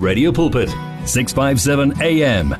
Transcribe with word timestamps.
Radio 0.00 0.32
Pulpit, 0.32 0.70
657 1.04 2.00
AM. 2.00 2.52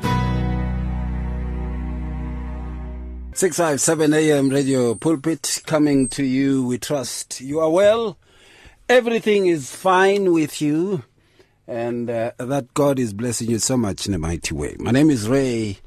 657 3.33 4.13
AM 4.13 4.49
Radio 4.49 4.93
Pulpit 4.93 5.63
coming 5.65 6.07
to 6.09 6.23
you. 6.23 6.63
We 6.63 6.77
trust 6.77 7.41
you 7.41 7.59
are 7.59 7.71
well. 7.71 8.19
Everything 8.87 9.47
is 9.47 9.75
fine 9.75 10.33
with 10.33 10.61
you. 10.61 11.03
And 11.67 12.11
uh, 12.11 12.33
that 12.37 12.75
God 12.75 12.99
is 12.99 13.11
blessing 13.11 13.49
you 13.49 13.57
so 13.57 13.75
much 13.75 14.05
in 14.05 14.13
a 14.13 14.19
mighty 14.19 14.53
way. 14.53 14.75
My 14.77 14.91
name 14.91 15.09
is 15.09 15.27
Ray. 15.27 15.79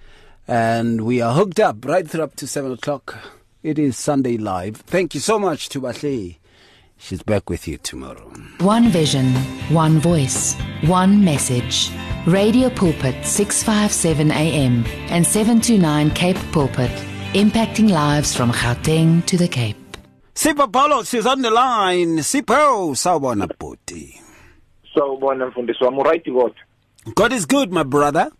And 0.48 1.02
we 1.02 1.22
are 1.22 1.34
hooked 1.34 1.60
up 1.60 1.84
right 1.84 2.10
through 2.10 2.24
up 2.24 2.34
to 2.36 2.48
7 2.48 2.72
o'clock. 2.72 3.16
It 3.62 3.78
is 3.78 3.96
Sunday 3.96 4.38
Live. 4.38 4.78
Thank 4.78 5.14
you 5.14 5.20
so 5.20 5.38
much 5.38 5.68
to 5.68 5.80
Bahle. 5.80 6.38
She's 6.96 7.22
back 7.22 7.50
with 7.50 7.68
you 7.68 7.76
tomorrow. 7.78 8.32
One 8.60 8.88
vision, 8.88 9.26
one 9.70 9.98
voice, 9.98 10.54
one 10.86 11.24
message. 11.24 11.90
Radio 12.26 12.70
Pulpit 12.70 13.24
657 13.26 14.30
AM 14.30 14.84
and 15.10 15.26
729 15.26 16.10
Cape 16.12 16.38
Pulpit, 16.52 16.90
impacting 17.34 17.90
lives 17.90 18.34
from 18.34 18.50
Gauteng 18.52 19.24
to 19.26 19.36
the 19.36 19.48
Cape. 19.48 19.76
Sipho 20.34 20.70
Paulos 20.70 21.12
is 21.12 21.26
on 21.26 21.42
the 21.42 21.50
line. 21.50 22.18
Sipho, 22.18 22.94
sawubona 22.96 23.46
bhuti. 23.58 24.20
sawubona 24.94 25.46
mfundisi 25.46 25.84
wami 25.84 26.02
right 26.02 26.24
kodwa 26.24 26.50
God 27.14 27.32
is 27.32 27.46
good, 27.46 27.70
my 27.72 27.82
brother. 27.82 28.30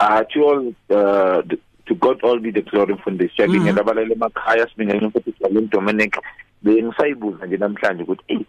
ah 0.00 0.22
to 0.32 0.40
all 0.42 0.74
uh, 0.90 1.42
to 1.86 1.94
God 1.94 2.20
all 2.24 2.38
be 2.40 2.50
the 2.50 2.62
glory 2.62 2.94
mfundisi 2.94 3.34
siyabingelela 3.36 3.80
abalala 3.80 4.12
emakhaya 4.12 4.68
sibingelela 4.68 5.08
mfundisi 5.08 5.36
wale 5.44 5.60
Dominic 5.60 6.16
bengisayibuza 6.62 7.46
nje 7.46 7.56
namhlanje 7.56 8.02
ukuthi 8.02 8.24
hey 8.26 8.44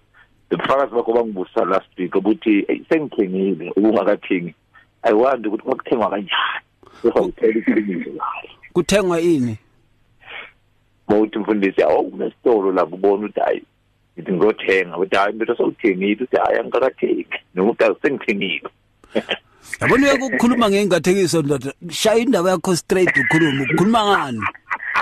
ubufakazi 0.52 0.96
bakho 0.96 1.14
bangibusa 1.14 1.66
last 1.66 2.00
week 2.00 2.16
ukuthi 2.16 2.66
"Hey, 2.68 2.82
sengithengile 2.90 3.72
ubungakathengi 3.76 4.56
i 5.04 5.14
wonder 5.14 5.48
ukuthi 5.48 5.64
kwakuthengwa 5.64 6.10
kanjani 6.10 6.62
uzawuthela 7.04 7.60
iqiniso 7.60 8.12
kahle 8.12 8.50
Kuthengwa 8.74 9.22
ini? 9.22 9.58
mawuthi 11.08 11.40
mfundisi 11.40 11.84
awu 11.84 12.12
kunesitolo 12.12 12.72
lapho 12.72 12.96
ubona 12.96 13.26
ukuthi 13.26 13.40
hayi 13.40 13.64
ngithi 14.18 14.32
ngizothenga 14.32 14.98
uthi 14.98 15.16
hayi 15.16 15.34
mntu 15.34 15.56
sewuthengile 15.58 16.24
uthi 16.24 16.38
hayi 16.38 16.60
angikakathengi 16.60 17.38
noma 17.56 17.72
uthi 17.72 17.84
sengithengile 18.02 18.70
Yabona 19.82 20.08
uyeke 20.08 20.24
ukukhuluma 20.26 20.70
ngengathekiso 20.70 21.42
ndoda. 21.42 21.74
Shaya 21.90 22.18
indaba 22.18 22.50
yakho 22.50 22.76
straight 22.76 23.18
ukhuluma. 23.18 23.64
Ukhuluma 23.74 24.06
ngani? 24.06 24.42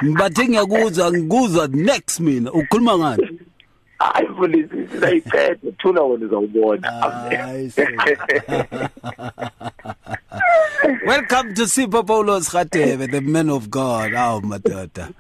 Ngibathe 0.04 0.48
ngiyakuzwa, 0.48 1.12
ngikuzwa 1.12 1.68
next 1.68 2.20
mina. 2.20 2.52
Ukhuluma 2.52 2.98
ngani? 2.98 3.40
hayi 4.00 4.28
mfundisi 4.28 4.88
sizayiqeda 4.92 5.72
thula 5.78 6.02
wona 6.02 6.26
uzawubona 6.26 6.92
Welcome 11.06 11.54
to 11.56 11.64
Sipho 11.64 12.04
Paulos 12.06 12.50
Khatebe, 12.50 13.12
the 13.12 13.22
man 13.22 13.50
of 13.50 13.70
God. 13.70 14.14
Aw 14.14 14.40
madoda. 14.42 15.14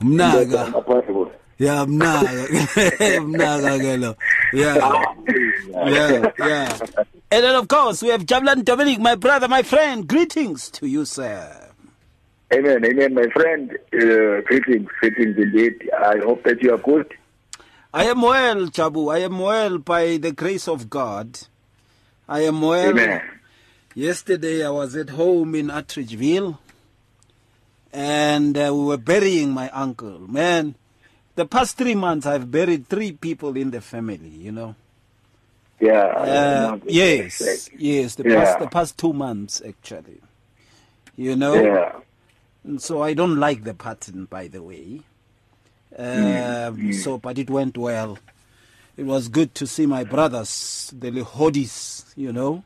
Umnaka. 0.00 0.72
Yeah, 1.58 1.84
mnaka. 1.86 2.48
Mnaka 3.26 3.78
ke 3.78 3.96
lo. 4.00 4.16
Yeah. 4.52 5.04
Yeah, 5.86 6.32
yeah. 6.38 6.78
And 7.30 7.44
then 7.44 7.54
of 7.54 7.68
course 7.68 8.02
we 8.02 8.08
have 8.08 8.24
Jabulani 8.24 8.64
Dominic, 8.64 8.98
my 8.98 9.14
brother, 9.14 9.48
my 9.48 9.62
friend. 9.62 10.06
Greetings 10.08 10.70
to 10.70 10.86
you, 10.86 11.04
sir. 11.04 11.61
Amen, 12.54 12.84
amen, 12.84 13.14
my 13.14 13.26
friend. 13.28 13.70
Uh, 13.94 14.40
greetings, 14.42 14.88
greetings 15.00 15.36
indeed. 15.38 15.90
I 15.98 16.18
hope 16.18 16.42
that 16.44 16.62
you 16.62 16.74
are 16.74 16.78
good. 16.78 17.12
I 17.94 18.04
am 18.04 18.22
well, 18.22 18.66
Jabu. 18.66 19.12
I 19.14 19.18
am 19.18 19.38
well 19.38 19.78
by 19.78 20.16
the 20.18 20.32
grace 20.32 20.68
of 20.68 20.90
God. 20.90 21.38
I 22.28 22.40
am 22.40 22.60
well. 22.62 22.90
Amen. 22.90 23.22
Yesterday 23.94 24.64
I 24.64 24.70
was 24.70 24.96
at 24.96 25.10
home 25.10 25.54
in 25.54 25.68
Atteridgeville 25.68 26.58
and 27.92 28.56
uh, 28.56 28.70
we 28.74 28.84
were 28.84 28.96
burying 28.96 29.50
my 29.50 29.68
uncle. 29.70 30.18
Man, 30.20 30.74
the 31.34 31.44
past 31.44 31.76
three 31.76 31.94
months 31.94 32.26
I've 32.26 32.50
buried 32.50 32.88
three 32.88 33.12
people 33.12 33.54
in 33.56 33.70
the 33.70 33.82
family, 33.82 34.28
you 34.28 34.50
know. 34.52 34.74
Yeah. 35.78 36.04
Uh, 36.06 36.78
yes, 36.86 37.68
yes, 37.76 38.14
the 38.14 38.24
Yeah. 38.30 38.44
past 38.44 38.58
the 38.60 38.66
past 38.68 38.98
two 38.98 39.12
months 39.12 39.60
actually. 39.66 40.20
You 41.16 41.36
know, 41.36 41.54
Yeah. 41.54 41.92
So 42.78 43.02
I 43.02 43.14
don't 43.14 43.36
like 43.36 43.64
the 43.64 43.74
pattern, 43.74 44.26
by 44.26 44.48
the 44.48 44.62
way. 44.62 45.00
Mm, 45.98 46.68
Um, 46.68 46.92
So, 46.92 47.18
but 47.18 47.38
it 47.38 47.50
went 47.50 47.76
well. 47.76 48.18
It 48.96 49.04
was 49.04 49.28
good 49.28 49.54
to 49.56 49.66
see 49.66 49.86
my 49.86 50.04
brothers, 50.04 50.92
the 50.96 51.10
Legodis, 51.10 52.04
you 52.16 52.32
know, 52.32 52.62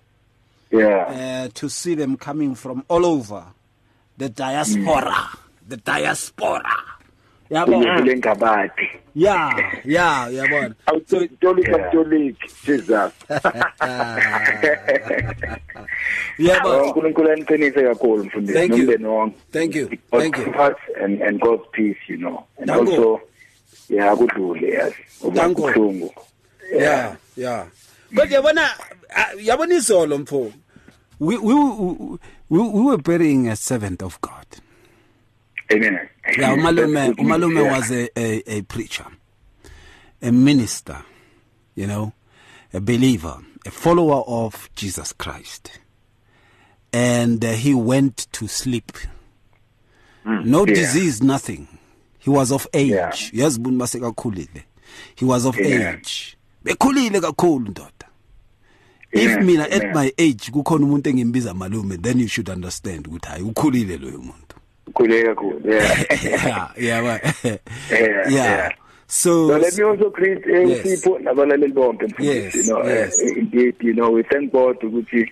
Yeah. 0.70 1.46
uh, 1.46 1.48
to 1.54 1.68
see 1.70 1.94
them 1.94 2.16
coming 2.16 2.54
from 2.54 2.84
all 2.88 3.06
over, 3.06 3.44
the 4.18 4.28
diaspora, 4.28 5.30
the 5.66 5.76
diaspora. 5.78 6.62
Yeah, 7.50 7.64
Kule 7.64 8.16
ngabadi. 8.16 8.88
yeah, 9.14 9.56
yeah, 9.84 10.32
yeah, 10.34 10.70
awutolika 10.86 11.70
Yeah. 11.70 11.88
mtoliki 11.88 12.46
jesus 12.66 13.12
yeah, 16.38 16.60
Oh, 16.64 16.82
uNkulunkulu 16.84 17.30
aniqinise 17.32 17.82
kakhulu 17.82 18.24
mfundisi 18.24 18.58
Thank 18.58 18.70
you. 18.70 18.76
nomndeni 18.78 19.06
wonke. 19.06 19.36
Thank 19.52 19.74
you. 19.76 19.88
Thank 20.10 20.36
you. 20.38 20.52
And 21.04 21.22
and 21.22 21.40
God's 21.40 21.62
peace, 21.72 21.96
you 22.08 22.16
know. 22.16 22.44
And 22.58 22.66
Danko. 22.66 22.80
also 22.92 23.20
yeah, 23.88 24.16
kudlule 24.16 24.68
yazi. 24.72 24.96
Kubuhlungu. 25.20 26.10
yeah, 26.78 27.16
yeah. 27.36 27.66
But 28.12 28.30
yabona, 28.30 28.70
yabona 29.40 29.74
izolo 29.74 30.18
mfo. 30.18 30.52
We 31.20 31.36
we 31.38 31.54
we 31.54 32.18
we 32.50 32.58
we 32.68 32.80
were 32.82 32.98
burying 33.02 33.48
a 33.48 33.56
servant 33.56 34.02
of 34.02 34.20
God. 34.20 34.46
Amen. 35.72 36.08
Yeah, 36.38 36.54
Umalume, 36.56 37.14
Umalume 37.16 37.62
yeah. 37.64 37.72
was 37.78 37.90
a, 37.90 38.08
a, 38.18 38.58
a 38.58 38.62
preacher, 38.62 39.06
a 40.22 40.30
minister, 40.32 41.02
you 41.74 41.86
know, 41.86 42.12
a 42.72 42.80
believer, 42.80 43.38
a 43.64 43.70
follower 43.70 44.22
of 44.26 44.70
Jesus 44.76 45.12
Christ. 45.12 45.80
And 46.92 47.44
uh, 47.44 47.52
he 47.52 47.74
went 47.74 48.28
to 48.32 48.46
sleep. 48.48 48.92
no 50.24 50.62
Hmm, 50.64 50.68
yeah. 50.68 50.74
disease, 50.74 51.22
nothing. 51.22 51.66
He 52.18 52.30
was 52.30 52.50
of 52.52 52.66
age. 52.72 53.30
Yes, 53.32 53.58
kakhulile. 53.58 54.62
He 55.14 55.24
was 55.24 55.44
of 55.46 55.58
age. 55.58 56.36
Bekhulile 56.64 57.20
kakhulu 57.20 57.68
ndoda. 57.70 57.90
If 59.12 59.40
mina 59.42 59.62
at 59.64 59.94
my 59.94 60.12
age 60.18 60.50
kukhona 60.50 60.84
umuntu 60.86 61.08
engimbiza 61.10 61.54
malume 61.54 61.96
then 61.96 62.20
you 62.20 62.28
should 62.28 62.48
understand 62.50 63.06
ukuthi 63.08 63.28
hayi 63.28 63.42
ukhulile 63.42 63.96
loyo 63.96 64.18
muntu. 64.18 64.45
Khule 64.94 65.22
kakhulu. 65.24 65.60
Yeah. 65.64 66.72
yeah, 66.76 67.18
yeah. 67.44 67.58
Yeah, 67.90 68.28
yeah. 68.28 68.72
So, 69.08 69.48
So 69.48 69.58
let 69.58 69.76
me 69.76 69.84
also 69.84 70.10
greet 70.10 70.44
uSipho 70.44 71.18
nabalaleli 71.18 71.72
bonke 71.72 72.12
Yes, 72.18 72.54
you 72.54 72.64
know 72.64 72.84
yes. 72.84 73.18
uh, 73.22 73.38
indeed 73.38 73.76
you 73.80 73.94
know 73.94 74.10
we 74.10 74.22
thank 74.24 74.52
God 74.52 74.80
ukuthi 74.82 75.30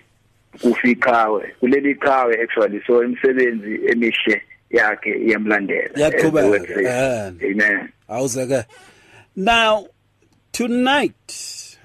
kufiqhawe 0.61 1.51
kuleli 1.59 1.95
qhawe 1.95 2.41
actually 2.43 2.81
so 2.87 3.03
imisebenzi 3.03 3.79
emishe 3.91 4.41
yakhe 4.69 5.09
iyamlandela 5.27 5.89
Iyaqhubeka, 5.97 6.37
as 6.39 6.43
the 6.43 6.49
word 6.49 6.67
says. 6.67 6.83
yeah. 6.83 7.31
amen 7.51 7.91
Awuzeke. 8.09 8.65
Now, 9.35 9.87
tonight 10.53 11.77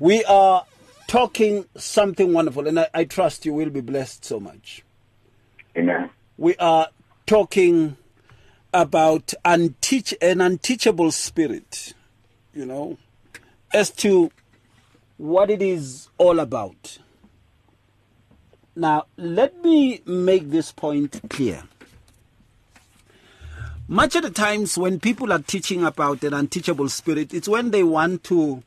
we 0.00 0.24
are 0.24 0.64
talking 1.06 1.66
something 1.76 2.32
wonderful, 2.32 2.66
and 2.66 2.80
I, 2.80 2.88
I 2.94 3.04
trust 3.04 3.44
you 3.44 3.52
will 3.52 3.70
be 3.70 3.80
blessed 3.82 4.24
so 4.24 4.40
much. 4.40 4.82
amen 5.76 6.08
We 6.36 6.56
are 6.56 6.88
talking 7.26 7.96
about 8.72 9.34
unteach 9.44 10.14
an 10.20 10.40
unteachable 10.40 11.12
spirit, 11.12 11.94
you 12.52 12.66
know, 12.66 12.98
as 13.72 13.90
to 13.90 14.30
what 15.16 15.48
it 15.48 15.62
is 15.62 16.08
all 16.18 16.40
about. 16.40 16.98
Now, 18.74 19.06
let 19.16 19.62
me 19.62 20.00
make 20.04 20.50
this 20.50 20.72
point 20.72 21.20
clear. 21.30 21.62
Much 23.86 24.16
of 24.16 24.22
the 24.22 24.30
times 24.30 24.76
when 24.76 24.98
people 24.98 25.32
are 25.32 25.38
teaching 25.38 25.84
about 25.84 26.24
an 26.24 26.34
unteachable 26.34 26.88
spirit, 26.88 27.32
it's 27.32 27.48
when 27.48 27.70
they 27.70 27.84
want 27.84 28.24
to 28.24 28.62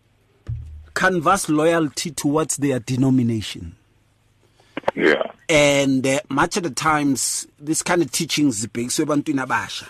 canvass 0.93 1.49
loyalty 1.49 2.11
towards 2.11 2.57
their 2.57 2.79
denomination. 2.79 3.75
Yeah. 4.97 5.31
And 5.47 6.05
uh, 6.05 6.19
much 6.29 6.57
of 6.57 6.63
the 6.63 6.71
times, 6.71 7.47
this 7.59 7.83
kind 7.83 8.01
of 8.01 8.11
teachings 8.11 8.65
zibhekiswe 8.65 9.05
ebantwini 9.05 9.41
abasha 9.45 9.85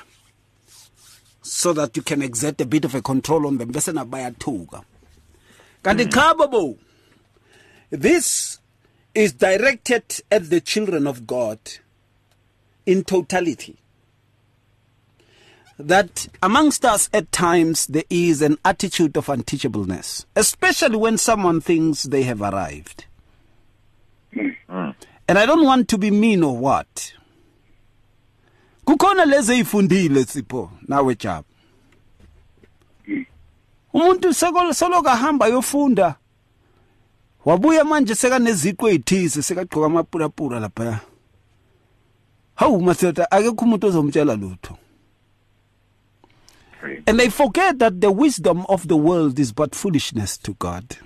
so 1.41 1.71
that 1.71 1.95
you 1.95 2.03
can 2.03 2.21
exert 2.21 2.59
a 2.59 2.65
bit 2.65 2.83
of 2.83 2.93
a 2.93 3.01
control 3.01 3.47
on 3.47 3.57
them 3.57 3.71
bese 3.71 3.93
nabo 3.93 4.11
bayathuka. 4.11 4.83
Kanti 5.81 6.37
bobo 6.37 6.77
this 7.89 8.59
is 9.15 9.31
directed 9.31 10.03
at 10.29 10.49
the 10.49 10.59
children 10.59 11.07
of 11.07 11.25
god 11.25 11.57
in 12.85 13.03
totality. 13.05 13.77
That 15.79 16.27
amongst 16.43 16.83
us 16.83 17.09
at 17.13 17.31
times 17.31 17.87
there 17.87 18.03
is 18.09 18.41
an 18.41 18.57
attitude 18.65 19.15
of 19.15 19.27
unteachableness 19.27 20.25
especially 20.35 20.97
when 20.97 21.17
someone 21.17 21.61
thinks 21.61 22.03
they 22.03 22.23
have 22.23 22.41
arrived 22.41 23.05
and 25.27 25.37
i 25.37 25.45
don't 25.45 25.65
want 25.65 25.87
to 25.87 25.97
be 25.97 26.11
mean 26.11 26.43
or 26.43 26.57
what. 26.57 27.13
Kukhona 28.85 29.25
lezi 29.25 29.53
eyifundile 29.53 30.25
sipho 30.25 30.71
nawe 30.87 31.15
jab. 31.15 31.45
Umuntu 33.93 34.33
seko 34.33 34.73
soloka 34.73 35.15
hamba 35.15 35.47
yofunda 35.47 36.15
wabuya 37.45 37.83
manje 37.83 38.15
sekaneziqo 38.15 38.89
ezithize 38.89 39.41
sekagqoka 39.41 39.85
amapurapura 39.85 40.59
lapha. 40.59 40.99
Hawu 42.55 42.81
madoda 42.81 43.31
akekho 43.31 43.65
umuntu 43.65 43.87
ozomtshela 43.87 44.35
lutho. 44.35 44.77
And 47.07 47.19
they 47.19 47.29
forget 47.29 47.79
that 47.79 47.99
the 48.01 48.11
wisdom 48.11 48.65
of 48.69 48.87
the 48.87 48.95
world 48.95 49.39
is 49.39 49.51
but 49.51 49.75
foolishness 49.75 50.37
to 50.37 50.53
God. 50.53 50.97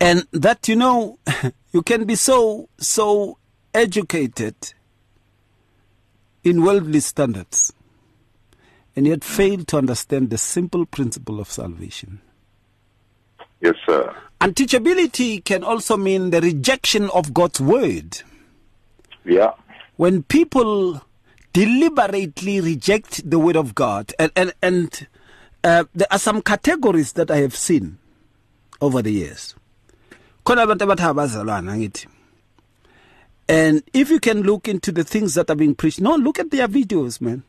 And 0.00 0.26
that, 0.32 0.68
you 0.68 0.76
know, 0.76 1.18
you 1.72 1.82
can 1.82 2.04
be 2.04 2.14
so, 2.14 2.68
so 2.78 3.38
educated 3.74 4.54
in 6.42 6.64
worldly 6.64 7.00
standards 7.00 7.72
and 8.96 9.06
yet 9.06 9.22
fail 9.22 9.64
to 9.64 9.76
understand 9.78 10.30
the 10.30 10.38
simple 10.38 10.86
principle 10.86 11.38
of 11.38 11.50
salvation. 11.50 12.20
Yes, 13.60 13.74
sir. 13.86 14.14
Unteachability 14.40 15.44
can 15.44 15.62
also 15.62 15.98
mean 15.98 16.30
the 16.30 16.40
rejection 16.40 17.10
of 17.10 17.34
God's 17.34 17.60
word. 17.60 18.22
Yeah. 19.24 19.52
when 20.00 20.22
people 20.22 21.02
deliberately 21.52 22.58
reject 22.58 23.28
the 23.28 23.38
word 23.38 23.54
of 23.54 23.74
God, 23.74 24.14
and 24.18 24.32
and, 24.34 24.54
and 24.62 25.06
uh, 25.62 25.84
there 25.94 26.06
are 26.10 26.18
some 26.18 26.40
categories 26.40 27.12
that 27.12 27.30
I 27.30 27.36
have 27.36 27.54
seen 27.54 27.98
over 28.80 29.02
the 29.02 29.10
years. 29.12 29.54
Khona 30.44 30.62
abantu 30.62 30.84
abathi 30.84 31.02
abazalwana 31.02 31.76
ngithi. 31.76 32.06
And 33.48 33.82
if 33.92 34.10
you 34.10 34.20
can 34.20 34.42
look 34.42 34.68
into 34.68 34.92
the 34.92 35.02
things 35.02 35.34
that 35.34 35.50
are 35.50 35.56
being 35.56 35.74
preached, 35.74 36.00
no, 36.00 36.14
look 36.14 36.38
at 36.38 36.50
their 36.50 36.68
videos, 36.68 37.20
man. 37.20 37.42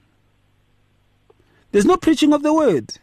There's 1.72 1.86
no 1.86 1.96
preaching 1.98 2.34
of 2.34 2.42
the 2.42 2.54
word. 2.54 2.94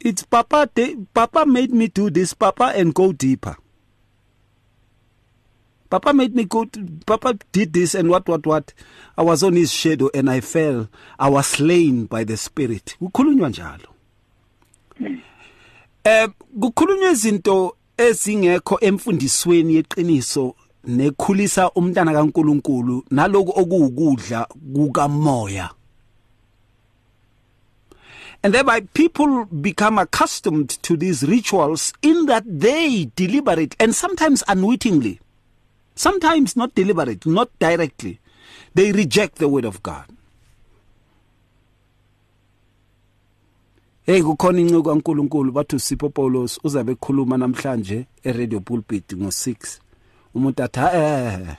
It's 0.00 0.24
Papa. 0.24 0.68
de- 0.74 0.96
Papa 1.14 1.46
made 1.46 1.72
me 1.72 1.86
do 1.86 2.10
this, 2.10 2.34
Papa, 2.34 2.72
and 2.74 2.92
go 2.92 3.12
deeper. 3.12 3.56
Papa 5.88 6.12
made 6.12 6.34
me 6.34 6.44
go. 6.44 6.64
To, 6.64 6.88
Papa 7.06 7.38
did 7.52 7.72
this 7.72 7.94
and 7.94 8.08
what, 8.10 8.26
what, 8.26 8.44
what. 8.46 8.74
I 9.16 9.22
was 9.22 9.42
on 9.42 9.54
his 9.54 9.72
shadow 9.72 10.10
and 10.12 10.28
I 10.28 10.40
fell. 10.40 10.88
I 11.18 11.28
was 11.28 11.46
slain 11.46 12.06
by 12.06 12.24
the 12.24 12.36
Spirit. 12.36 12.96
Eh 16.04 16.28
kukhulunywa 16.60 17.10
izinto 17.10 17.76
ezingekho 17.96 18.78
emfundisweni 18.80 19.74
yeqiniso 19.74 20.54
nekhulisa 20.84 21.70
umntana 21.70 22.12
kaNkuluNkulu 22.12 23.04
naloku 23.10 23.60
okuwukudla 23.60 24.48
kukamoya. 24.74 25.70
And 28.42 28.54
thereby 28.54 28.80
people 28.80 29.44
become 29.44 29.98
accustomed 29.98 30.68
to 30.82 30.96
these 30.96 31.22
rituals 31.22 31.92
in 32.02 32.26
that 32.26 32.44
they 32.46 33.10
deliberate 33.14 33.76
and 33.78 33.94
sometimes 33.94 34.42
unwittingly 34.48 35.20
sometimes 35.94 36.56
not 36.56 36.74
deliberate, 36.74 37.26
not 37.26 37.50
directly, 37.58 38.20
they 38.74 38.92
reject 38.92 39.36
the 39.36 39.48
word 39.48 39.64
of 39.64 39.82
God. 39.82 40.06
Hey 44.06 44.22
kukhona 44.22 44.60
inciko 44.60 44.82
kaNkuluNkulu 44.82 45.52
bathu 45.52 45.78
Sipho 45.78 46.08
Paulos 46.08 46.60
uzabe 46.64 46.92
ekhuluma 46.92 47.38
namhlanje 47.38 48.06
eRadio 48.24 48.60
Pulpit 48.60 49.12
ngo6 49.12 49.78
umuntu 50.34 50.62
athi 50.62 50.80
eh 50.80 51.56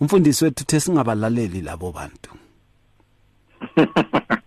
umfundisi 0.00 0.44
wethu 0.44 0.64
the 0.64 0.80
singabalaleli 0.80 1.60
labo 1.60 1.92
bantu. 1.92 2.30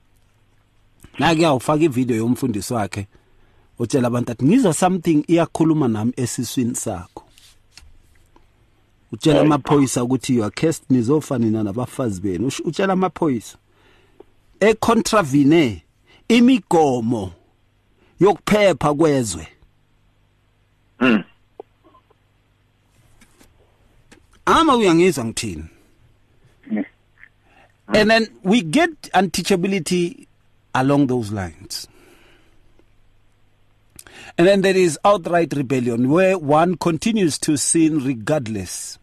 Nake 1.20 1.46
awufaka 1.46 1.84
ivideo 1.84 2.18
yomfundisi 2.18 2.74
wakhe 2.74 3.08
utshela 3.80 4.08
abantu 4.08 4.32
athi 4.32 4.46
ngizwa 4.46 4.74
something 4.74 5.24
iyakhuluma 5.28 5.88
nami 5.88 6.14
esiswini 6.16 6.76
sakho. 6.76 7.24
Utshela 9.12 9.42
amaphoyisa 9.42 10.04
ukuthi 10.04 10.36
you 10.36 10.44
are 10.44 10.52
cursed 10.52 10.84
nizofanina 10.90 11.64
nabafazi 11.64 12.22
benu. 12.22 12.52
Utshela 12.66 12.94
amaphoyisa 12.94 13.58
econtravene 14.60 15.84
imigomo 16.28 17.34
yokuphepha 18.20 18.94
kwezwe. 18.94 19.48
Hmm. 21.00 21.24
Ama 24.46 24.76
uyangizwa 24.76 25.26
ngithini? 25.26 25.66
Hmm. 26.70 26.84
And 27.88 28.10
then 28.12 28.28
we 28.44 28.62
get 28.62 28.92
unteachability 29.14 30.28
along 30.74 31.08
those 31.08 31.32
lines. 31.32 31.88
And 34.38 34.48
then 34.48 34.62
there 34.62 34.78
is 34.78 34.98
outright 35.04 35.54
rebellion 35.54 36.10
where 36.10 36.38
one 36.38 36.78
continues 36.78 37.38
to 37.40 37.58
sin 37.58 38.00
regardless 38.00 38.98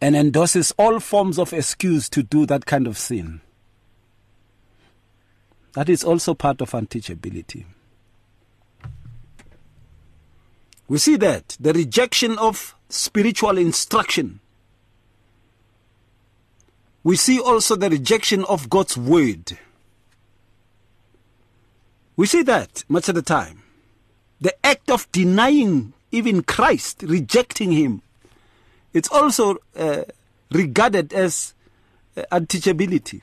and 0.00 0.16
endorses 0.16 0.72
all 0.78 1.00
forms 1.00 1.38
of 1.38 1.52
excuse 1.52 2.08
to 2.10 2.22
do 2.22 2.46
that 2.46 2.66
kind 2.66 2.86
of 2.86 2.96
sin. 2.98 3.40
That 5.72 5.88
is 5.88 6.02
also 6.02 6.34
part 6.34 6.60
of 6.60 6.72
unteachability. 6.72 7.64
We 10.88 10.98
see 10.98 11.16
that 11.16 11.56
the 11.60 11.72
rejection 11.72 12.36
of 12.38 12.74
spiritual 12.88 13.56
instruction. 13.58 14.40
We 17.04 17.16
see 17.16 17.38
also 17.40 17.76
the 17.76 17.88
rejection 17.88 18.44
of 18.44 18.68
God's 18.68 18.96
word. 18.96 19.56
We 22.16 22.26
see 22.26 22.42
that 22.42 22.84
much 22.88 23.08
of 23.08 23.14
the 23.14 23.22
time. 23.22 23.62
The 24.40 24.54
act 24.66 24.90
of 24.90 25.10
denying 25.12 25.92
even 26.10 26.42
Christ, 26.42 27.04
rejecting 27.04 27.70
him, 27.70 28.02
it's 28.92 29.08
also 29.10 29.58
uh, 29.76 30.02
regarded 30.50 31.12
as 31.12 31.54
uh, 32.16 32.22
unteachability 32.32 33.22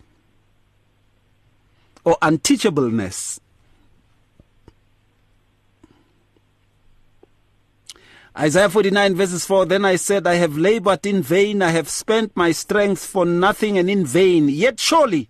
or 2.07 2.15
unteachableness. 2.21 3.41
Isaiah 8.37 8.69
49 8.69 9.13
verses 9.15 9.45
4 9.45 9.65
Then 9.65 9.83
I 9.83 9.97
said, 9.97 10.25
I 10.25 10.35
have 10.35 10.57
labored 10.57 11.05
in 11.05 11.21
vain, 11.21 11.61
I 11.61 11.71
have 11.71 11.89
spent 11.89 12.31
my 12.33 12.53
strength 12.53 13.05
for 13.05 13.25
nothing 13.25 13.77
and 13.77 13.89
in 13.89 14.05
vain. 14.05 14.47
Yet 14.47 14.79
surely 14.79 15.27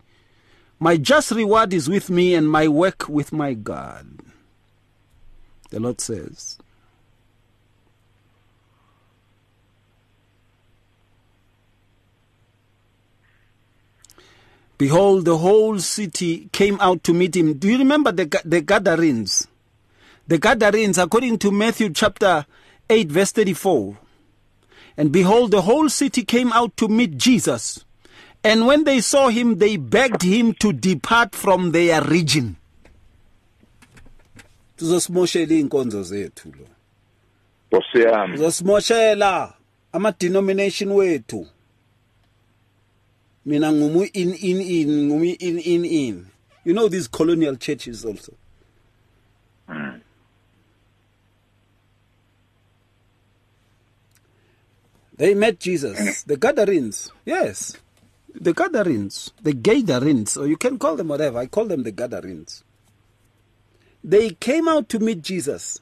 my 0.79 0.97
just 0.97 1.31
reward 1.31 1.73
is 1.73 1.89
with 1.89 2.11
me 2.11 2.35
and 2.35 2.47
my 2.47 2.67
work 2.67 3.09
with 3.09 3.33
my 3.33 3.55
God. 3.55 4.19
The 5.71 5.79
Lord 5.79 5.99
says. 5.99 6.59
Behold, 14.77 15.25
the 15.25 15.37
whole 15.37 15.79
city 15.79 16.49
came 16.51 16.79
out 16.79 17.03
to 17.03 17.13
meet 17.13 17.35
him. 17.35 17.53
Do 17.53 17.67
you 17.67 17.79
remember 17.79 18.11
the, 18.11 18.41
the 18.45 18.61
Gadarenes? 18.61 19.47
The 20.27 20.37
Gadarenes, 20.37 20.97
according 20.97 21.39
to 21.39 21.51
Matthew 21.51 21.89
chapter 21.89 22.45
8, 22.89 23.09
verse 23.09 23.31
34. 23.31 23.97
And 24.97 25.11
behold, 25.11 25.51
the 25.51 25.61
whole 25.61 25.89
city 25.89 26.23
came 26.23 26.51
out 26.53 26.75
to 26.77 26.87
meet 26.87 27.17
Jesus. 27.17 27.85
And 28.43 28.67
when 28.67 28.83
they 28.83 29.01
saw 29.01 29.29
him, 29.29 29.57
they 29.57 29.77
begged 29.77 30.21
him 30.21 30.53
to 30.55 30.73
depart 30.73 31.33
from 31.33 31.71
their 31.71 32.01
region. 32.03 32.57
Tuzosimoshela 34.77 35.59
inkonzo 35.59 36.03
zethu 36.03 36.53
lo. 36.59 36.67
Nkosi 37.71 38.03
yami. 38.03 38.35
Uzosimoshela 38.35 39.53
ama 39.93 40.11
denomination 40.19 40.89
wethu. 40.89 41.47
Mina 43.47 43.71
ngumu 43.71 44.03
in 44.13 44.33
in 44.33 44.59
in 44.59 45.09
ngumu 45.09 45.37
in 45.39 45.57
in 45.57 45.85
in. 45.85 46.27
You 46.65 46.73
know 46.73 46.89
these 46.89 47.07
colonial 47.07 47.55
churches 47.55 48.03
also. 48.03 48.33
They 55.15 55.33
met 55.33 55.59
Jesus, 55.59 55.97
mm. 55.97 56.25
the 56.25 56.35
Gadarenes. 56.35 57.09
Yes. 57.25 57.77
The 58.35 58.53
Gadarenes, 58.53 59.31
the 59.41 59.53
Gadarenes, 59.53 60.37
or 60.37 60.45
you 60.45 60.57
can 60.57 60.77
call 60.77 60.95
them 60.97 61.07
whatever. 61.07 61.39
I 61.39 61.47
call 61.47 61.65
them 61.65 61.83
the 61.83 61.91
Gadarenes. 61.91 62.63
They 64.03 64.31
came 64.31 64.67
out 64.67 64.89
to 64.89 64.99
meet 64.99 65.23
Jesus. 65.23 65.79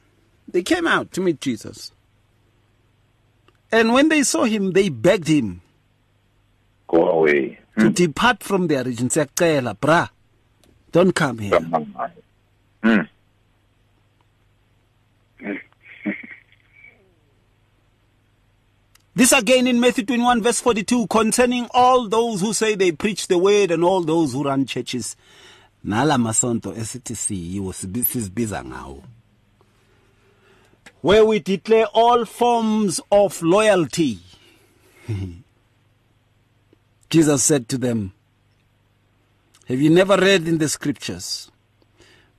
They 0.48 0.62
came 0.62 0.86
out 0.86 1.12
to 1.12 1.20
meet 1.20 1.40
Jesus. 1.40 1.90
And 3.70 3.92
when 3.92 4.08
they 4.08 4.22
saw 4.22 4.44
him, 4.44 4.72
they 4.72 4.88
begged 4.88 5.28
him 5.28 5.60
go 6.88 7.08
away 7.08 7.58
to 7.78 7.90
depart 7.90 8.42
from 8.42 8.68
their 8.68 8.84
region 8.84 9.08
siyacela 9.08 9.78
bra 9.80 10.08
don't 10.92 11.12
come 11.14 11.38
here. 11.38 11.60
Hmm. 12.82 13.00
This 19.16 19.32
again 19.32 19.66
in 19.66 19.80
Matthew 19.80 20.04
21, 20.04 20.42
verse 20.42 20.60
42, 20.60 21.06
concerning 21.06 21.68
all 21.72 22.06
those 22.06 22.42
who 22.42 22.52
say 22.52 22.74
they 22.74 22.92
preach 22.92 23.28
the 23.28 23.38
word 23.38 23.70
and 23.70 23.82
all 23.82 24.02
those 24.02 24.34
who 24.34 24.44
run 24.44 24.66
churches. 24.66 25.16
Nala 25.82 26.16
masonto 26.18 26.74
esithi 26.76 27.14
sizibiza 27.16 28.62
now, 28.62 29.02
Where 31.00 31.24
we 31.24 31.38
declare 31.38 31.86
all 31.94 32.26
forms 32.26 33.00
of 33.10 33.40
loyalty. 33.40 34.18
Jesus 37.10 37.44
said 37.44 37.68
to 37.68 37.78
them, 37.78 38.12
Have 39.68 39.80
you 39.80 39.90
never 39.90 40.16
read 40.16 40.46
in 40.48 40.58
the 40.58 40.68
scriptures? 40.68 41.50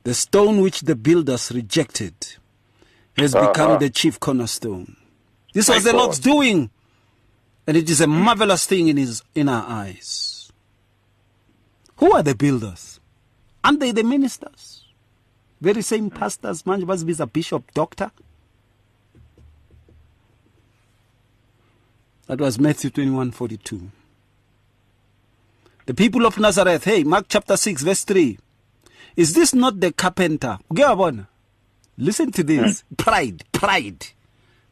The 0.04 0.14
stone 0.14 0.62
which 0.62 0.82
the 0.82 0.96
builders 0.96 1.52
rejected 1.52 2.14
has 3.18 3.34
Uh-huh. 3.36 3.48
become 3.48 3.80
the 3.80 3.90
chief 3.90 4.20
cornerstone. 4.20 4.96
This 5.54 5.68
My 5.70 5.76
was 5.76 5.84
the 5.84 5.92
God. 5.92 5.98
Lord's 5.98 6.20
doing, 6.20 6.70
and 7.66 7.76
it 7.78 7.90
is 7.90 8.00
a 8.02 8.08
marvelous 8.08 8.66
thing 8.66 8.88
in 8.88 8.98
his 8.98 9.24
in 9.36 9.50
our 9.50 9.66
eyes. 9.68 10.52
Who 11.98 12.12
are 12.14 12.24
the 12.24 12.36
builders? 12.36 13.00
Aren't 13.64 13.80
they 13.80 13.92
the 13.92 14.04
ministers? 14.04 14.84
Very 15.60 15.82
same 15.82 16.10
pastors, 16.12 16.64
manje 16.64 17.20
a 17.20 17.26
bishop, 17.26 17.74
doctor. 17.74 18.12
That 22.28 22.40
was 22.40 22.60
Matthew 22.60 22.90
21 22.92 23.32
42. 23.32 23.92
The 25.88 25.94
people 25.94 26.26
of 26.26 26.38
Nazareth, 26.38 26.84
hey, 26.84 27.06
Mark 27.06 27.28
chapter 27.30 27.56
6, 27.56 27.82
verse 27.82 28.04
3. 28.04 28.38
Is 29.16 29.34
this 29.34 29.54
not 29.54 29.80
the 29.80 29.94
carpenter? 29.94 30.60
Listen 31.98 32.30
to 32.34 32.44
this. 32.44 32.84
Pride, 32.98 33.46
pride. 33.54 34.08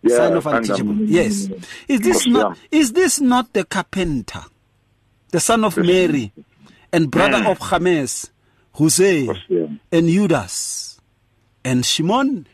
Yeah, 0.02 0.18
Sign 0.18 0.34
of 0.34 0.46
and, 0.46 0.70
um, 0.72 1.06
yes. 1.08 1.48
Is 1.88 2.02
this 2.02 2.28
not 2.28 2.58
is 2.70 2.92
this 2.92 3.22
not 3.22 3.54
the 3.54 3.64
carpenter? 3.64 4.44
The 5.32 5.40
son 5.40 5.64
of 5.64 5.78
Mary 5.78 6.34
and 6.92 7.10
brother 7.10 7.50
of 7.50 7.60
James, 7.62 8.30
Jose 8.74 9.28
and 9.92 10.08
Judas 10.10 11.00
and 11.64 11.86
Shimon? 11.86 12.46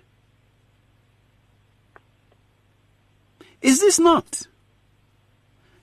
Is 3.61 3.81
this 3.81 3.99
not? 3.99 4.47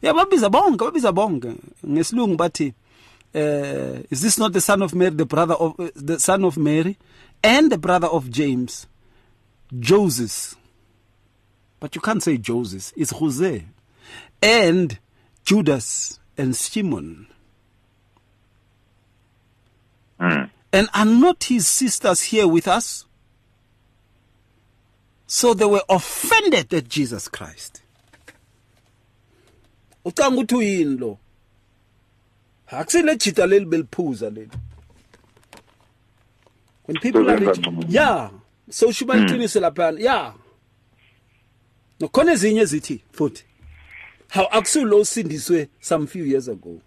Yeah, 0.01 0.13
babiza 0.13 0.51
bonke, 0.51 0.85
babiza 0.85 1.13
bonke. 1.13 1.57
Ngesilungu 1.85 2.37
bathi 2.37 2.75
uh, 3.35 4.03
is 4.11 4.23
this 4.23 4.39
not 4.39 4.53
the 4.53 4.61
son 4.61 4.83
of 4.83 4.95
Mary, 4.95 5.11
the 5.11 5.27
brother 5.27 5.55
of 5.55 5.79
uh, 5.79 5.91
the 5.95 6.19
son 6.19 6.45
of 6.45 6.57
Mary 6.57 6.97
and 7.43 7.71
the 7.71 7.79
brother 7.79 8.07
of 8.07 8.31
James, 8.31 8.87
Joseph? 9.79 10.57
But 11.81 11.95
you 11.95 12.01
can't 12.01 12.23
say 12.23 12.39
Joseph, 12.39 12.93
it's 12.97 13.11
Jose. 13.11 13.65
And 14.43 14.99
Judas 15.45 16.19
and 16.37 16.57
Simon. 16.57 17.27
Mm. 20.19 20.51
And 20.73 20.89
are 20.95 21.05
not 21.05 21.45
his 21.45 21.69
sisters 21.69 22.23
here 22.23 22.49
with 22.49 22.67
us? 22.67 23.05
So 25.27 25.55
they 25.55 25.67
were 25.67 25.83
offended 25.89 26.73
at 26.73 26.89
Jesus 26.89 27.29
Christ. 27.29 27.83
Ucanga 30.09 30.37
ukuthi 30.37 30.55
uyini 30.55 30.97
lo? 30.99 31.19
Akusile 32.67 33.17
jita 33.17 33.47
leli 33.47 33.67
beliphuza 33.67 34.31
leli. 34.31 34.51
When 36.87 36.97
people 37.01 37.31
are 37.31 37.37
rich 37.37 37.61
yeah 37.89 38.31
so 38.71 38.93
shubaliqinise 38.93 39.61
laphana 39.61 40.01
yeah 40.01 40.35
nokhona 42.01 42.33
ezinye 42.33 42.65
zithi 42.65 43.01
futhi 43.13 43.45
how 44.29 44.47
akusulo 44.51 45.01
usindiswe 45.01 45.69
some 45.81 46.07
few 46.07 46.25
years 46.25 46.49
ago. 46.49 46.81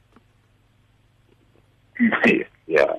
Yeah. 2.68 2.96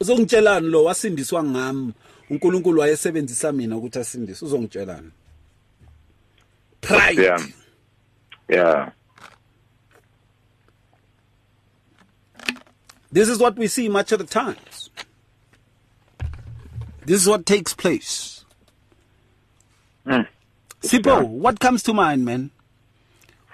Uzongitshelani 0.00 0.68
lo 0.68 0.84
wasindiswa 0.84 1.44
ngami? 1.44 1.92
uNkulunkulu 2.30 2.80
wayesebenzisa 2.80 3.52
mina 3.52 3.76
ukuthi 3.76 3.98
asindise 3.98 4.44
uzongitshelani? 4.44 5.10
Pride. 6.80 7.18
Yeah. 7.18 7.38
Yeah. 8.48 8.90
This 13.10 13.28
is 13.28 13.38
what 13.38 13.56
we 13.56 13.66
see 13.66 13.88
much 13.88 14.12
of 14.12 14.18
the 14.18 14.24
times. 14.26 14.90
This 17.04 17.22
is 17.22 17.28
what 17.28 17.46
takes 17.46 17.72
place. 17.72 18.44
Mm. 20.06 20.26
Sipho, 20.82 21.26
what 21.26 21.58
comes 21.58 21.82
to 21.84 21.94
mind 21.94 22.24
man? 22.24 22.50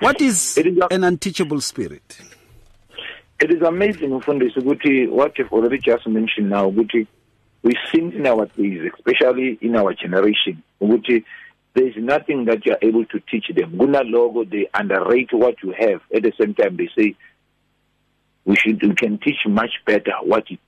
What 0.00 0.20
is 0.20 0.58
It 0.58 0.66
is 0.66 0.78
a- 0.78 0.92
an 0.92 1.04
unteachable 1.04 1.60
spirit? 1.60 2.18
It 3.40 3.50
is 3.50 3.62
amazing 3.62 4.10
ukuthi 4.10 5.08
what 5.08 5.38
you've 5.38 5.52
already 5.52 5.78
just 5.78 6.06
mentioned 6.06 6.50
now 6.50 6.70
ukuthi 6.70 7.06
we 7.62 7.72
seen 7.92 8.12
in 8.12 8.26
our 8.26 8.46
days 8.46 8.90
especially 8.92 9.58
in 9.60 9.76
our 9.76 9.94
generation 9.94 10.62
ukuthi 10.80 11.24
there 11.74 11.88
is 11.88 11.94
nothing 11.96 12.44
that 12.44 12.64
you 12.64 12.72
are 12.72 12.78
able 12.82 13.04
to 13.06 13.20
teach 13.20 13.50
them. 13.54 13.76
Guna 13.76 14.02
logo, 14.04 14.44
they 14.44 14.68
underrate 14.72 15.32
what 15.32 15.56
you 15.62 15.74
have. 15.76 16.00
At 16.14 16.22
the 16.22 16.32
same 16.40 16.54
time 16.54 16.76
they 16.76 16.88
say 16.96 17.16
we 18.44 18.56
should 18.56 18.80
we 18.82 18.94
can 18.94 19.18
teach 19.18 19.46
much 19.46 19.72
better 19.84 20.12
what 20.22 20.44
he, 20.46 20.58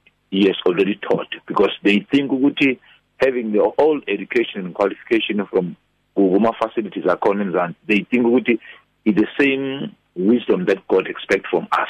has 0.46 0.56
already 0.66 0.96
taught. 0.96 1.28
Because 1.46 1.70
they 1.84 2.00
think 2.10 2.32
ukuthi 2.32 2.78
having 3.18 3.52
the 3.52 3.72
whole 3.78 4.00
education 4.08 4.66
and 4.66 4.75
qualification 4.75 5.46
from 5.46 5.76
kuma 6.16 6.52
facilities 6.60 7.04
are 7.06 7.16
akhona 7.16 7.44
emzansi 7.44 7.76
they 7.86 8.00
think 8.10 8.26
ukuthi 8.26 8.58
is 9.04 9.14
the 9.14 9.28
same 9.38 9.94
wisdom 10.16 10.64
that 10.64 10.86
God 10.88 11.06
expects 11.06 11.48
from 11.50 11.68
us. 11.70 11.88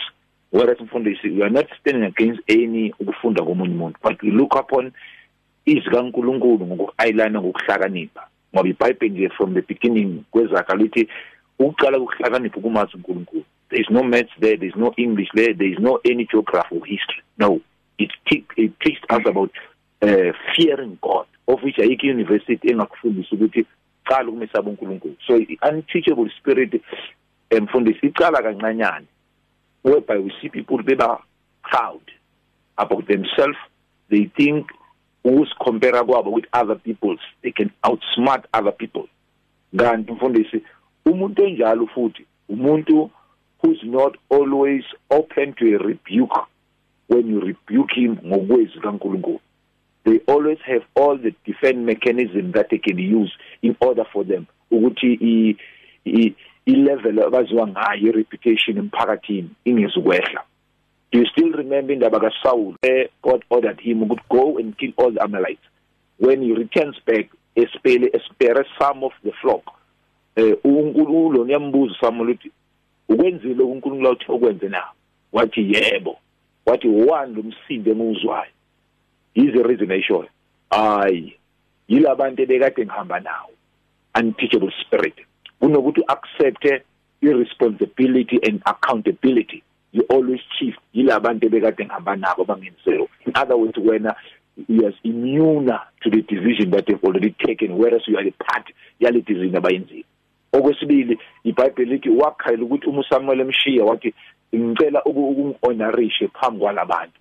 Whereas 0.50 0.78
mfundisi 0.78 1.30
we 1.30 1.42
are 1.42 1.50
not 1.50 1.66
standing 1.80 2.04
against 2.04 2.42
any 2.49 2.92
ukufunda 3.00 3.42
komunye 3.42 3.94
but 4.02 4.23
we 4.23 4.30
look 4.30 4.54
upon 4.54 4.92
izikaNkuluNkulu 5.64 6.66
ngokuayilana 6.66 7.40
ngokuhlakanipha 7.40 8.28
ngoba 8.57 8.69
iBhayibheli 8.69 9.11
nje 9.15 9.29
from 9.29 9.55
the 9.55 9.61
beginning 9.63 10.25
kwezakha 10.31 10.75
lithi 10.77 11.09
ukuqala 11.59 11.99
ukuhlakanipha 11.99 12.61
kumazi 12.61 12.97
uNkulunkulu. 12.97 13.45
There 13.69 13.83
is 13.83 13.91
no 13.91 14.03
maths 14.03 14.33
there 14.41 14.57
there 14.57 14.69
is 14.69 14.77
no 14.77 14.93
english 14.97 15.29
there 15.35 15.55
there 15.55 15.73
is 15.73 15.79
no 15.79 16.01
any 16.05 16.25
geography 16.27 16.77
or 16.77 16.87
history. 16.87 17.23
No. 17.39 17.61
It 17.99 18.13
te- 18.27 18.45
it 18.57 18.73
teaches 18.81 19.03
us 19.11 19.23
about 19.27 19.51
uh, 20.03 20.33
fearing 20.57 20.99
god 21.03 21.27
of 21.49 21.63
which 21.63 21.77
ayikho 21.79 22.07
university 22.11 22.69
engakufundisa 22.71 23.37
ukuthi 23.37 23.67
qala 24.05 24.29
ukumesaba 24.29 24.71
uNkulunkulu. 24.71 25.17
So 25.27 25.37
i- 25.37 25.59
unteachable 25.71 26.31
spirit 26.41 26.83
emfundisi 27.51 28.07
iqala 28.07 28.43
kancanyane 28.43 29.07
whereby 29.85 30.19
we 30.19 30.33
see 30.41 30.49
people 30.49 30.83
beba 30.83 31.23
proud 31.63 32.03
about 32.77 33.07
themselves. 33.07 33.59
They 34.11 34.25
think 34.37 34.67
ukusicompare 35.26 36.02
kwabo 36.02 36.30
with 36.30 36.47
other 36.52 36.76
peoples 36.76 37.21
they 37.42 37.52
can 37.52 37.71
outsmart 37.83 38.45
other 38.52 38.73
people. 38.73 39.09
Kanti 39.76 40.12
mfundisi 40.12 40.62
umuntu 41.06 41.45
onjalo 41.45 41.87
futhi 41.87 42.26
umuntu 42.49 43.11
who's 43.62 43.83
not 43.83 44.16
always 44.30 44.85
open 45.11 45.52
to 45.54 45.75
a 45.75 45.78
rebuke 45.78 46.40
when 47.09 47.28
you 47.28 47.40
rebuke 47.40 47.95
him 47.95 48.16
ngokwezi 48.26 48.80
kaNkulunkulu. 48.80 49.40
They 50.04 50.21
always 50.28 50.59
have 50.66 50.85
all 50.95 51.18
the 51.18 51.35
defense 51.45 51.78
mechanism 51.78 52.52
that 52.52 52.71
they 52.71 52.78
can 52.78 52.99
use 52.99 53.33
in 53.62 53.76
order 53.80 54.04
for 54.12 54.25
them 54.25 54.47
ukuthi 54.71 55.18
i, 56.04 56.35
i-level 56.66 57.23
abaziwa 57.23 57.68
ngayo 57.68 58.09
i-reputation 58.09 58.78
emphakathini 58.78 59.50
ingezukwehla 59.64 60.42
do 61.13 61.19
you 61.19 61.27
still 61.27 61.53
remember 61.53 61.93
indaba 61.93 62.21
kaSaul 62.21 62.75
where 62.83 63.09
God 63.23 63.45
ordered 63.51 63.81
him 63.81 64.03
ukuthi 64.03 64.23
go 64.29 64.59
and 64.59 64.77
kill 64.79 64.93
all 64.97 65.11
the 65.11 65.23
Amalekites 65.23 65.63
when 66.19 66.43
he 66.43 66.53
returns 66.53 66.97
back 67.07 67.31
espele 67.57 68.11
espere 68.13 68.65
some 68.79 69.05
of 69.05 69.13
the 69.25 69.33
flock. 69.41 69.63
Eh 70.37 70.57
uNkulunkulu 70.65 71.45
niyambuza 71.45 71.97
Samuel 72.01 72.31
uthi 72.31 72.51
ukwenzile 73.09 73.63
uNkulunkulu 73.63 74.11
uthi 74.11 74.25
okwenze 74.29 74.69
na? 74.69 74.83
Wathi 75.33 75.73
yebo. 75.73 76.19
Wathi 76.67 76.89
one 76.89 77.35
lomsindo 77.35 77.93
enguzwayo 77.93 78.51
is 79.35 79.53
the 79.53 79.63
reason 79.63 79.91
ayishoyo 79.91 80.29
hayi 80.71 81.37
yilabantu 81.89 82.43
ebekade 82.43 82.85
ngihamba 82.85 83.21
nawo. 83.21 83.51
Unteachable 84.19 84.73
spirit. 84.81 85.15
Kunokuthi 85.61 86.03
accept 86.09 86.67
irresponsibility 87.23 88.39
and 88.43 88.63
accountability. 88.67 89.63
You 89.93 90.02
always 90.09 90.40
chief 90.59 90.75
yilabantu 90.95 91.47
ebekade 91.47 91.85
ngihamba 91.85 92.16
nabo 92.16 92.43
abangenzileyo 92.43 93.09
in 93.26 93.33
other 93.35 93.57
words 93.57 93.78
wena 93.78 94.14
are 94.59 94.93
immune 95.05 95.66
to 96.02 96.11
the 96.11 96.23
decision 96.23 96.71
that 96.71 96.87
they've 96.87 97.02
already 97.05 97.35
taken 97.45 97.76
whereas 97.76 98.02
you 98.07 98.16
are 98.16 98.26
a 98.26 98.33
part 98.33 98.66
yale 98.99 99.21
decision 99.21 99.55
abayenzile. 99.57 100.05
Okwesibili 100.52 101.19
iBhayibheli 101.45 101.90
lithi 101.90 102.09
wakhayela 102.09 102.64
ukuthi 102.64 102.87
uma 102.87 103.00
uSamuel 103.00 103.40
emshiya 103.40 103.85
wathi 103.85 104.14
ngicela 104.55 105.05
ukungihonorishe 105.05 106.28
phambi 106.28 106.61
kwalabantu. 106.61 107.19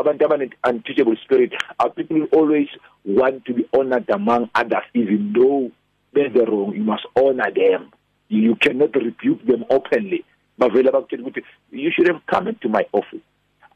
Abantu 0.00 0.24
abane 0.24 0.50
unteachable 0.68 1.16
spirit 1.16 1.52
are 1.78 1.90
people 1.90 2.26
always 2.32 2.68
want 3.04 3.44
to 3.44 3.54
be 3.54 3.64
honored 3.72 4.10
among 4.10 4.48
others 4.54 4.84
even 4.94 5.32
though 5.32 5.70
benze 6.12 6.44
wrong 6.44 6.74
you 6.74 6.84
must 6.84 7.06
honor 7.14 7.52
them. 7.54 7.90
You 8.28 8.56
cannot 8.56 8.94
rebuke 8.96 9.46
them 9.46 9.64
openly 9.70 10.24
bavela 10.58 10.92
bakutshela 10.92 11.22
ukuthi 11.22 11.42
you 11.72 11.90
should 11.90 12.08
have 12.08 12.20
come 12.26 12.48
into 12.48 12.68
my 12.68 12.84
office. 12.92 13.24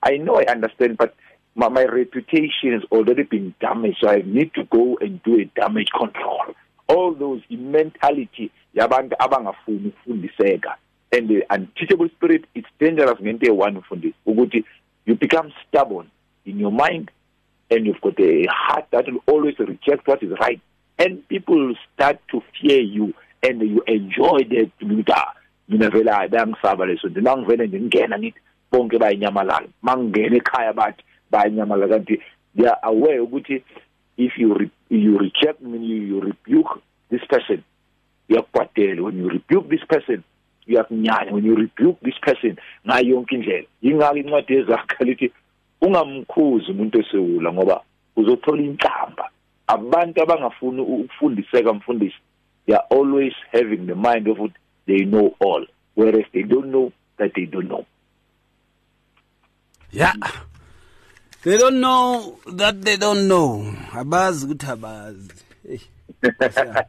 I 0.02 0.16
know 0.16 0.36
i 0.36 0.44
understand 0.44 0.96
but 0.96 1.14
my, 1.54 1.68
my 1.68 1.84
reputation 1.84 2.72
has 2.72 2.82
already 2.90 3.24
been 3.24 3.54
damaged 3.60 3.98
so 4.00 4.08
i 4.08 4.22
need 4.24 4.52
to 4.54 4.64
go 4.64 4.96
and 5.00 5.22
do 5.22 5.40
a 5.40 5.44
damage 5.60 5.88
control. 5.96 6.54
All 6.88 7.14
those 7.14 7.42
mentality 7.50 8.50
yabantu 8.74 9.16
abangafuni 9.18 9.88
ukufundiseka. 9.88 10.74
And 11.12 11.28
the 11.28 11.44
unteachable 11.50 12.08
spirit 12.08 12.44
it's 12.54 12.68
dangerous 12.78 13.20
ngento 13.20 13.46
eyi-one 13.46 13.78
mfundisi 13.78 14.14
ukuthi 14.26 14.64
you 15.06 15.16
become 15.16 15.52
stubborn 15.68 16.06
in 16.44 16.60
your 16.60 16.72
mind 16.72 17.10
and 17.70 17.86
you've 17.86 18.00
got 18.00 18.18
a 18.20 18.46
heart 18.46 18.86
that 18.90 19.06
will 19.06 19.22
always 19.26 19.58
reject 19.58 20.06
what 20.06 20.22
is 20.22 20.30
right. 20.40 20.60
And 20.98 21.26
people 21.28 21.74
start 21.94 22.18
to 22.30 22.42
fear 22.60 22.80
you 22.80 23.14
and 23.42 23.62
you 23.62 23.82
enjoy 23.86 24.44
that 24.50 24.70
mina 25.70 25.90
vele 25.90 26.10
bayangisaba 26.30 26.86
leso 26.86 27.08
nto. 27.08 27.20
Nangivele 27.20 27.66
nje 27.66 27.80
ngingena 27.80 28.18
ngithi 28.18 28.40
bonke 28.72 28.98
bayinyamalala 28.98 29.68
mangingena 29.82 30.36
ekhaya 30.36 30.72
bathi 30.72 31.02
bayinyamalala 31.30 31.88
kanti 31.88 32.20
they 32.54 32.66
are 32.66 32.78
aware 32.82 33.20
ukuthi 33.20 33.62
if 34.16 34.38
you 34.38 34.54
re 34.54 34.70
you 34.90 35.18
reject 35.18 35.60
me 35.60 35.78
you, 35.78 35.96
you 35.96 36.20
rebuke 36.20 36.82
this 37.10 37.24
person 37.28 37.62
uyakwatela 38.28 39.02
when 39.02 39.18
you 39.18 39.28
rebuke 39.28 39.68
this 39.68 39.84
person 39.88 40.22
uyakunyanya. 40.70 41.32
When 41.32 41.44
you 41.44 41.54
rebuke 41.54 42.00
this 42.02 42.18
person 42.20 42.56
ngayo 42.86 43.14
yonke 43.14 43.34
indlela. 43.34 43.66
Yingakho 43.82 44.16
incwadi 44.16 44.54
yezakhe 44.54 45.04
lithi 45.04 45.32
ungamkhuzi 45.80 46.70
umuntu 46.70 47.00
esewula 47.00 47.52
ngoba 47.52 47.80
uzothola 48.16 48.62
inhlamba. 48.62 49.30
Abantu 49.66 50.22
abangafuni 50.22 50.80
ukufundiseka 50.80 51.72
mfundisi 51.72 52.16
they 52.66 52.74
are 52.74 52.86
always 52.90 53.32
having 53.52 53.86
the 53.86 53.94
mind 53.94 54.28
of 54.28 54.38
they 54.90 55.04
know 55.04 55.36
all 55.38 55.64
whereas 55.94 56.24
they 56.34 56.42
don't 56.42 56.70
know 56.72 56.92
that 57.16 57.30
they 57.36 57.44
don't 57.44 57.68
know. 57.68 57.86
Yeah. 59.92 60.14
They 61.42 61.56
don't 61.56 61.80
know 61.80 62.38
that 62.46 62.82
they 62.82 62.96
don't 62.96 63.28
know. 63.28 63.74
Abazi 63.92 64.46
ukuthi 64.46 64.66
abazi. 64.66 65.30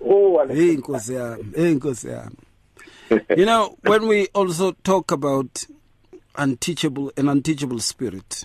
Oh 0.00 0.46
hey 0.48 0.76
nkosi 0.76 1.14
yami. 1.14 1.56
Hey 1.56 1.74
nkosi 1.74 2.08
yami. 2.08 2.36
You 3.36 3.44
know 3.44 3.76
when 3.82 4.08
we 4.08 4.28
also 4.34 4.72
talk 4.72 5.12
about 5.12 5.66
unteachable 6.36 7.12
an 7.16 7.28
unteachable 7.28 7.80
spirit 7.80 8.44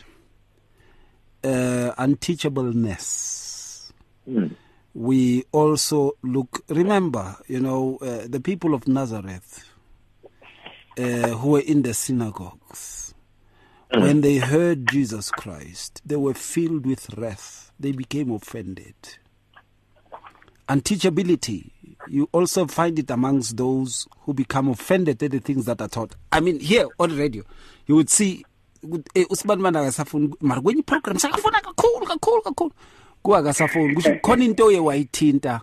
uh 1.43 1.93
unteachableness. 1.97 3.91
Mm. 4.29 4.51
We 4.99 5.45
also 5.53 6.17
look 6.23 6.61
remember 6.67 7.37
you 7.47 7.57
know 7.57 7.97
uh, 8.01 8.27
the 8.27 8.41
people 8.41 8.73
of 8.73 8.85
nazareth 8.85 9.63
uh, 10.97 11.29
who 11.39 11.51
were 11.51 11.61
in 11.61 11.83
the 11.83 11.93
synagogues 11.93 13.13
mm. 13.93 14.01
when 14.01 14.19
they 14.19 14.39
heard 14.39 14.85
jesus 14.91 15.31
christ 15.31 16.01
they 16.05 16.17
were 16.17 16.33
filled 16.33 16.85
with 16.85 17.09
wrath. 17.17 17.71
They 17.79 17.93
became 17.93 18.29
offended. 18.31 18.95
Unteachability 20.67 21.71
you 22.09 22.27
also 22.33 22.67
find 22.67 22.99
it 22.99 23.09
amongst 23.09 23.55
those 23.55 24.05
who 24.25 24.33
become 24.33 24.67
offended 24.67 25.23
at 25.23 25.31
the 25.31 25.39
things 25.39 25.63
that 25.63 25.81
are 25.81 25.87
taught. 25.87 26.15
I 26.29 26.41
mean 26.41 26.59
here 26.59 26.87
on 26.99 27.15
radio 27.15 27.43
you 27.87 27.95
would 27.95 28.09
see 28.09 28.43
usibani 28.83 29.63
bana 29.63 29.79
akasafuni 29.79 30.35
mara 30.41 30.61
kwenye 30.61 30.81
program 30.81 31.17
sakafuna 31.19 31.61
kakhulu 31.61 32.05
kakhulu 32.05 32.41
kakhulu 32.41 32.71
kuwakasafuni 33.23 33.95
kusho 33.95 34.15
khona 34.15 34.45
into 34.45 34.65
oye 34.65 34.79
wayithinta 34.79 35.61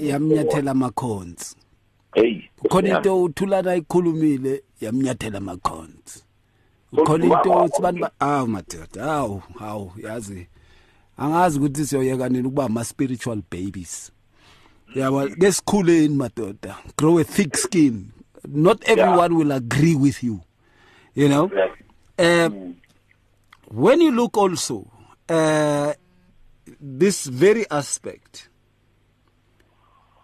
yamnyathela 0.00 0.70
amakhonzi. 0.70 1.56
Hey 2.14 2.42
khona 2.68 2.96
into 2.96 3.22
uthulana 3.22 3.76
ikhulumile 3.76 4.62
yamnyathela 4.80 5.38
amakhonzi. 5.38 6.24
Khona 7.04 7.24
into 7.24 7.68
sibani 7.74 8.04
awu 8.20 8.48
madoda 8.48 9.04
awu 9.04 9.42
hawu 9.58 9.92
yazi 10.02 10.46
angazi 11.16 11.58
ukuthi 11.58 11.86
siyoyeka 11.86 12.28
nini 12.28 12.46
ukuba 12.46 12.64
ama 12.64 12.84
spiritual 12.84 13.42
babies. 13.50 14.12
Yabo 14.94 15.28
ngesikhuleni 15.28 16.14
madoda 16.14 16.76
grow 16.96 17.18
a 17.18 17.24
thick 17.24 17.56
skin. 17.56 18.12
Not 18.48 18.88
everyone 18.88 19.36
will 19.36 19.52
agree 19.52 19.94
with 19.94 20.22
you 20.22 20.40
you 21.14 21.28
know? 21.28 21.50
Uh, 22.18 22.50
when 23.70 24.00
you 24.00 24.10
look 24.10 24.36
also 24.36 24.86
uh, 25.32 25.94
this 26.78 27.24
very 27.24 27.64
aspect 27.70 28.50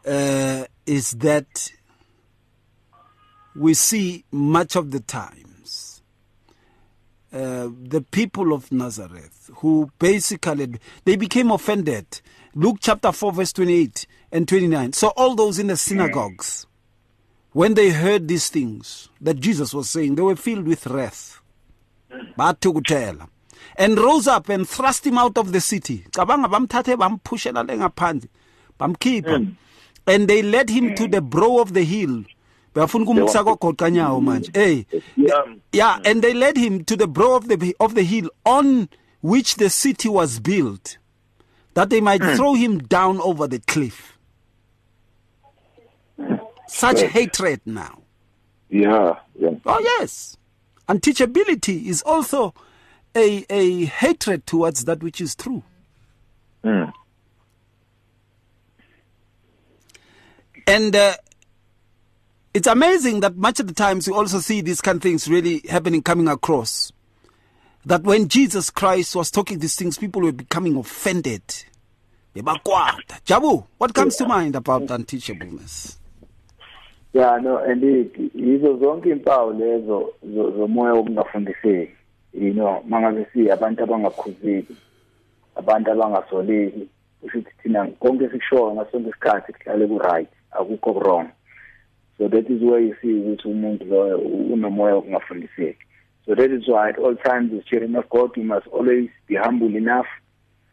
uh, 0.06 0.64
is 0.84 1.12
that 1.12 1.72
we 3.56 3.72
see 3.72 4.24
much 4.30 4.76
of 4.76 4.90
the 4.90 5.00
times 5.00 6.02
uh, 7.32 7.68
the 7.82 8.04
people 8.10 8.52
of 8.52 8.70
Nazareth 8.70 9.50
who 9.56 9.90
basically 9.98 10.74
they 11.06 11.16
became 11.16 11.50
offended. 11.50 12.20
Luke 12.54 12.76
chapter 12.80 13.10
4 13.10 13.32
verse 13.32 13.52
28 13.54 14.06
and 14.30 14.46
29. 14.46 14.92
So 14.92 15.08
all 15.16 15.34
those 15.34 15.58
in 15.58 15.68
the 15.68 15.76
synagogues 15.78 16.66
when 17.52 17.72
they 17.72 17.90
heard 17.90 18.28
these 18.28 18.50
things 18.50 19.08
that 19.22 19.40
Jesus 19.40 19.72
was 19.72 19.88
saying 19.88 20.16
they 20.16 20.22
were 20.22 20.36
filled 20.36 20.66
with 20.66 20.86
wrath. 20.86 21.40
Bathukutela 22.38 23.28
and 23.78 23.96
rose 23.98 24.26
up 24.26 24.48
and 24.48 24.68
thrust 24.68 25.06
him 25.06 25.16
out 25.16 25.38
of 25.38 25.52
the 25.52 25.60
city. 25.60 26.04
Cabanga 26.10 26.48
bamthathe 26.50 26.96
bamphushela 26.96 27.66
le 27.66 27.76
ngaphandle. 27.76 28.28
Bamkhipha. 28.78 29.54
And 30.06 30.28
they 30.28 30.42
led 30.42 30.68
him 30.68 30.94
to 30.96 31.06
the 31.06 31.22
brow 31.22 31.58
of 31.60 31.72
the 31.74 31.84
hill. 31.84 32.24
Bafuna 32.74 33.04
ukumsa 33.06 33.44
kogoqanyawo 33.44 34.20
manje. 34.20 34.50
Hey 34.54 34.86
eh, 34.92 35.44
yeah 35.72 35.98
and 36.04 36.22
they 36.22 36.34
led 36.34 36.56
him 36.56 36.84
to 36.84 36.96
the 36.96 37.06
brow 37.06 37.34
of 37.36 37.48
the 37.48 37.76
of 37.80 37.94
the 37.94 38.02
hill 38.02 38.28
on 38.44 38.88
which 39.20 39.56
the 39.56 39.70
city 39.70 40.08
was 40.08 40.38
built 40.40 40.98
that 41.74 41.90
they 41.90 42.00
might 42.00 42.22
throw 42.36 42.54
him 42.54 42.78
down 42.78 43.20
over 43.20 43.46
the 43.46 43.60
cliff. 43.60 44.18
Such 46.66 47.00
hatred 47.02 47.60
now. 47.64 48.02
Yeah 48.68 49.16
yeah. 49.38 49.50
Oh 49.64 49.78
yes. 49.80 50.36
Unteachability 50.88 51.86
is 51.86 52.02
also 52.02 52.54
a 53.16 53.44
a 53.50 53.84
hatred 53.86 54.46
towards 54.46 54.84
that 54.84 55.02
which 55.02 55.20
is 55.20 55.34
true. 55.34 55.62
Mm. 56.64 56.92
and 60.66 60.94
uh, 60.94 61.14
it's 62.52 62.66
amazing 62.66 63.20
that 63.20 63.36
much 63.36 63.60
of 63.60 63.66
the 63.68 63.74
times 63.74 64.06
we 64.08 64.12
also 64.14 64.38
see 64.40 64.60
these 64.60 64.80
kind 64.80 64.96
of 64.96 65.02
things 65.02 65.28
really 65.28 65.62
happening 65.68 66.02
coming 66.02 66.28
across. 66.28 66.92
That 67.86 68.02
when 68.02 68.28
jesus 68.28 68.68
christ 68.70 69.14
was 69.16 69.30
talking 69.30 69.60
these 69.60 69.76
things 69.76 69.96
people 69.98 70.22
were 70.22 70.32
becoming 70.32 70.76
offended. 70.76 71.42
Jabu 72.36 73.66
what 73.78 73.94
comes 73.94 74.16
to 74.16 74.26
mind 74.26 74.54
about 74.56 74.82
unteachableness 74.86 75.96
yeah 77.14 77.38
no 77.42 77.64
indeed. 77.64 78.12
Yizo 78.36 78.78
zonke 78.78 79.10
impawu 79.10 79.52
lezo 79.52 80.12
zo- 80.34 80.50
zomoya 80.56 80.92
wokungafundiseki 80.94 81.92
you 82.40 82.54
know 82.54 82.84
mangabe 82.88 83.26
si 83.32 83.50
abantu 83.50 83.82
abangakhuzeki 83.82 84.76
abantu 85.56 85.92
abangasoleki 85.92 86.88
kusho 87.20 87.38
ukuthi 87.38 87.54
thina 87.62 87.86
konke 87.86 88.24
esikushoyo 88.24 88.74
ngasonke 88.74 89.08
isikhathi 89.08 89.52
kuhlale 89.52 89.86
ku-right 89.86 90.28
akukho 90.50 90.92
wrong. 90.92 91.28
So 92.18 92.28
that 92.28 92.50
is 92.50 92.62
where 92.62 92.80
you 92.80 92.94
see 93.02 93.14
ukuthi 93.20 93.48
umuntu 93.48 93.84
loyo 93.84 94.18
unomoya 94.18 94.94
wokungafundiseki. 94.94 95.84
So 96.26 96.34
that 96.34 96.50
is 96.50 96.68
why 96.68 96.90
at 96.90 96.98
all 96.98 97.16
times 97.16 97.52
as 97.54 97.64
children 97.64 97.96
of 97.96 98.08
god 98.08 98.36
we 98.36 98.42
must 98.42 98.66
always 98.66 99.08
be 99.26 99.34
humble 99.34 99.74
enough 99.76 100.06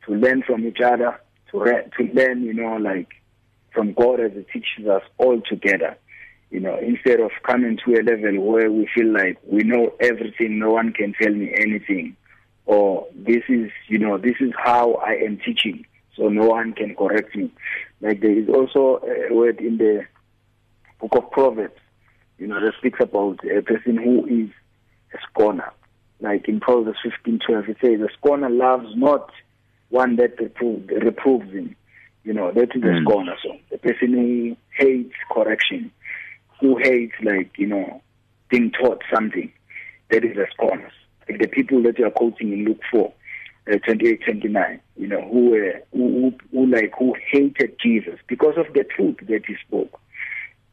to 0.05 0.13
learn 0.13 0.43
from 0.43 0.67
each 0.67 0.81
other 0.81 1.19
to 1.51 1.59
re- 1.59 1.87
to 1.97 2.03
learn 2.13 2.43
you 2.43 2.53
know 2.53 2.77
like 2.77 3.09
from 3.71 3.93
god 3.93 4.19
as 4.19 4.33
he 4.33 4.43
teaches 4.53 4.87
us 4.87 5.03
all 5.17 5.41
together. 5.41 5.97
You 6.51 6.59
know 6.59 6.77
instead 6.79 7.19
of 7.19 7.31
coming 7.43 7.77
to 7.85 7.93
a 7.95 8.01
level 8.03 8.41
where 8.43 8.71
we 8.71 8.87
feel 8.95 9.11
like 9.11 9.37
we 9.45 9.63
know 9.63 9.93
everything 9.99 10.59
no 10.59 10.71
one 10.71 10.93
can 10.93 11.13
tell 11.21 11.31
me 11.33 11.53
anything 11.59 12.15
or 12.65 13.07
this 13.15 13.43
is 13.49 13.71
you 13.87 13.97
know 13.99 14.17
this 14.17 14.35
is 14.39 14.51
how 14.57 14.93
i 14.95 15.13
am 15.13 15.37
teaching 15.45 15.85
so 16.15 16.29
no 16.29 16.45
one 16.45 16.71
can 16.73 16.95
correct 16.95 17.35
me. 17.35 17.51
Like 18.01 18.21
there 18.21 18.31
is 18.37 18.47
also 18.47 19.01
a 19.05 19.33
word 19.33 19.59
in 19.59 19.77
the 19.77 20.05
book 20.99 21.11
of 21.15 21.29
proverbs 21.31 21.79
you 22.37 22.47
know 22.47 22.59
that 22.59 22.73
speaks 22.77 22.99
about 23.01 23.39
a 23.45 23.61
person 23.61 23.97
who 23.97 24.25
is 24.25 24.49
a 25.13 25.17
scorner. 25.29 25.71
Like 26.21 26.47
in 26.47 26.59
proverbs 26.59 26.97
15:12 27.25 27.69
it 27.69 27.77
says 27.81 27.99
a 28.01 28.13
scorner 28.17 28.49
loves 28.49 28.87
not 28.95 29.29
one 29.89 30.15
that 30.17 30.39
reprove, 30.39 30.87
reproves 30.87 31.51
him. 31.51 31.75
You 32.23 32.33
know 32.33 32.51
that 32.51 32.75
is 32.75 32.83
a 32.83 32.87
Mm. 32.87 33.03
scorner 33.03 33.35
so 33.43 33.57
the 33.71 33.77
person 33.77 34.13
who 34.13 34.57
hates 34.77 35.13
correction 35.31 35.91
who 36.59 36.77
hates 36.77 37.15
like 37.23 37.51
you 37.57 37.67
know 37.67 38.01
being 38.49 38.71
taught 38.71 39.01
something 39.13 39.51
that 40.11 40.23
is 40.23 40.37
a 40.37 40.45
scorner 40.53 40.91
like 41.27 41.39
the 41.39 41.47
people 41.47 41.81
that 41.83 41.97
you 41.97 42.05
are 42.05 42.11
quoting 42.11 42.53
in 42.53 42.65
Luke 42.65 42.81
4 42.91 43.13
uh, 43.73 43.77
28 43.79 44.21
29 44.23 44.79
you 44.97 45.07
know 45.07 45.21
who 45.21 45.49
were 45.51 45.81
who, 45.91 46.07
who, 46.21 46.33
who 46.51 46.65
like 46.67 46.93
who 46.97 47.15
hated 47.31 47.77
Jesus 47.79 48.19
because 48.27 48.55
of 48.57 48.71
the 48.73 48.83
truth 48.83 49.17
that 49.27 49.45
he 49.47 49.55
spoke 49.67 49.99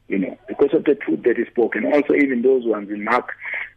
you 0.09 0.19
know 0.19 0.37
because 0.47 0.71
of 0.75 0.85
the 0.85 0.95
truth 0.95 1.23
that 1.25 1.37
he 1.37 1.45
spoke. 1.47 1.75
And 1.75 1.87
also 1.87 2.15
even 2.15 2.43
those 2.43 2.65
ones 2.67 2.91
in 2.91 3.05
Mark 3.05 3.33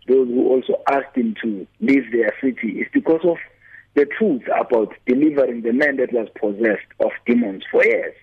those 0.07 0.27
who 0.27 0.47
also 0.49 0.83
asked 0.91 1.15
him 1.15 1.35
to 1.41 1.65
leave 1.79 2.11
their 2.11 2.31
city 2.41 2.79
is 2.79 2.87
because 2.93 3.21
of 3.23 3.37
the 3.95 4.05
truth 4.05 4.43
about 4.59 4.93
delivering 5.07 5.61
the 5.61 5.71
man 5.71 5.97
that 5.97 6.11
was 6.11 6.27
possessed 6.35 6.85
of 6.99 7.11
demons 7.25 7.63
for 7.71 7.83
years. 7.83 8.15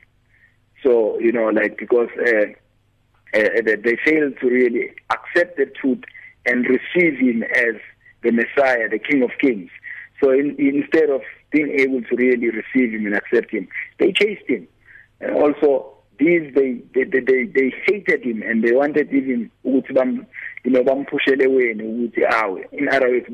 So 0.83 1.19
you 1.19 1.33
know 1.33 1.49
like 1.49 1.79
because 1.79 2.09
uh, 2.19 2.53
uh, 3.35 3.63
they 3.65 3.97
failed 4.05 4.35
to 4.41 4.47
really 4.47 4.93
accept 5.11 5.57
the 5.57 5.67
truth 5.67 6.03
and 6.47 6.67
receive 6.67 7.19
him 7.19 7.43
as 7.43 7.77
the 8.23 8.31
Messiah, 8.31 8.89
the 8.89 8.99
King 8.99 9.23
of 9.23 9.31
Kings. 9.41 9.71
So 10.23 10.31
in, 10.31 10.57
instead 10.59 11.11
of 11.11 11.23
being 11.51 11.71
able 11.81 12.03
to 12.03 12.17
really 12.17 12.51
receive 12.51 12.93
him 12.93 13.07
and 13.07 13.15
accept 13.15 13.51
him, 13.51 13.69
they 13.99 14.13
chased 14.13 14.49
him. 14.49 14.69
And 15.21 15.35
also, 15.35 15.93
these 16.19 16.53
they 16.55 16.81
they 16.95 17.05
they, 17.05 17.45
they, 17.45 17.75
hated 17.87 18.23
him 18.23 18.43
and 18.43 18.63
they 18.63 18.73
wanted 18.73 19.13
even 19.13 19.51
ukuthi 19.65 19.95
bam 19.95 20.27
you 20.65 20.71
know 20.71 20.85
bamphushele 20.85 21.47
wena 21.47 21.85
ukuthi 21.85 22.73
in 22.73 22.89
other 22.89 23.09
words 23.09 23.27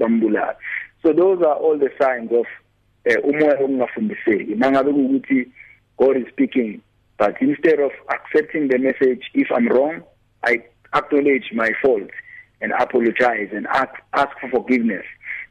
so 1.03 1.13
those 1.13 1.43
are 1.43 1.57
all 1.57 1.79
the 1.79 1.91
signs 2.01 2.31
of 2.33 2.47
uh, 3.11 3.29
umoya 3.29 3.59
ongafundiseki 3.61 4.55
mangabe 4.55 4.91
ukuthi 4.91 5.49
God 5.99 6.17
is 6.17 6.29
speaking 6.29 6.81
but 7.19 7.41
instead 7.41 7.81
of 7.81 7.91
accepting 8.11 8.69
the 8.69 8.79
message 8.79 9.25
if 9.35 9.49
i'm 9.53 9.69
wrong 9.69 10.03
i 10.45 10.63
acknowledge 10.95 11.51
my 11.53 11.71
fault 11.83 12.11
and 12.61 12.73
apologize 12.73 13.49
and 13.53 13.67
ask 13.69 13.95
ask 14.15 14.31
for 14.41 14.51
forgiveness. 14.51 15.05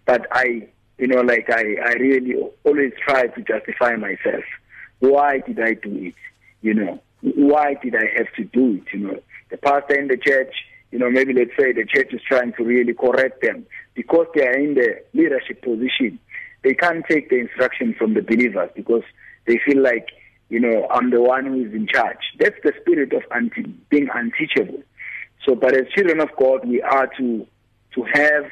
But 0.05 0.27
i 0.31 0.67
you 0.97 1.07
know 1.07 1.21
like 1.21 1.49
i 1.49 1.63
i 1.85 1.93
really 1.93 2.35
always 2.63 2.93
try 3.05 3.27
to 3.27 3.41
justify 3.41 3.95
myself. 3.95 4.43
Why 4.99 5.39
did 5.39 5.59
i 5.59 5.73
do 5.73 5.95
it? 5.95 6.15
You 6.61 6.73
know 6.73 7.01
why 7.21 7.75
did 7.81 7.95
i 7.95 8.05
have 8.17 8.31
to 8.37 8.43
do 8.43 8.75
it? 8.75 8.93
You 8.93 9.07
know 9.07 9.19
the 9.49 9.57
pastor 9.57 9.99
in 9.99 10.07
the 10.07 10.17
church 10.17 10.53
you 10.91 10.99
know 10.99 11.09
maybe 11.09 11.33
let's 11.33 11.51
say 11.57 11.71
the 11.71 11.85
church 11.85 12.13
is 12.13 12.21
trying 12.27 12.53
to 12.53 12.63
really 12.63 12.93
correct 12.93 13.41
them. 13.41 13.65
Because 13.93 14.27
they 14.35 14.45
are 14.45 14.57
in 14.57 14.75
the 14.75 15.01
leadership 15.13 15.61
position 15.61 16.19
they 16.63 16.73
can't 16.73 17.05
take 17.09 17.29
the 17.29 17.39
instruction 17.39 17.95
from 17.97 18.13
the 18.13 18.21
believers 18.21 18.69
because 18.75 19.03
they 19.45 19.59
feel 19.65 19.81
like 19.81 20.09
you 20.49 20.59
know 20.59 20.87
i'm 20.91 21.09
the 21.09 21.21
one 21.21 21.45
who 21.45 21.65
is 21.65 21.73
in 21.73 21.87
charge 21.87 22.19
that's 22.39 22.55
the 22.63 22.73
spirit 22.81 23.13
of 23.13 23.23
anti 23.31 23.63
being 23.89 24.07
unteachable 24.13 24.81
so, 25.47 25.55
but 25.55 25.75
as 25.75 25.87
children 25.95 26.19
of 26.19 26.29
God, 26.37 26.67
we 26.67 26.81
are 26.81 27.07
to 27.17 27.47
to 27.95 28.03
have 28.13 28.45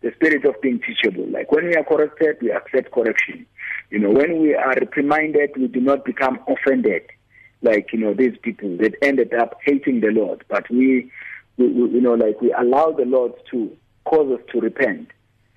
the 0.00 0.12
spirit 0.16 0.44
of 0.44 0.60
being 0.62 0.80
teachable. 0.80 1.26
Like 1.28 1.52
when 1.52 1.66
we 1.66 1.74
are 1.74 1.84
corrected, 1.84 2.38
we 2.40 2.50
accept 2.50 2.90
correction. 2.90 3.46
You 3.90 3.98
know, 3.98 4.10
when 4.10 4.40
we 4.40 4.54
are 4.54 4.74
reprimanded, 4.74 5.50
we 5.56 5.66
do 5.66 5.80
not 5.80 6.04
become 6.04 6.38
offended. 6.48 7.02
Like 7.60 7.92
you 7.92 7.98
know, 7.98 8.14
these 8.14 8.36
people 8.40 8.76
that 8.78 8.94
ended 9.02 9.34
up 9.34 9.58
hating 9.62 10.00
the 10.00 10.08
Lord, 10.08 10.44
but 10.48 10.68
we, 10.70 11.10
we, 11.58 11.66
we 11.66 11.90
you 11.90 12.00
know, 12.00 12.14
like 12.14 12.40
we 12.40 12.52
allow 12.52 12.92
the 12.92 13.04
Lord 13.04 13.32
to 13.50 13.76
cause 14.04 14.32
us 14.32 14.44
to 14.52 14.60
repent, 14.60 15.08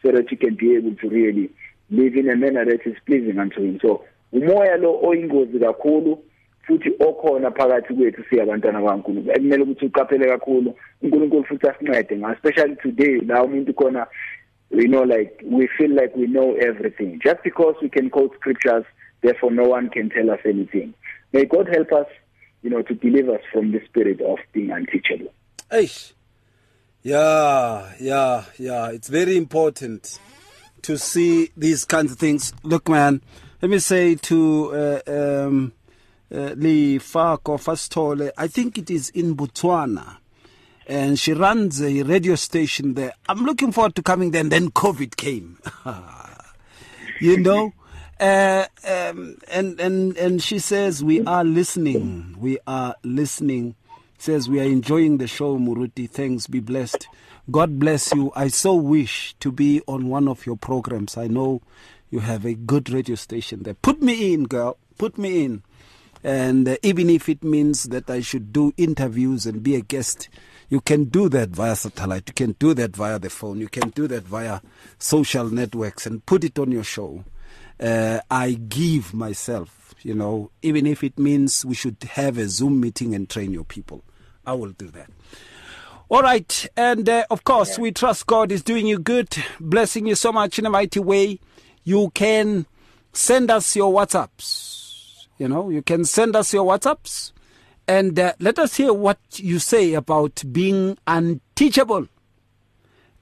so 0.01 0.11
that 0.11 0.29
we 0.29 0.35
can 0.35 0.55
be 0.55 0.75
able 0.75 0.95
to 0.95 1.09
really 1.09 1.51
live 1.89 2.15
in 2.15 2.29
a 2.29 2.35
manner 2.35 2.65
that 2.65 2.85
is 2.85 2.97
pleasing 3.05 3.37
unto 3.39 3.61
Him. 3.61 3.79
So, 3.81 4.03
umoya 4.33 4.77
lo 4.77 4.99
oyingozi 5.03 5.59
kakhulu 5.59 6.23
futhi 6.67 6.91
okhona 6.99 7.51
phakathi 7.51 7.93
kwethu 7.93 8.23
siyabantwana 8.29 8.81
baNkulunkulu 8.81 9.35
ekumele 9.35 9.63
ukuthi 9.63 9.85
uqaphele 9.85 10.25
kakhulu 10.27 10.75
uNkulunkulu 11.01 11.43
futhi 11.43 11.67
asincede 11.67 12.17
nga 12.17 12.33
especially 12.33 12.75
today 12.75 13.19
la 13.27 13.43
umuntu 13.43 13.73
khona 13.73 14.07
we 14.71 14.85
know 14.87 15.03
like 15.03 15.43
we 15.43 15.67
feel 15.67 15.91
like 15.91 16.15
we 16.15 16.27
know 16.27 16.55
everything 16.55 17.19
just 17.23 17.43
because 17.43 17.75
we 17.81 17.89
can 17.89 18.09
quote 18.09 18.35
scriptures 18.35 18.85
therefore 19.21 19.51
no 19.51 19.63
one 19.63 19.89
can 19.89 20.09
tell 20.09 20.29
us 20.29 20.39
anything 20.45 20.93
may 21.33 21.45
god 21.45 21.67
help 21.67 21.91
us 21.91 22.07
you 22.63 22.69
know 22.69 22.81
to 22.81 22.93
deliver 22.93 23.35
us 23.35 23.43
from 23.51 23.71
the 23.71 23.81
spirit 23.85 24.21
of 24.21 24.39
being 24.53 24.71
unteachable 24.71 25.31
Eish. 25.71 26.13
Yeah, 27.03 27.93
yeah, 27.99 28.43
yeah. 28.59 28.89
It's 28.91 29.07
very 29.07 29.37
important 29.37 30.19
to 30.83 30.97
see 30.97 31.49
these 31.57 31.85
kinds 31.85 32.11
of 32.11 32.19
things. 32.19 32.53
Look, 32.61 32.89
man, 32.89 33.21
let 33.61 33.69
me 33.69 33.77
say 33.77 34.15
to 34.15 34.73
uh, 34.73 35.45
um, 35.45 35.73
uh, 36.31 36.55
Lifako 36.55 37.59
Fastole, 37.59 38.31
I 38.35 38.47
think 38.47 38.79
it 38.79 38.89
is 38.89 39.09
in 39.11 39.35
Botswana. 39.35 40.17
And 40.87 41.19
she 41.19 41.33
runs 41.33 41.79
a 41.79 42.01
radio 42.01 42.33
station 42.35 42.95
there. 42.95 43.13
I'm 43.29 43.45
looking 43.45 43.71
forward 43.71 43.95
to 43.95 44.01
coming 44.01 44.31
there. 44.31 44.41
And 44.41 44.51
then 44.51 44.71
COVID 44.71 45.15
came. 45.15 45.59
you 47.19 47.37
know? 47.37 47.73
Uh, 48.19 48.65
um, 48.87 49.37
and, 49.47 49.79
and, 49.79 50.17
and 50.17 50.41
she 50.41 50.57
says, 50.57 51.03
We 51.03 51.23
are 51.25 51.43
listening. 51.43 52.35
We 52.39 52.57
are 52.65 52.95
listening. 53.03 53.75
Says, 54.17 54.49
We 54.49 54.59
are 54.59 54.63
enjoying 54.63 55.19
the 55.19 55.27
show, 55.27 55.57
Muruti. 55.57 56.09
Thanks. 56.09 56.47
Be 56.47 56.59
blessed. 56.59 57.07
God 57.49 57.77
bless 57.79 58.11
you. 58.13 58.31
I 58.35 58.47
so 58.47 58.73
wish 58.73 59.35
to 59.39 59.51
be 59.51 59.81
on 59.87 60.07
one 60.07 60.27
of 60.27 60.45
your 60.45 60.57
programs. 60.57 61.15
I 61.15 61.27
know 61.27 61.61
you 62.11 62.19
have 62.19 62.45
a 62.45 62.53
good 62.53 62.89
radio 62.89 63.15
station 63.15 63.63
there. 63.63 63.73
Put 63.73 64.01
me 64.01 64.33
in, 64.33 64.43
girl. 64.43 64.77
Put 64.97 65.17
me 65.17 65.45
in. 65.45 65.63
And 66.23 66.67
uh, 66.67 66.77
even 66.83 67.09
if 67.09 67.27
it 67.27 67.43
means 67.43 67.85
that 67.85 68.09
I 68.09 68.19
should 68.19 68.53
do 68.53 68.73
interviews 68.77 69.45
and 69.47 69.63
be 69.63 69.75
a 69.75 69.81
guest, 69.81 70.29
you 70.69 70.81
can 70.81 71.05
do 71.05 71.29
that 71.29 71.49
via 71.49 71.75
satellite. 71.75 72.29
You 72.29 72.33
can 72.33 72.51
do 72.59 72.73
that 72.75 72.95
via 72.95 73.17
the 73.17 73.29
phone. 73.29 73.59
You 73.59 73.69
can 73.69 73.89
do 73.89 74.07
that 74.07 74.23
via 74.23 74.61
social 74.99 75.49
networks 75.49 76.05
and 76.05 76.23
put 76.25 76.43
it 76.43 76.59
on 76.59 76.71
your 76.71 76.83
show. 76.83 77.23
Uh, 77.79 78.19
I 78.29 78.51
give 78.51 79.13
myself, 79.13 79.95
you 80.03 80.13
know, 80.13 80.51
even 80.61 80.85
if 80.85 81.03
it 81.03 81.17
means 81.17 81.65
we 81.65 81.73
should 81.73 81.97
have 82.11 82.37
a 82.37 82.47
Zoom 82.47 82.79
meeting 82.79 83.15
and 83.15 83.27
train 83.27 83.51
your 83.51 83.63
people. 83.63 84.03
I 84.45 84.53
will 84.53 84.71
do 84.71 84.89
that. 84.89 85.09
All 86.09 86.21
right. 86.21 86.67
And 86.75 87.07
uh, 87.07 87.25
of 87.31 87.43
course, 87.45 87.79
we 87.79 87.91
trust 87.91 88.27
God 88.27 88.51
is 88.51 88.61
doing 88.61 88.85
you 88.85 88.99
good, 88.99 89.29
blessing 89.59 90.05
you 90.05 90.15
so 90.15 90.31
much 90.31 90.59
in 90.59 90.65
a 90.65 90.69
mighty 90.69 90.99
way. 90.99 91.39
You 91.83 92.11
can 92.13 92.65
send 93.13 93.51
us 93.51 93.75
your 93.75 93.93
WhatsApps 93.93 94.71
you 95.41 95.47
know, 95.47 95.71
you 95.71 95.81
can 95.81 96.05
send 96.05 96.35
us 96.35 96.53
your 96.53 96.65
WhatsApps 96.65 97.31
and 97.87 98.19
uh, 98.19 98.33
let 98.39 98.59
us 98.59 98.75
hear 98.75 98.93
what 98.93 99.17
you 99.37 99.57
say 99.57 99.95
about 99.95 100.43
being 100.51 100.99
unteachable 101.07 102.07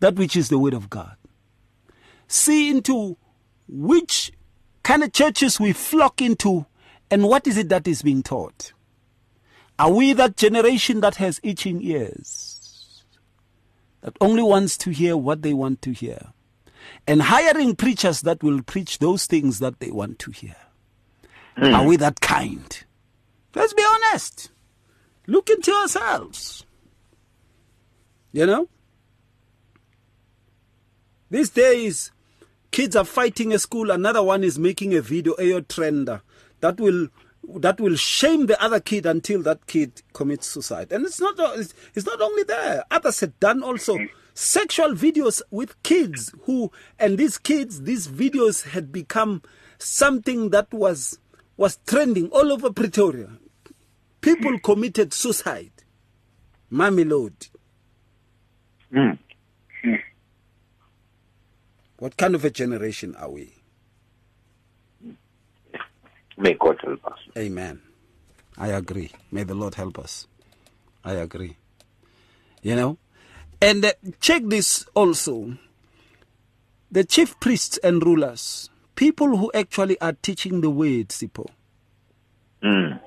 that 0.00 0.16
which 0.16 0.34
is 0.36 0.48
the 0.48 0.58
word 0.58 0.74
of 0.74 0.88
God. 0.90 1.16
See 2.26 2.70
into 2.70 3.16
which 3.68 4.32
kind 4.82 5.04
of 5.04 5.12
churches 5.12 5.60
we 5.60 5.72
flock 5.72 6.20
into 6.20 6.66
and 7.14 7.22
what 7.22 7.46
is 7.46 7.56
it 7.56 7.68
that 7.68 7.88
is 7.88 8.02
being 8.02 8.22
taught. 8.22 8.72
Are 9.78 9.90
we 9.90 10.12
that 10.12 10.36
generation 10.36 11.00
that 11.00 11.16
has 11.16 11.40
itching 11.42 11.80
ears? 11.82 12.54
that 14.04 14.16
only 14.20 14.42
wants 14.42 14.76
to 14.76 14.90
hear 14.90 15.16
what 15.16 15.40
they 15.40 15.54
want 15.54 15.80
to 15.80 15.90
hear, 15.90 16.32
and 17.06 17.22
hiring 17.22 17.74
preachers 17.74 18.20
that 18.20 18.42
will 18.42 18.62
preach 18.62 18.98
those 18.98 19.24
things 19.24 19.60
that 19.60 19.80
they 19.80 19.90
want 19.90 20.18
to 20.18 20.30
hear. 20.30 20.56
Mm. 21.56 21.74
Are 21.74 21.86
we 21.86 21.96
that 21.96 22.20
kind? 22.20 22.84
Let's 23.54 23.72
be 23.72 23.84
honest. 23.90 24.50
Look 25.26 25.48
into 25.48 25.72
ourselves. 25.72 26.66
You 28.32 28.44
know? 28.44 28.68
These 31.30 31.50
days, 31.50 32.12
kids 32.70 32.94
are 32.94 33.06
fighting 33.06 33.54
a 33.54 33.58
school, 33.58 33.90
another 33.90 34.22
one 34.22 34.44
is 34.44 34.58
making 34.58 34.94
a 34.94 35.00
video, 35.00 35.32
a 35.32 35.62
trender, 35.62 36.20
that 36.64 36.80
will 36.80 37.08
that 37.60 37.78
will 37.78 37.94
shame 37.94 38.46
the 38.46 38.60
other 38.62 38.80
kid 38.80 39.04
until 39.04 39.42
that 39.42 39.66
kid 39.66 40.00
commits 40.14 40.46
suicide. 40.46 40.90
And 40.92 41.04
it's 41.04 41.20
not 41.20 41.34
it's, 41.58 41.74
it's 41.94 42.06
not 42.06 42.22
only 42.22 42.42
there. 42.42 42.84
Others 42.90 43.20
had 43.20 43.38
done 43.38 43.62
also 43.62 43.98
sexual 44.32 44.94
videos 44.94 45.42
with 45.50 45.80
kids 45.82 46.34
who 46.44 46.72
and 46.98 47.18
these 47.18 47.36
kids, 47.36 47.82
these 47.82 48.08
videos 48.08 48.70
had 48.70 48.90
become 48.92 49.42
something 49.76 50.48
that 50.50 50.72
was 50.72 51.18
was 51.58 51.78
trending 51.86 52.30
all 52.30 52.50
over 52.50 52.72
Pretoria. 52.72 53.28
People 54.22 54.58
committed 54.60 55.12
suicide. 55.12 55.70
Mamelodi. 56.72 57.50
Mm. 58.90 59.18
What 61.98 62.16
kind 62.16 62.34
of 62.34 62.42
a 62.42 62.50
generation 62.50 63.14
are 63.16 63.30
we? 63.30 63.63
May 66.36 66.54
God 66.54 66.78
help 66.82 67.06
us. 67.06 67.18
Amen. 67.36 67.80
I 68.58 68.68
agree. 68.68 69.10
May 69.30 69.44
the 69.44 69.54
Lord 69.54 69.74
help 69.74 69.98
us. 69.98 70.26
I 71.04 71.12
agree. 71.14 71.56
You 72.62 72.76
know? 72.76 72.98
And 73.60 73.84
uh, 73.84 73.92
check 74.20 74.42
this 74.46 74.86
also. 74.94 75.56
The 76.90 77.04
chief 77.04 77.38
priests 77.40 77.78
and 77.82 78.04
rulers, 78.04 78.70
people 78.94 79.36
who 79.36 79.50
actually 79.54 80.00
are 80.00 80.12
teaching 80.12 80.60
the 80.60 80.70
word, 80.70 81.08
Sipho. 81.08 81.46
Mm. 82.62 83.00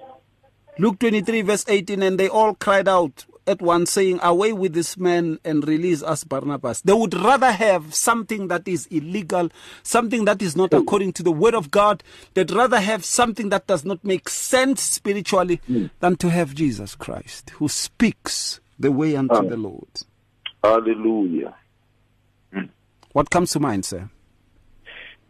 Luke 0.78 1.00
23, 1.00 1.42
verse 1.42 1.66
18, 1.68 2.04
and 2.04 2.20
they 2.20 2.28
all 2.28 2.54
cried 2.54 2.88
out 2.88 3.26
at 3.48 3.62
once, 3.62 3.92
saying, 3.92 4.20
Away 4.22 4.54
with 4.54 4.74
this 4.74 4.98
man 4.98 5.40
and 5.44 5.68
release 5.68 6.04
us, 6.04 6.24
Barnabas. 6.24 6.82
They 6.82 6.94
would 6.94 7.14
rather 7.14 7.52
have 7.52 7.94
something 7.94 8.48
that 8.50 8.68
is 8.68 8.86
illegal, 8.88 9.50
something 9.84 10.26
that 10.26 10.42
is 10.42 10.56
not 10.56 10.72
hmm. 10.72 10.78
according 10.78 11.14
to 11.14 11.24
the 11.24 11.32
word 11.32 11.56
of 11.56 11.72
God. 11.72 12.04
They'd 12.34 12.52
rather 12.52 12.80
have 12.80 13.06
something 13.06 13.50
that 13.50 13.68
does 13.68 13.86
not 13.86 14.04
make 14.04 14.30
sense 14.30 14.82
spiritually 14.82 15.62
hmm. 15.68 15.88
than 16.00 16.16
to 16.18 16.30
have 16.30 16.54
Jesus 16.54 16.96
Christ, 16.96 17.52
who 17.52 17.68
speaks 17.68 18.60
the 18.78 18.92
way 18.92 19.16
unto 19.16 19.36
Oh. 19.36 19.50
the 19.50 19.58
Lord. 19.58 20.04
Hallelujah. 20.64 21.56
Hmm. 22.54 22.66
What 23.14 23.30
comes 23.30 23.52
to 23.52 23.60
mind, 23.60 23.86
sir? 23.86 24.10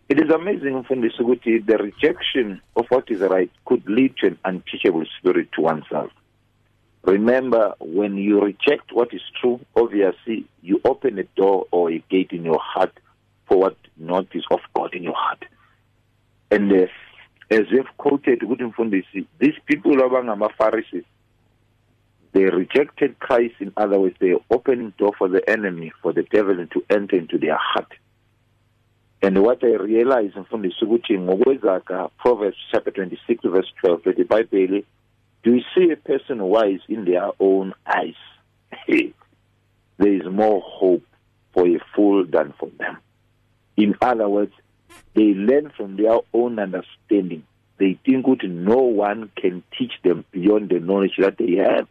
It 0.10 0.20
is 0.22 0.32
amazing, 0.34 0.84
Mfundisi, 0.84 1.66
the 1.66 1.78
rejection 1.78 2.62
of 2.78 2.86
what 2.88 3.12
is 3.12 3.20
right 3.20 3.52
could 3.66 3.84
lead 3.90 4.16
to 4.18 4.28
an 4.28 4.40
unteachable 4.46 5.04
spirit 5.20 5.50
to 5.54 5.62
oneself. 5.62 6.12
Remember, 7.04 7.74
when 7.80 8.18
you 8.18 8.42
reject 8.42 8.92
what 8.92 9.14
is 9.14 9.22
true, 9.40 9.60
obviously 9.76 10.46
you 10.62 10.82
open 10.84 11.18
a 11.20 11.24
door 11.24 11.68
or 11.72 11.90
a 11.92 12.00
gate 12.10 12.32
in 12.32 12.44
your 12.44 12.60
heart 12.60 12.92
for 13.48 13.58
what 13.58 13.78
not 13.98 14.28
is 14.34 14.44
of 14.52 14.60
God 14.76 14.94
in 14.94 15.04
your 15.04 15.16
heart. 15.16 15.46
And 16.52 16.72
uh, 16.72 16.88
as 17.50 17.62
you've 17.72 17.98
quoted, 17.98 18.42
ukuthi 18.42 18.74
Mfundisi, 18.74 19.26
these 19.40 19.56
people 19.66 19.96
abangama-Pharisees, 19.96 21.06
they 22.34 22.44
rejected 22.44 23.20
Christ. 23.20 23.56
In 23.60 23.72
other 23.78 24.00
words, 24.00 24.16
they 24.20 24.34
opened 24.52 24.98
door 24.98 25.14
for 25.18 25.30
the 25.30 25.50
enemy, 25.50 25.92
for 26.02 26.14
the 26.14 26.24
devil 26.24 26.56
to 26.56 26.86
enter 26.90 27.16
into 27.16 27.38
their 27.38 27.58
heart. 27.58 27.92
And 29.22 29.42
what 29.42 29.64
I 29.64 29.76
realize 29.76 30.40
mfundisi 30.40 30.86
ukuthi 30.86 31.20
ngokwezaga 31.20 32.10
Proverbs 32.18 32.58
chapter 32.72 32.94
26 32.94 33.50
verse 33.50 33.74
12 33.82 34.06
lethi 34.06 34.22
iBhayibheli 34.22 34.80
do 34.82 34.88
you 35.54 35.62
see 35.76 35.92
a 35.92 35.98
person 35.98 36.44
wise 36.44 36.80
in 36.88 37.06
their 37.06 37.30
own 37.40 37.74
eyes? 37.86 38.16
There 38.88 40.14
is 40.14 40.26
more 40.30 40.62
hope 40.62 41.04
for 41.54 41.68
a 41.68 41.80
fool 41.96 42.26
than 42.26 42.54
for 42.60 42.70
them. 42.78 42.98
In 43.76 43.96
other 44.02 44.30
words 44.30 44.54
they 45.14 45.34
learn 45.34 45.72
from 45.76 45.98
their 45.98 46.20
own 46.34 46.60
understanding. 46.60 47.44
They 47.78 48.00
think 48.06 48.26
that 48.26 48.48
no 48.48 48.78
one 48.78 49.32
can 49.36 49.64
teach 49.78 49.94
them 50.04 50.26
beyond 50.32 50.70
the 50.70 50.80
knowledge 50.80 51.18
that 51.20 51.38
they 51.38 51.56
have. 51.58 51.88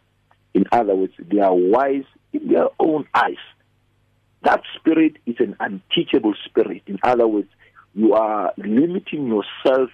In 0.53 0.65
other 0.71 0.95
words 0.95 1.13
they 1.19 1.39
are 1.39 1.53
wise 1.53 2.05
in 2.33 2.47
their 2.47 2.67
own 2.79 3.07
eyes. 3.13 3.35
That 4.43 4.61
spirit 4.75 5.17
is 5.25 5.35
an 5.39 5.55
unteachable 5.59 6.33
spirit. 6.45 6.83
In 6.85 6.99
other 7.03 7.27
words, 7.27 7.49
you 7.93 8.13
are 8.13 8.53
limiting 8.57 9.27
yourself 9.27 9.89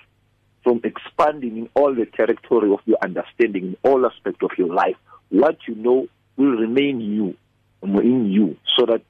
from 0.63 0.81
expanding 0.83 1.57
in 1.57 1.69
all 1.73 1.93
the 1.93 2.05
territory 2.05 2.71
of 2.71 2.79
your 2.85 2.97
understanding, 3.01 3.63
in 3.63 3.77
all 3.83 4.05
aspects 4.05 4.41
of 4.43 4.51
your 4.57 4.73
life. 4.73 4.95
What 5.29 5.57
you 5.67 5.75
know 5.75 6.07
will 6.37 6.51
remain 6.51 7.01
you, 7.01 7.35
in 7.81 8.31
you, 8.31 8.57
so 8.77 8.85
that 8.85 9.01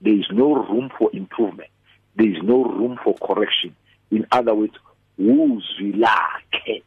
there 0.00 0.14
is 0.14 0.26
no 0.32 0.54
room 0.54 0.90
for 0.98 1.10
improvement. 1.12 1.70
There 2.16 2.28
is 2.28 2.42
no 2.42 2.64
room 2.64 2.98
for 3.02 3.14
correction. 3.14 3.76
In 4.10 4.26
other 4.32 4.54
words, 4.54 4.74
uzwi 5.18 5.92
lakhe 5.92 6.82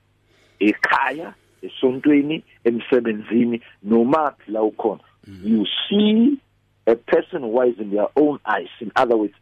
ekhaya 0.60 1.34
esontweni 1.62 2.44
emsebenzini 2.64 3.62
noma 3.84 4.36
la 4.48 4.62
ukhona 4.62 5.02
mm-hmm. 5.28 5.48
you 5.48 5.66
see 5.88 6.40
a 6.88 6.96
person 6.96 7.48
wise 7.48 7.76
in 7.78 7.92
their 7.92 8.08
own 8.16 8.40
eyes. 8.46 8.68
In 8.80 8.92
other 8.96 9.16
words, 9.16 9.34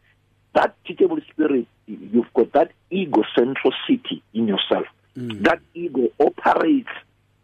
that 0.57 0.73
teachable 0.85 1.21
spirit, 1.31 1.67
you've 1.87 2.33
got 2.33 2.51
that 2.53 2.71
egocentricity 2.91 4.21
in 4.33 4.47
yourself. 4.47 4.87
That 5.43 5.59
ego 5.73 6.09
operates 6.19 6.89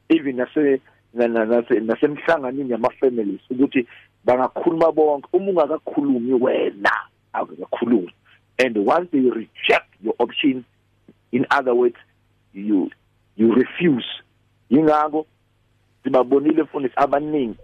even 0.10 0.36
nase 0.38 0.80
na- 1.14 1.28
na- 1.28 1.46
nase- 1.46 1.80
nasemhlanganweni 1.80 2.72
yama-families 2.72 3.42
ukuthi 3.52 3.88
bangakhuluma 4.26 4.92
bonke. 4.92 5.28
Uma 5.34 5.52
ungakakhulumi 5.52 6.34
wena 6.34 6.92
akakakhulumi 7.34 8.14
and 8.60 8.78
once 8.78 9.10
they 9.12 9.22
reject 9.22 9.90
your 10.04 10.14
option 10.20 10.64
in 11.32 11.46
other 11.52 11.74
words 11.76 11.98
you 12.54 12.90
you 13.38 13.52
refuse. 13.54 14.06
Yingakho 14.70 15.26
sibabonile 16.04 16.64
mfundisi 16.64 16.94
abaningi. 16.96 17.56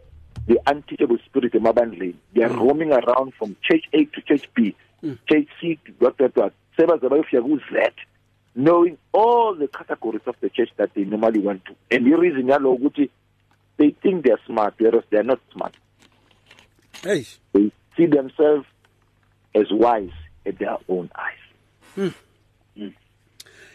The 0.50 0.60
unteachable 0.72 1.20
spirit 1.26 1.54
in 1.54 1.62
emabandleni 1.62 2.16
they 2.34 2.44
are 2.44 2.56
mm. 2.56 2.60
roaming 2.66 2.92
around 2.92 3.34
from 3.40 3.56
church 3.68 3.86
A 3.94 4.04
to 4.14 4.22
church 4.30 4.46
B 4.56 4.76
mm. 5.04 5.18
church 5.30 5.48
C 5.62 5.80
to 5.86 5.92
what 6.00 6.20
what 6.20 6.36
what 6.36 6.54
sebaze 6.78 7.08
bayofika 7.14 7.42
ku-Z 7.48 7.94
knowing 8.56 8.98
all 9.14 9.56
the 9.56 9.68
categories 9.68 10.22
of 10.26 10.36
the 10.42 10.50
church 10.50 10.70
that 10.78 10.94
they 10.94 11.04
normally 11.04 11.40
went 11.40 11.64
to. 11.66 11.76
And 11.92 12.06
the 12.06 12.18
reason 12.18 12.48
yalo 12.48 12.78
ukuthi 12.78 13.10
they 13.78 13.92
think 13.92 14.26
they 14.26 14.32
are 14.32 14.40
smart 14.46 14.76
whereas 14.78 15.04
they 15.10 15.18
are 15.18 15.24
not 15.24 15.40
smart. 15.54 15.76
Hey, 17.02 17.26
they 17.54 17.72
see 17.96 18.08
themselves 18.08 18.66
as 19.56 19.68
wise 19.72 20.12
at 20.46 20.60
their 20.60 20.78
own 20.90 21.10
eyes. 21.16 21.46
Hmm. 21.96 22.10
Hmm. 22.78 22.90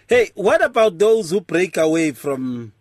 Hey, 0.07 0.31
what 0.35 0.63
about 0.63 0.99
those 0.99 1.31
who 1.31 1.41
break 1.41 1.79
away 1.79 2.13
from 2.13 2.73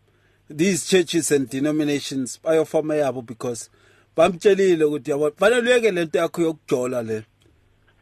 these 0.50 0.86
churches 0.86 1.32
and 1.32 1.50
denominations? 1.50 2.40
Bayofama 2.44 2.96
yabo 3.02 3.26
because 3.26 3.70
bamtshelile 4.16 4.84
ukuthi 4.86 5.12
yabo 5.12 5.32
fanele 5.40 5.70
uyeke 5.72 5.92
lento 5.92 6.20
yakho 6.20 6.42
yokujola 6.42 7.04
le. 7.04 7.24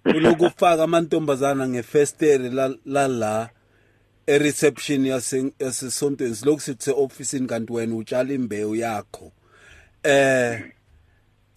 Kulokufaka 0.03 0.83
amantombazana 0.83 1.67
ngefestere 1.67 2.49
la 2.49 2.73
la 2.85 3.07
la 3.07 3.49
e-reception 4.27 5.05
yase- 5.05 5.51
yasesontweni 5.59 6.35
silokhu 6.35 6.61
sithi 6.61 6.83
se-ofisini 6.83 7.47
kanti 7.47 7.73
wena 7.73 7.95
utshala 7.95 8.33
imbewu 8.33 8.75
yakho. 8.75 9.31
Eh 10.03 10.61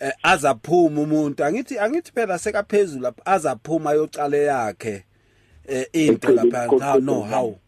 eh, 0.00 0.12
azaphuma 0.22 1.00
umuntu. 1.00 1.44
Angithi 1.44 1.78
angithi 1.78 2.12
phela 2.12 2.38
sekaphezulu 2.38 3.02
lapha 3.02 3.26
azaphuma 3.26 3.90
ayocala 3.90 4.36
yakhe 4.36 5.04
eh 5.68 5.86
into 5.92 6.28
Eceleni 6.28 6.50
lapha. 6.50 6.58
ha 6.58 6.66
koqoqo 6.68 7.00
no 7.02 7.20
lami. 7.20 7.30
how 7.32 7.58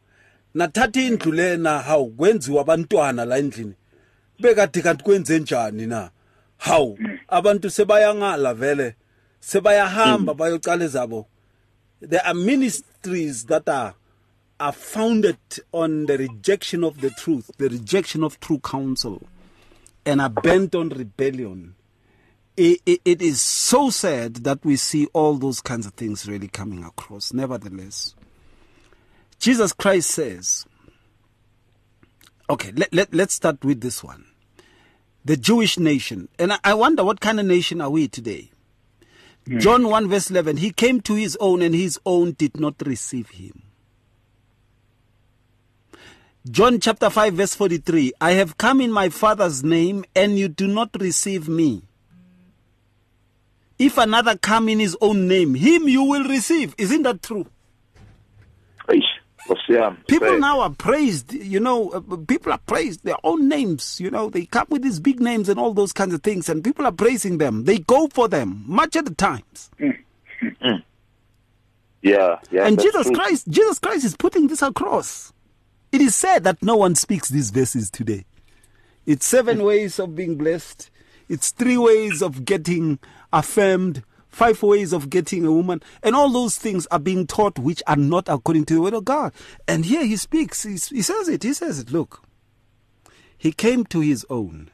nathatha 0.55 1.01
indlu 1.01 1.33
lena 1.33 1.79
hawu 1.79 2.11
kwenziwa 2.11 2.61
abantwana 2.61 3.25
la 3.25 3.39
endlini. 3.39 3.75
Bekade 4.41 4.83
kanti 4.83 5.05
kwenze 5.05 5.39
njani 5.39 5.87
na? 5.87 6.11
Hawu 6.59 6.99
abantu 7.29 7.71
sebayangala 7.71 8.55
vele. 8.55 8.95
Sebayahamba 9.41 10.33
mm. 10.35 10.39
bayocala 10.39 10.85
ezabo 10.85 11.27
there 12.01 12.25
are 12.25 12.35
ministries 12.35 13.45
that 13.47 13.69
are 13.69 13.95
are 14.59 14.73
founded 14.73 15.39
on 15.73 16.07
the 16.07 16.17
rejection 16.19 16.83
of 16.83 17.01
the 17.01 17.11
truth 17.11 17.51
the 17.59 17.69
rejection 17.69 18.25
of 18.25 18.41
true 18.41 18.59
counsel 18.59 19.23
and 20.05 20.21
are 20.21 20.31
bent 20.31 20.75
on 20.75 20.89
rebellion. 20.89 21.75
It, 22.57 22.81
it, 22.87 23.01
it 23.05 23.23
is 23.23 23.43
so 23.43 23.91
sad 23.91 24.37
that 24.45 24.65
we 24.65 24.77
see 24.77 25.07
all 25.13 25.35
those 25.35 25.61
kinds 25.61 25.85
of 25.85 25.93
things 25.93 26.27
really 26.27 26.49
coming 26.49 26.85
across. 26.85 27.33
Nevertheless 27.33 28.15
Jesus 29.39 29.73
Christ 29.75 30.11
says, 30.11 30.65
okay, 32.49 32.73
let, 32.75 32.93
let, 32.95 33.13
let's 33.15 33.35
start 33.35 33.63
with 33.63 33.83
this 33.83 34.03
one. 34.03 34.25
The 35.27 35.37
Jewish 35.37 35.77
nation. 35.77 36.29
And 36.39 36.57
I, 36.63 36.75
wonder 36.75 37.03
what 37.03 37.21
kind 37.21 37.41
of 37.41 37.47
nation 37.47 37.81
are 37.81 37.91
we 37.91 38.07
today? 38.07 38.53
Hmm. 39.45 39.59
John 39.59 39.89
1 39.89 40.09
verse 40.09 40.31
11, 40.31 40.59
he 40.59 40.71
came 40.71 41.01
to 41.01 41.15
his 41.15 41.37
own 41.41 41.63
and 41.63 41.75
his 41.75 41.99
own 42.07 42.33
did 42.33 42.61
not 42.61 42.75
receive 42.87 43.31
him. 43.31 43.63
John 46.49 46.79
chapter 46.79 47.11
5 47.11 47.35
verse 47.35 47.57
43, 47.57 48.13
I 48.21 48.33
have 48.35 48.57
come 48.57 48.81
in 48.81 48.93
my 48.93 49.09
father's 49.09 49.65
name 49.65 50.05
and 50.15 50.39
you 50.39 50.47
do 50.47 50.69
not 50.69 50.91
receive 51.01 51.49
me. 51.49 51.83
If 53.81 53.99
another 53.99 54.37
come 54.37 54.69
in 54.69 54.79
his 54.79 54.97
own 55.01 55.27
name, 55.27 55.57
him 55.57 55.89
you 55.89 56.05
will 56.05 56.29
receive. 56.29 56.73
Isn't 56.79 57.03
that 57.03 57.21
true? 57.21 57.47
Eish. 58.89 59.03
People 60.09 60.39
now 60.39 60.61
are 60.61 60.71
praised, 60.71 61.33
you 61.33 61.61
know, 61.61 61.91
uh, 61.91 62.03
uh, 62.11 62.17
people 62.17 62.53
are 62.53 62.61
praised 62.67 63.05
their 63.05 63.17
own 63.25 63.49
names, 63.49 64.01
you 64.01 64.11
know, 64.11 64.29
they 64.31 64.47
come 64.47 64.67
with 64.71 64.83
these 64.83 65.01
big 65.01 65.21
names 65.21 65.49
and 65.49 65.59
all 65.59 65.73
those 65.73 65.93
kinds 65.93 66.15
of 66.15 66.23
things, 66.23 66.49
and 66.49 66.65
people 66.65 66.85
are 66.87 66.93
praising 66.93 67.39
them. 67.39 67.65
They 67.65 67.79
go 67.79 68.09
for 68.09 68.29
them 68.29 68.65
much 68.67 68.97
at 68.97 69.05
the 69.05 69.15
times. 69.15 69.71
Yeah, 72.03 72.39
yeah. 72.53 72.69
and 72.69 72.81
Jesus 72.81 73.07
true. 73.07 73.17
Christ, 73.17 73.49
Jesus 73.49 73.81
Christ 73.81 74.05
is 74.05 74.17
putting 74.17 74.47
this 74.47 74.63
across. 74.63 75.33
It 75.91 76.01
is 76.01 76.15
said 76.15 76.45
that 76.45 76.63
no 76.63 76.77
one 76.77 76.95
speaks 76.95 77.29
these 77.29 77.51
verses 77.51 77.91
today. 77.91 78.25
It's 79.07 79.27
seven 79.27 79.65
ways 79.65 79.99
of 79.99 80.15
being 80.15 80.37
blessed. 80.37 80.89
It's 81.29 81.51
three 81.51 81.77
ways 81.77 82.23
of 82.23 82.45
getting 82.45 83.01
affirmed, 83.33 84.05
five 84.37 84.63
ways 84.63 84.93
of 84.93 85.11
getting 85.11 85.45
a 85.45 85.53
woman, 85.53 85.83
and 86.03 86.15
all 86.15 86.29
those 86.31 86.57
things 86.59 86.87
are 86.89 86.99
being 86.99 87.27
taught 87.27 87.59
which 87.59 87.83
are 87.87 87.97
not 87.97 88.29
according 88.29 88.67
to 88.67 88.75
the 88.75 88.83
word 88.83 88.95
of 88.95 89.05
God. 89.05 89.33
And 89.67 89.85
here 89.85 90.05
he 90.05 90.17
speaks. 90.17 90.63
He, 90.63 90.73
he 90.73 91.03
says 91.03 91.29
it. 91.29 91.43
He 91.43 91.55
says 91.55 91.79
it. 91.79 91.91
Look, 91.91 92.23
he 93.37 93.53
came 93.53 93.85
to 93.87 94.01
his 94.01 94.27
own, 94.31 94.71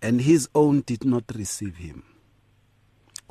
and 0.00 0.22
his 0.22 0.48
own 0.54 0.80
did 0.80 1.04
not 1.04 1.24
receive 1.34 1.76
him. 1.76 2.04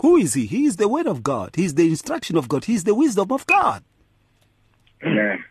Who 0.02 0.18
is 0.18 0.34
he? 0.34 0.46
He 0.46 0.66
is 0.66 0.76
the 0.76 0.88
word 0.88 1.08
of 1.08 1.24
God. 1.24 1.56
He 1.56 1.66
is 1.66 1.76
the 1.76 1.88
instruction 1.88 2.38
of 2.38 2.48
God. 2.48 2.66
He 2.66 2.76
is 2.76 2.84
the 2.84 2.96
wisdom 2.96 3.32
of 3.32 3.46
God. 3.48 3.84
Amen. 5.04 5.44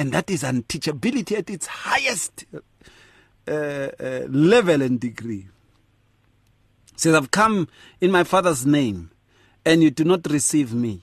and 0.00 0.12
that 0.12 0.30
is 0.30 0.42
unteachability 0.42 1.36
at 1.36 1.50
its 1.50 1.66
highest 1.66 2.46
uh, 3.46 3.52
uh, 3.52 4.20
level 4.30 4.80
and 4.80 4.98
degree. 4.98 5.48
Says, 6.96 7.14
I've 7.14 7.30
come 7.30 7.68
in 8.00 8.10
my 8.10 8.24
Father's 8.24 8.64
name, 8.64 9.10
and 9.70 9.82
you 9.84 9.90
do 9.90 10.02
not 10.04 10.26
receive 10.28 10.74
me. 10.74 11.02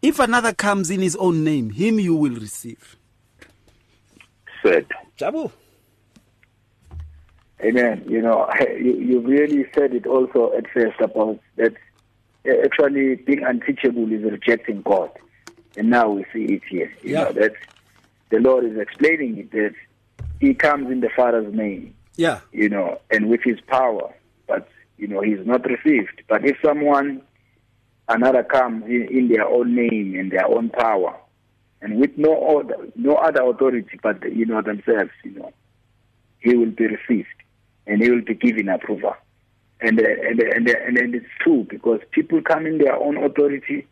If 0.00 0.18
another 0.18 0.54
comes 0.54 0.88
in 0.90 1.00
his 1.02 1.14
own 1.16 1.44
name, 1.44 1.70
him 1.70 2.00
you 2.00 2.14
will 2.16 2.34
receive. 2.34 2.96
Said. 4.62 4.86
Jabu. 5.18 5.50
Amen. 7.62 8.04
You 8.08 8.22
know, 8.22 8.48
you, 8.60 8.94
you 8.96 9.20
really 9.20 9.66
said 9.74 9.92
it 9.94 10.06
also 10.06 10.52
at 10.56 10.70
first 10.70 10.98
about 11.00 11.38
that 11.56 11.74
uh, 12.48 12.52
actually 12.64 13.16
being 13.16 13.42
unteachable 13.44 14.10
is 14.12 14.22
rejecting 14.22 14.80
God. 14.82 15.10
And 15.76 15.90
now 15.90 16.08
we 16.08 16.24
see 16.32 16.44
it 16.54 16.62
here. 16.68 16.90
You 17.02 17.12
Yeah. 17.12 17.24
know, 17.24 17.32
that 17.32 17.52
the 18.30 18.38
Lord 18.38 18.64
is 18.64 18.78
explaining 18.78 19.38
it 19.38 19.50
that 19.52 19.74
He 20.40 20.54
comes 20.54 20.90
in 20.90 21.00
the 21.00 21.10
Father's 21.14 21.52
name, 21.52 21.94
Yeah. 22.16 22.40
you 22.52 22.68
know, 22.70 23.00
and 23.10 23.28
with 23.28 23.42
His 23.42 23.60
power, 23.60 24.14
but, 24.46 24.68
you 24.96 25.08
know, 25.08 25.20
He's 25.20 25.44
not 25.44 25.64
received. 25.68 26.22
But 26.28 26.44
if 26.44 26.56
someone, 26.64 27.22
another 28.08 28.42
comes 28.42 28.84
in, 28.86 29.08
in 29.10 29.28
their 29.28 29.46
own 29.46 29.74
name 29.74 30.16
and 30.18 30.30
their 30.30 30.46
own 30.46 30.70
power, 30.70 31.16
and 31.80 32.00
with 32.00 32.16
no 32.16 32.32
order, 32.32 32.76
no 32.96 33.14
other 33.14 33.42
authority 33.42 33.98
but, 34.02 34.22
you 34.32 34.46
know, 34.46 34.62
themselves, 34.62 35.10
you 35.24 35.32
know, 35.32 35.52
he 36.40 36.56
will 36.56 36.70
be 36.70 36.86
received 36.86 37.28
and 37.86 38.02
he 38.02 38.10
will 38.10 38.22
be 38.22 38.34
given 38.34 38.68
approval. 38.68 39.14
And, 39.80 39.98
and, 40.00 40.40
and, 40.40 40.68
and, 40.68 40.98
and 40.98 41.14
it's 41.14 41.26
true 41.40 41.66
because 41.68 42.00
people 42.10 42.42
come 42.42 42.66
in 42.66 42.78
their 42.78 42.96
own 42.96 43.16
authority, 43.16 43.86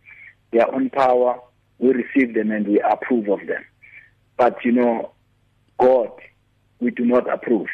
their 0.52 0.72
own 0.74 0.90
power, 0.90 1.40
we 1.78 1.92
receive 1.92 2.34
them 2.34 2.50
and 2.50 2.66
we 2.66 2.80
approve 2.80 3.28
of 3.28 3.46
them. 3.46 3.64
But 4.36 4.64
you 4.64 4.72
know, 4.72 5.12
God, 5.78 6.10
we 6.80 6.90
do 6.90 7.04
not 7.04 7.32
approve. 7.32 7.68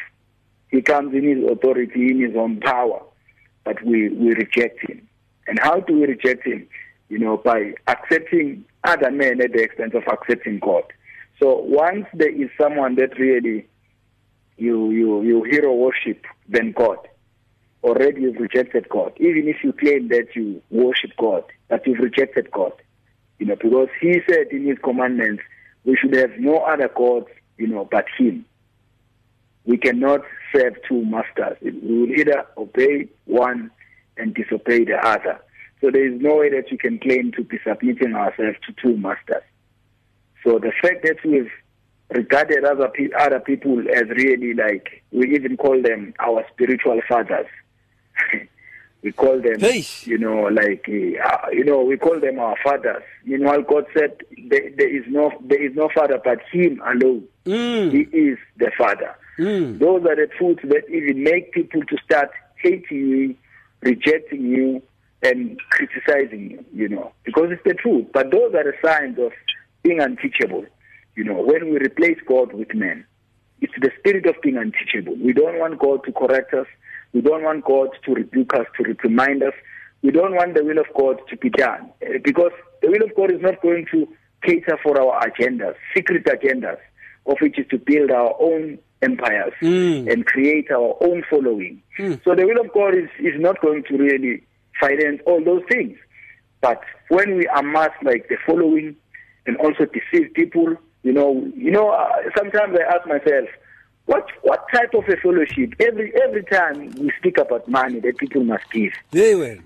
He 0.69 0.81
comes 0.81 1.13
in 1.13 1.23
his 1.23 1.51
authority, 1.51 2.09
in 2.09 2.21
his 2.21 2.35
own 2.35 2.59
power, 2.59 3.01
but 3.63 3.83
we, 3.83 4.09
we 4.09 4.33
reject 4.33 4.79
him. 4.89 5.07
And 5.47 5.59
how 5.59 5.79
do 5.79 5.99
we 5.99 6.07
reject 6.07 6.45
him? 6.45 6.67
You 7.09 7.19
know, 7.19 7.37
by 7.37 7.73
accepting 7.87 8.65
other 8.83 9.11
men 9.11 9.41
at 9.41 9.53
the 9.53 9.61
expense 9.61 9.93
of 9.93 10.03
accepting 10.11 10.59
God. 10.59 10.83
So 11.41 11.57
once 11.57 12.05
there 12.13 12.29
is 12.29 12.49
someone 12.59 12.95
that 12.95 13.17
really 13.19 13.67
you 14.57 14.91
you 14.91 15.21
you 15.23 15.43
hero 15.43 15.73
worship 15.73 16.25
than 16.47 16.71
God. 16.71 16.97
Already 17.83 18.21
you've 18.21 18.37
rejected 18.37 18.87
God. 18.89 19.13
Even 19.17 19.47
if 19.47 19.57
you 19.63 19.73
claim 19.73 20.07
that 20.09 20.27
you 20.35 20.61
worship 20.69 21.11
God, 21.17 21.43
but 21.67 21.85
you've 21.85 21.99
rejected 21.99 22.49
God. 22.51 22.71
You 23.39 23.47
know, 23.47 23.55
because 23.55 23.89
He 23.99 24.21
said 24.29 24.47
in 24.51 24.65
His 24.65 24.77
commandments, 24.83 25.43
we 25.83 25.97
should 25.97 26.15
have 26.15 26.31
no 26.39 26.59
other 26.59 26.87
gods, 26.87 27.27
you 27.57 27.67
know, 27.67 27.87
but 27.91 28.05
Him. 28.17 28.45
We 29.65 29.77
cannot 29.77 30.21
serve 30.55 30.75
two 30.87 31.03
masters. 31.05 31.57
We 31.61 31.71
will 31.71 32.11
either 32.11 32.45
obey 32.57 33.07
one 33.25 33.71
and 34.17 34.33
disobey 34.33 34.85
the 34.85 34.97
other. 35.03 35.39
So 35.81 35.91
there 35.91 36.07
is 36.07 36.21
no 36.21 36.37
way 36.37 36.49
that 36.49 36.71
we 36.71 36.77
can 36.77 36.99
claim 36.99 37.31
to 37.33 37.43
be 37.43 37.59
submitting 37.65 38.15
ourselves 38.15 38.57
to 38.67 38.73
two 38.81 38.97
masters. 38.97 39.43
So 40.43 40.59
the 40.59 40.71
fact 40.81 41.03
that 41.03 41.17
we've 41.25 41.51
regarded 42.09 42.63
other 42.63 42.89
pe- 42.89 43.11
other 43.17 43.39
people 43.39 43.79
as 43.93 44.07
really 44.09 44.53
like 44.53 45.03
we 45.11 45.33
even 45.33 45.57
call 45.57 45.81
them 45.81 46.13
our 46.19 46.45
spiritual 46.53 47.01
fathers. 47.07 47.47
we 49.03 49.11
call 49.11 49.41
them, 49.41 49.59
Hey. 49.59 49.83
you 50.03 50.17
know, 50.17 50.43
like 50.43 50.85
uh, 50.87 51.49
you 51.51 51.63
know, 51.63 51.81
we 51.81 51.97
call 51.97 52.19
them 52.19 52.39
our 52.39 52.55
fathers. 52.63 53.03
Meanwhile, 53.25 53.63
God 53.63 53.85
said 53.93 54.17
there, 54.47 54.69
there 54.77 54.95
is 54.95 55.03
no 55.07 55.31
there 55.43 55.61
is 55.63 55.75
no 55.75 55.89
father 55.93 56.19
but 56.23 56.39
Him 56.51 56.81
alone. 56.85 57.23
Mm. 57.45 57.91
He 57.91 58.17
is 58.17 58.37
the 58.57 58.71
Father. 58.77 59.15
Mm. 59.37 59.79
Those 59.79 60.05
are 60.05 60.15
the 60.15 60.27
truths 60.37 60.61
that 60.63 60.87
even 60.89 61.23
make 61.23 61.51
people 61.51 61.81
to 61.83 61.97
start 62.05 62.29
hating 62.55 62.85
you, 63.09 63.35
rejecting 63.83 64.45
you, 64.45 64.81
and 65.23 65.59
criticizing 65.69 66.51
you, 66.51 66.65
you 66.73 66.89
know, 66.89 67.13
because 67.23 67.49
it's 67.49 67.63
the 67.63 67.73
truth. 67.73 68.07
But 68.13 68.31
those 68.31 68.53
are 68.53 68.63
the 68.63 68.73
signs 68.85 69.17
of 69.19 69.31
being 69.81 69.99
unteachable. 69.99 70.65
You 71.15 71.23
know, 71.23 71.41
when 71.41 71.69
we 71.69 71.77
replace 71.77 72.17
God 72.27 72.53
with 72.53 72.73
men, 72.73 73.05
it's 73.61 73.73
the 73.79 73.91
spirit 73.99 74.25
of 74.25 74.35
being 74.41 74.57
unteachable. 74.57 75.15
We 75.15 75.31
don't 75.31 75.59
want 75.59 75.79
God 75.79 76.03
to 76.05 76.11
correct 76.11 76.53
us. 76.53 76.67
We 77.13 77.21
don't 77.21 77.43
want 77.43 77.63
God 77.63 77.89
to 78.05 78.13
rebuke 78.13 78.53
us, 78.53 78.65
to 78.77 78.83
reprimand 78.83 79.43
us. 79.43 79.53
We 80.01 80.11
don't 80.11 80.35
want 80.35 80.55
the 80.55 80.63
will 80.63 80.79
of 80.79 80.87
God 80.97 81.21
to 81.29 81.37
be 81.37 81.49
done 81.49 81.91
Eh, 82.01 82.17
because 82.23 82.51
the 82.81 82.89
will 82.89 83.03
of 83.03 83.15
God 83.15 83.31
is 83.31 83.41
not 83.41 83.61
going 83.61 83.85
to 83.91 84.07
cater 84.43 84.77
for 84.83 84.99
our 84.99 85.21
agendas, 85.25 85.75
secret 85.95 86.25
agendas, 86.25 86.77
of 87.25 87.37
which 87.39 87.57
is 87.57 87.65
to 87.69 87.77
build 87.77 88.11
our 88.11 88.35
own 88.41 88.79
empires 89.03 89.53
Mm. 89.61 90.11
and 90.11 90.25
create 90.25 90.71
our 90.71 90.97
own 91.01 91.23
following. 91.29 91.81
So 91.97 92.33
the 92.35 92.45
will 92.47 92.59
of 92.65 92.71
God 92.73 92.95
is, 92.95 93.09
is 93.19 93.39
not 93.39 93.61
going 93.61 93.83
to 93.89 93.97
really 93.97 94.41
finance 94.79 95.21
all 95.25 95.43
those 95.43 95.63
things. 95.69 95.97
But 96.61 96.81
when 97.09 97.35
we 97.35 97.47
amass 97.55 97.91
like 98.03 98.29
the 98.29 98.37
following 98.45 98.95
and 99.45 99.57
also 99.57 99.85
deceive 99.85 100.33
people, 100.33 100.75
you 101.03 101.13
know, 101.13 101.45
you 101.55 101.69
know, 101.71 101.89
uh, 101.89 102.07
sometimes 102.37 102.77
I 102.79 102.95
ask 102.95 103.07
myself, 103.07 103.49
what 104.05 104.25
what 104.41 104.65
type 104.73 104.93
of 104.93 105.03
a 105.07 105.15
fellowship? 105.17 105.73
Every 105.79 106.13
every 106.25 106.43
time 106.43 106.91
we 106.99 107.11
speak 107.19 107.37
about 107.37 107.67
money 107.67 107.99
that 108.01 108.17
people 108.17 108.43
must 108.43 108.65
give, 108.71 108.91
Very 109.11 109.35
well. 109.35 109.57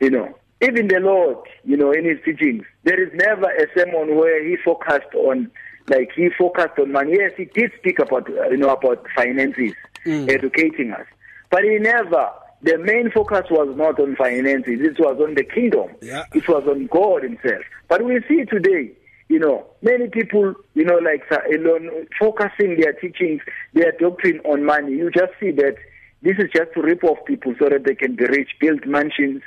you 0.00 0.10
know, 0.10 0.34
even 0.62 0.88
the 0.88 1.00
Lord, 1.00 1.38
you 1.64 1.76
know, 1.76 1.90
in 1.92 2.04
his 2.04 2.18
teachings, 2.24 2.64
there 2.84 3.00
is 3.02 3.10
never 3.14 3.48
a 3.50 3.66
sermon 3.78 4.16
where 4.16 4.46
he 4.46 4.56
focused 4.64 5.14
on, 5.14 5.50
like 5.88 6.10
he 6.14 6.28
focused 6.38 6.78
on 6.78 6.92
money. 6.92 7.12
Yes, 7.18 7.32
he 7.36 7.44
did 7.46 7.72
speak 7.78 7.98
about, 7.98 8.28
uh, 8.28 8.48
you 8.48 8.56
know, 8.56 8.70
about 8.70 9.06
finances, 9.14 9.72
educating 10.06 10.92
us, 10.92 11.06
but 11.50 11.62
he 11.64 11.78
never. 11.78 12.30
The 12.62 12.78
main 12.78 13.10
focus 13.10 13.44
was 13.50 13.76
not 13.76 14.00
on 14.00 14.16
finances; 14.16 14.80
it 14.80 14.98
was 14.98 15.20
on 15.20 15.34
the 15.34 15.44
kingdom. 15.44 15.88
Yeah. 16.00 16.24
It 16.34 16.48
was 16.48 16.64
on 16.66 16.86
God 16.86 17.22
Himself. 17.22 17.62
But 17.88 18.04
we 18.04 18.20
see 18.26 18.44
today, 18.44 18.92
you 19.28 19.38
know, 19.38 19.66
many 19.82 20.08
people, 20.08 20.54
you 20.74 20.84
know, 20.84 20.96
like 20.96 21.22
Elon, 21.52 22.08
focusing 22.18 22.80
their 22.80 22.94
teachings, 22.94 23.42
their 23.74 23.92
doctrine 23.92 24.40
on 24.40 24.64
money. 24.64 24.92
You 24.92 25.10
just 25.10 25.32
see 25.38 25.50
that 25.52 25.76
this 26.22 26.38
is 26.38 26.50
just 26.52 26.72
to 26.74 26.82
rip 26.82 27.04
off 27.04 27.18
people 27.26 27.54
so 27.58 27.68
that 27.68 27.84
they 27.84 27.94
can 27.94 28.16
be 28.16 28.24
rich, 28.24 28.50
build 28.58 28.86
mansions, 28.86 29.42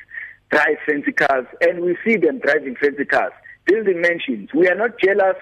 drive 0.52 0.78
fancy 0.86 1.12
cars, 1.12 1.46
and 1.62 1.82
we 1.82 1.98
see 2.06 2.16
them 2.16 2.40
driving 2.40 2.76
fancy 2.76 3.06
cars, 3.06 3.34
building 3.66 4.02
mansions. 4.02 4.50
We 4.54 4.68
are 4.68 4.76
not 4.76 5.00
jealous, 5.00 5.38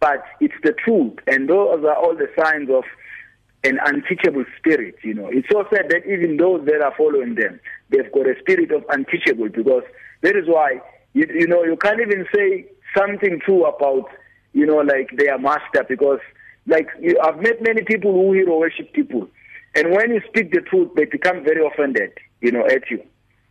but 0.00 0.24
it's 0.40 0.54
the 0.64 0.72
truth, 0.72 1.18
and 1.26 1.48
those 1.48 1.84
are 1.84 1.94
all 1.94 2.16
the 2.16 2.28
signs 2.38 2.70
of 2.70 2.84
an 3.62 3.78
unteachable 3.84 4.44
spirit. 4.58 4.96
You 5.02 5.14
know, 5.14 5.28
it's 5.30 5.48
so 5.50 5.64
sad 5.72 5.90
that 5.90 6.06
even 6.06 6.38
those 6.38 6.64
that 6.66 6.80
are 6.80 6.94
following 6.96 7.34
them, 7.34 7.60
they've 7.90 8.10
got 8.10 8.26
a 8.26 8.34
spirit 8.40 8.72
of 8.72 8.84
unteachable 8.88 9.50
because 9.50 9.82
that 10.22 10.36
is 10.36 10.46
why 10.46 10.80
you, 11.12 11.26
you 11.32 11.46
know 11.46 11.62
you 11.64 11.76
can't 11.76 12.00
even 12.00 12.26
say 12.34 12.66
something 12.96 13.40
true 13.44 13.66
about 13.66 14.08
you 14.52 14.66
know 14.66 14.78
like 14.78 15.10
their 15.16 15.38
master 15.38 15.84
because 15.88 16.20
like 16.66 16.88
you, 17.00 17.18
I've 17.22 17.40
met 17.40 17.62
many 17.62 17.82
people 17.82 18.12
who 18.12 18.32
hero 18.32 18.58
worship 18.58 18.92
people, 18.92 19.28
and 19.74 19.90
when 19.90 20.10
you 20.10 20.22
speak 20.28 20.52
the 20.52 20.60
truth, 20.60 20.90
they 20.96 21.04
become 21.04 21.44
very 21.44 21.64
offended. 21.64 22.12
You 22.40 22.52
know, 22.52 22.64
at 22.66 22.90
you 22.90 23.02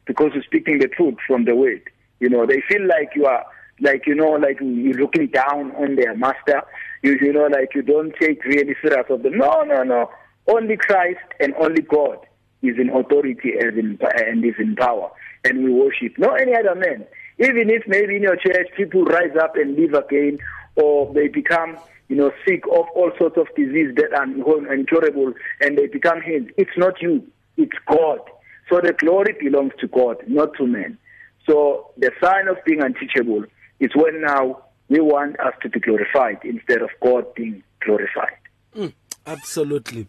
because 0.06 0.32
you're 0.34 0.44
speaking 0.44 0.80
the 0.80 0.88
truth 0.88 1.16
from 1.28 1.46
the 1.46 1.56
word. 1.56 1.84
You 2.20 2.30
know, 2.30 2.48
they 2.48 2.62
feel 2.68 2.86
like 2.88 3.12
you 3.16 3.28
are 3.28 3.46
like 3.82 4.06
you 4.08 4.16
know 4.16 4.32
like 4.32 4.60
you're 4.62 4.94
looking 4.94 5.28
down 5.28 5.72
on 5.76 5.96
their 5.96 6.16
master. 6.16 6.62
You 7.02 7.18
you 7.22 7.34
know 7.34 7.48
like 7.48 7.74
you 7.76 7.82
don't 7.82 8.14
take 8.20 8.44
really 8.46 8.76
serious 8.82 9.06
of 9.10 9.24
them. 9.24 9.38
No, 9.38 9.62
no, 9.62 9.84
no. 9.84 10.10
Only 10.48 10.78
Christ 10.78 11.20
and 11.40 11.54
only 11.56 11.82
God 11.82 12.18
is 12.62 12.78
in 12.78 12.90
authority 12.90 13.54
and 13.60 13.78
in 13.78 14.00
and 14.02 14.44
is 14.44 14.56
in 14.60 14.76
power. 14.76 15.12
and 15.46 15.64
we 15.64 15.72
worship. 15.72 16.18
No 16.18 16.34
any 16.34 16.56
other 16.56 16.76
man. 16.76 17.06
Even 17.40 17.70
if 17.70 17.84
maybe 17.88 18.18
in 18.18 18.24
your 18.24 18.36
church 18.36 18.68
people 18.76 19.06
rise 19.06 19.36
up 19.42 19.56
and 19.56 19.78
live 19.78 19.94
again, 19.94 20.40
or 20.76 21.14
they 21.14 21.28
become 21.30 21.78
you 22.10 22.16
know, 22.16 22.32
sick 22.46 22.64
of 22.66 22.88
all 22.96 23.12
sorts 23.18 23.38
of 23.38 23.48
disease 23.56 23.96
that 23.96 24.12
are 24.14 24.74
incurable 24.74 25.32
and 25.62 25.78
they 25.78 25.86
become 25.88 26.22
healed. 26.22 26.50
It's 26.58 26.76
not 26.76 27.02
you, 27.02 27.26
it's 27.56 27.78
God. 27.88 28.20
So 28.68 28.82
the 28.82 28.94
glory 28.94 29.36
belongs 29.40 29.74
to 29.80 29.88
God, 29.88 30.18
not 30.28 30.56
to 30.58 30.66
man. 30.66 30.98
So 31.48 31.92
the 31.98 32.12
sign 32.22 32.48
of 32.48 32.58
being 32.66 32.82
unteachable 32.82 33.46
is 33.80 33.92
when 33.96 34.22
now 34.22 34.62
we 34.90 35.00
want 35.00 35.40
us 35.40 35.54
to 35.62 35.70
be 35.70 35.80
glorified 35.80 36.40
instead 36.44 36.82
of 36.82 36.90
God 37.02 37.34
being 37.36 37.64
glorified. 37.82 38.38
Mm, 38.76 38.94
absolutely. 39.26 40.08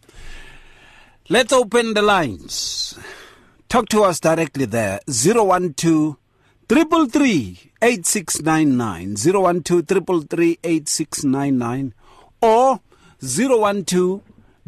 Let's 1.29 1.53
open 1.53 1.95
the 1.95 2.03
lines. 2.03 2.99
Talk 3.69 3.89
to 3.91 4.03
us 4.03 4.19
directly 4.21 4.65
there. 4.65 5.01
012 5.07 6.17
triple 6.69 7.07
three 7.07 7.59
eight 7.83 8.07
six 8.07 8.41
nine 8.41 8.77
nine 8.77 9.17
zero 9.17 9.41
one 9.41 9.61
two 9.61 9.83
triple 9.83 10.23
three 10.23 10.57
eight 10.63 10.89
six 10.89 11.25
nine 11.25 11.59
nine 11.59 11.93
or 12.41 12.81
zero 13.25 13.59
one 13.59 13.85
two 13.85 14.23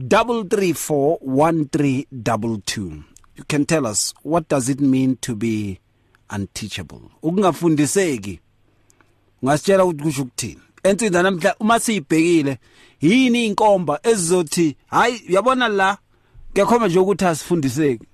double 0.08 0.42
three 0.42 0.72
four 0.72 1.18
one 1.20 1.68
three 1.68 2.06
double 2.22 2.60
two. 2.60 3.04
You 3.36 3.44
can 3.44 3.64
tell 3.66 3.86
us 3.86 4.12
what 4.22 4.48
does 4.48 4.68
it 4.68 4.80
mean 4.80 5.16
to 5.18 5.36
be 5.36 5.78
unteachable. 6.30 7.12
Ungasitshela 9.42 9.84
ukuthi 9.84 10.02
kusho 10.02 10.22
ukuthini. 10.22 10.60
Ensinda 10.82 11.22
namhla 11.22 11.56
uma 11.60 11.80
siyibhekile 11.80 12.58
yini 13.00 13.46
inkomba 13.46 14.00
ezizothi 14.02 14.76
hayi 14.86 15.22
uyabona 15.28 15.68
la 15.68 15.98
kuyakhomba 16.52 16.88
nje 16.88 16.98
ukuthi 16.98 17.24
asifundiseki. 17.24 18.06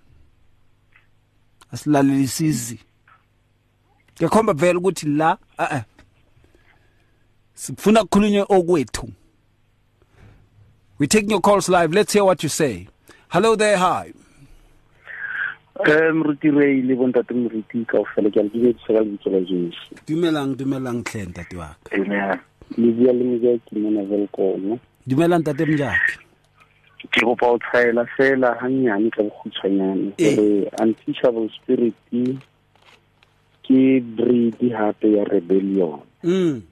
Asilalelisisi 1.73 2.79
kuyakhomba 4.17 4.53
vele 4.53 4.79
ukuthi 4.79 5.07
la 5.07 5.39
a 5.59 5.85
sifuna 7.55 8.03
kukhulunywe 8.03 8.47
okwethu. 8.49 9.13
We 10.99 11.07
taking 11.07 11.31
your 11.31 11.41
calls 11.41 11.69
live. 11.69 11.95
Let's 11.95 12.13
hear 12.13 12.25
what 12.25 12.43
you 12.43 12.49
say. 12.49 12.89
Hello 13.29 13.55
there 13.55 13.77
hi. 13.77 14.13
Eh 15.87 16.13
mruti 16.13 16.51
re 16.51 16.83
le 16.83 16.95
bontate 16.95 17.35
moruti 17.35 17.85
ka 17.87 17.99
ofela 18.03 18.31
ke 18.31 18.41
a 18.41 18.43
le 18.43 18.75
ke 18.75 18.83
ka 18.87 18.93
lebitso 18.99 19.31
la 19.31 19.41
Jesu. 19.41 19.95
Dumelang 20.07 20.57
dumelang 20.59 21.03
tlhe 21.05 21.23
ntate 21.27 21.55
waka 21.57 21.95
le 22.77 22.89
bua 22.93 23.13
le 23.13 23.25
mja 23.25 23.53
ke 23.65 23.79
mona 23.79 24.03
velkomo 24.03 24.79
dumelang 25.07 25.41
ntate 25.41 25.65
mjaki. 25.67 26.19
Ke 27.15 27.21
kopa 27.23 27.47
o 27.47 27.59
tshwaela 27.59 28.05
fela 28.17 28.59
gannyane 28.61 29.11
ka 29.11 29.23
bokhutshwanyane 29.23 30.13
Eh. 30.19 30.35
gore 30.35 30.69
unteachable 30.83 31.49
spirit 31.55 31.95
ke 33.63 34.01
breed 34.03 34.59
hape 34.75 35.07
ya 35.07 35.25
rebellion. 35.25 36.03
Mm. 36.25 36.63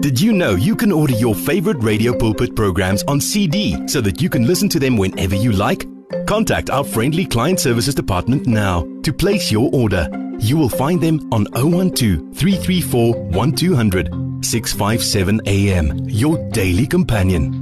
Did 0.00 0.20
you 0.20 0.32
know 0.32 0.56
you 0.56 0.74
can 0.74 0.90
order 0.90 1.14
your 1.14 1.34
favorite 1.34 1.82
Radio 1.82 2.12
Pulpit 2.12 2.56
programs 2.56 3.04
on 3.04 3.20
CD 3.20 3.76
so 3.86 4.00
that 4.00 4.20
you 4.20 4.28
can 4.28 4.46
listen 4.46 4.68
to 4.70 4.80
them 4.80 4.96
whenever 4.96 5.36
you 5.36 5.52
like? 5.52 5.86
Contact 6.26 6.68
our 6.68 6.82
friendly 6.82 7.24
client 7.24 7.60
services 7.60 7.94
department 7.94 8.46
now 8.46 8.86
to 9.02 9.12
place 9.12 9.50
your 9.52 9.70
order. 9.72 10.08
You 10.38 10.56
will 10.56 10.68
find 10.68 11.00
them 11.00 11.32
on 11.32 11.44
012 11.52 12.36
334 12.36 13.14
1200 13.14 14.44
657 14.44 15.40
AM, 15.46 16.08
your 16.08 16.36
daily 16.50 16.86
companion. 16.86 17.52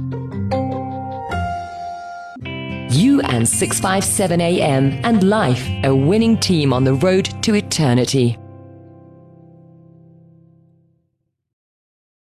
You 2.89 3.21
and 3.21 3.47
657 3.47 4.41
AM 4.41 4.99
and 5.05 5.29
life, 5.29 5.65
a 5.83 5.95
winning 5.95 6.37
team 6.39 6.73
on 6.73 6.83
the 6.83 6.95
road 6.95 7.25
to 7.43 7.53
eternity. 7.53 8.37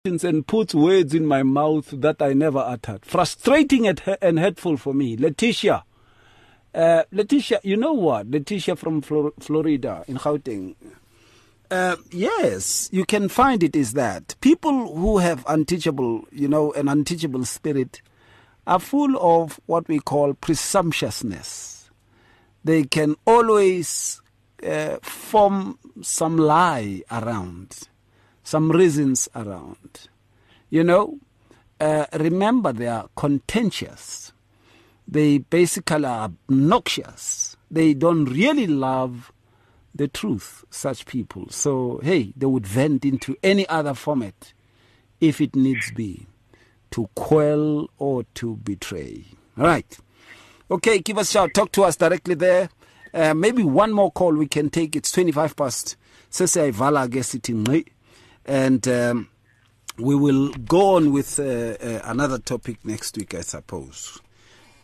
And 0.06 0.46
puts 0.46 0.74
words 0.74 1.14
in 1.14 1.24
my 1.24 1.42
mouth 1.42 1.88
that 1.90 2.20
I 2.20 2.34
never 2.34 2.58
uttered. 2.58 3.06
Frustrating 3.06 3.86
and, 3.86 3.98
hurtful 4.38 4.76
for 4.76 4.92
me. 4.92 5.16
Letitia. 5.16 5.82
Uh, 6.74 7.04
Letitia, 7.10 7.60
you 7.62 7.78
know 7.78 7.94
what? 7.94 8.30
Letitia 8.30 8.76
from 8.76 9.00
Flor- 9.00 9.32
Florida 9.40 10.04
in 10.06 10.18
Gauteng. 10.18 10.74
Uh, 11.70 11.96
yes, 12.10 12.90
you 12.92 13.06
can 13.06 13.30
find 13.30 13.62
it 13.62 13.74
is 13.74 13.94
that 13.94 14.34
people 14.42 14.94
who 14.94 15.18
have 15.18 15.42
unteachable, 15.48 16.26
you 16.30 16.48
know, 16.48 16.70
an 16.74 16.86
unteachable 16.86 17.46
spirit 17.46 18.02
are 18.66 18.80
full 18.80 19.16
of 19.16 19.58
what 19.64 19.88
we 19.88 20.00
call 20.00 20.34
presumptuousness. 20.34 21.88
They 22.62 22.84
can 22.84 23.16
always 23.26 24.20
uh, 24.62 24.98
form 25.00 25.78
some 26.02 26.36
lie 26.36 27.02
around, 27.10 27.88
some 28.44 28.70
reasons 28.70 29.28
around. 29.34 30.08
You 30.70 30.84
know, 30.84 31.18
uh, 31.80 32.06
remember 32.12 32.72
they 32.72 32.86
are 32.86 33.08
contentious. 33.16 34.32
They 35.08 35.38
basically 35.38 36.04
are 36.04 36.30
obnoxious. 36.48 37.56
They 37.70 37.94
don't 37.94 38.26
really 38.26 38.66
love 38.66 39.32
the 39.94 40.08
truth, 40.08 40.64
such 40.70 41.06
people. 41.06 41.46
So, 41.50 42.00
hey, 42.02 42.32
they 42.36 42.46
would 42.46 42.66
vent 42.66 43.04
into 43.04 43.36
any 43.42 43.66
other 43.68 43.94
format 43.94 44.52
if 45.20 45.40
it 45.40 45.56
needs 45.56 45.90
be 45.92 46.26
to 46.92 47.08
quell 47.14 47.88
or 47.98 48.24
to 48.34 48.56
betray. 48.56 49.24
All 49.58 49.64
right. 49.64 49.98
Okay, 50.70 50.98
give 50.98 51.18
us 51.18 51.30
a 51.30 51.32
shout. 51.32 51.54
Talk 51.54 51.72
to 51.72 51.84
us 51.84 51.96
directly 51.96 52.34
there. 52.34 52.68
Uh, 53.12 53.34
maybe 53.34 53.62
one 53.62 53.92
more 53.92 54.10
call 54.10 54.34
we 54.34 54.46
can 54.48 54.70
take. 54.70 54.96
It's 54.96 55.12
25 55.12 55.56
past. 55.56 55.96
Sese 56.30 56.56
Ivala 56.72 57.08
Gesiti 57.08 57.54
And 58.46 58.86
um, 58.88 59.28
we 59.98 60.14
will 60.14 60.48
go 60.50 60.96
on 60.96 61.12
with 61.12 61.38
uh, 61.38 61.42
uh, 61.42 62.00
another 62.04 62.38
topic 62.38 62.84
next 62.84 63.16
week, 63.16 63.34
I 63.34 63.40
suppose. 63.40 64.20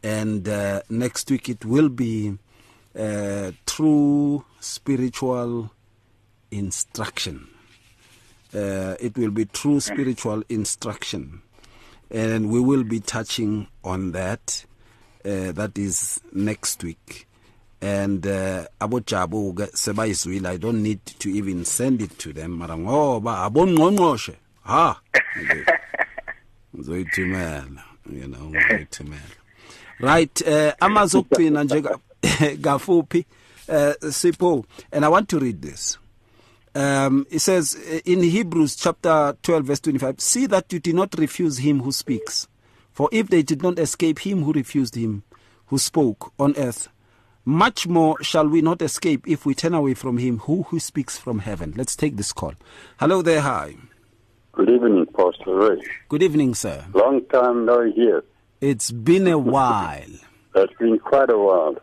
And 0.02 0.48
uh, 0.48 0.82
next 0.88 1.30
week 1.30 1.48
it 1.48 1.64
will 1.64 1.88
be 1.88 2.38
true 3.66 4.44
spiritual 4.60 5.70
instruction. 6.50 7.48
Uh, 8.54 8.96
it 8.98 9.16
will 9.16 9.30
be 9.30 9.44
true 9.44 9.80
spiritual 9.80 10.42
instruction. 10.48 11.42
And 12.10 12.50
we 12.50 12.58
will 12.60 12.82
be 12.82 13.00
touching 13.00 13.68
on 13.84 14.12
that. 14.12 14.64
Uh, 15.24 15.52
that 15.52 15.76
is 15.76 16.20
next 16.32 16.82
week. 16.82 17.28
And 17.82 18.26
uh, 18.26 18.66
abojabu 18.78 19.54
sebayizwile. 19.72 20.46
I 20.46 20.56
don't 20.58 20.82
need 20.82 21.04
to 21.18 21.30
even 21.30 21.64
send 21.64 22.02
it 22.02 22.18
to 22.18 22.32
them 22.32 22.58
mara 22.58 22.76
ngoba 22.76 23.50
abongqongqoshe. 23.50 24.34
Ha! 24.64 25.00
Ngizoyithumela 26.76 27.82
you 28.12 28.28
know 28.28 28.50
ngizoyithumela. 28.50 29.36
Right 30.00 30.42
uh, 30.42 30.72
amazokugcina 30.80 31.64
nje 31.64 31.82
gafuphi 32.58 33.24
uh, 33.68 33.94
sipho 34.10 34.64
and 34.92 35.04
i 35.04 35.08
want 35.08 35.28
to 35.28 35.38
read 35.38 35.62
this. 35.62 35.98
Um, 36.74 37.26
it 37.30 37.40
says 37.40 37.76
uh, 37.76 37.98
in 38.04 38.22
Hebrews 38.22 38.76
chapter 38.76 39.36
12, 39.42 39.64
verse 39.64 39.80
25, 39.80 40.20
see 40.20 40.46
that 40.46 40.72
you 40.72 40.78
do 40.78 40.92
not 40.92 41.18
refuse 41.18 41.58
him 41.58 41.80
who 41.80 41.90
speaks. 41.90 42.46
For 42.92 43.08
if 43.10 43.28
they 43.28 43.42
did 43.42 43.62
not 43.62 43.78
escape 43.78 44.20
him 44.20 44.44
who 44.44 44.52
refused 44.52 44.94
him, 44.94 45.24
who 45.66 45.78
spoke 45.78 46.32
on 46.38 46.54
earth, 46.56 46.88
much 47.44 47.86
more 47.86 48.22
shall 48.22 48.48
we 48.48 48.60
not 48.62 48.82
escape 48.82 49.26
if 49.26 49.44
we 49.46 49.54
turn 49.54 49.74
away 49.74 49.94
from 49.94 50.18
him 50.18 50.38
who, 50.40 50.64
who 50.64 50.78
speaks 50.78 51.16
from 51.18 51.40
heaven. 51.40 51.72
Let's 51.76 51.96
take 51.96 52.16
this 52.16 52.32
call. 52.32 52.54
Hello 52.98 53.22
there, 53.22 53.40
hi. 53.40 53.76
Good 54.52 54.68
evening, 54.68 55.06
Pastor 55.06 55.54
Rich. 55.54 55.84
Good 56.08 56.22
evening, 56.22 56.54
sir. 56.54 56.84
Long 56.92 57.24
time 57.26 57.64
no 57.64 57.90
here. 57.90 58.24
It's 58.60 58.90
been 58.90 59.26
a 59.26 59.38
while. 59.38 60.10
It's 60.54 60.74
been 60.78 60.98
quite 60.98 61.30
a 61.30 61.38
while. 61.38 61.76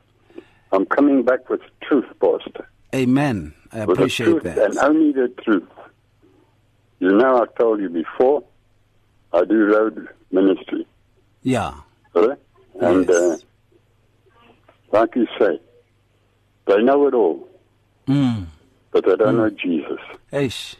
I'm 0.72 0.86
coming 0.86 1.24
back 1.24 1.49
with 1.49 1.62
truth, 1.84 2.05
Pastor. 2.22 2.68
Amen. 2.93 3.53
I 3.72 3.86
with 3.86 3.97
appreciate 3.97 4.43
that. 4.43 4.58
and 4.58 4.78
only 4.80 5.12
the 5.14 5.30
truth. 5.43 5.64
You 6.99 7.16
know, 7.16 7.41
I 7.41 7.45
told 7.60 7.80
you 7.80 7.89
before, 7.89 8.43
I 9.34 9.45
do 9.45 9.66
road 9.66 10.08
ministry, 10.32 10.86
Yeah. 11.43 11.74
right? 12.14 12.38
And 12.82 13.08
Yes. 13.08 13.16
uh, 13.16 13.38
like 15.00 15.16
you 15.16 15.28
say, 15.39 15.60
they 16.66 16.82
know 16.84 17.08
it 17.08 17.14
all, 17.14 17.48
Mm. 18.08 18.45
but 18.91 19.06
they 19.06 19.16
don't 19.16 19.38
know 19.38 19.50
Jesus. 19.50 20.00
Eish. 20.32 20.76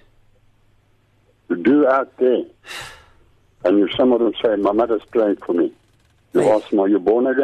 You 1.50 1.56
do 1.58 1.88
out 1.88 2.16
there, 2.18 2.44
and 3.64 3.78
you 3.80 3.88
some 3.98 4.12
of 4.12 4.20
them 4.20 4.34
say, 4.44 4.56
"My 4.56 4.72
mother's 4.72 5.04
praying 5.12 5.38
for 5.46 5.54
me." 5.54 5.72
You 6.34 6.42
Hey. 6.42 6.52
ask 6.52 6.70
them, 6.70 6.80
"Are 6.80 6.88
you 6.90 7.00
born 7.00 7.28
again?" 7.28 7.44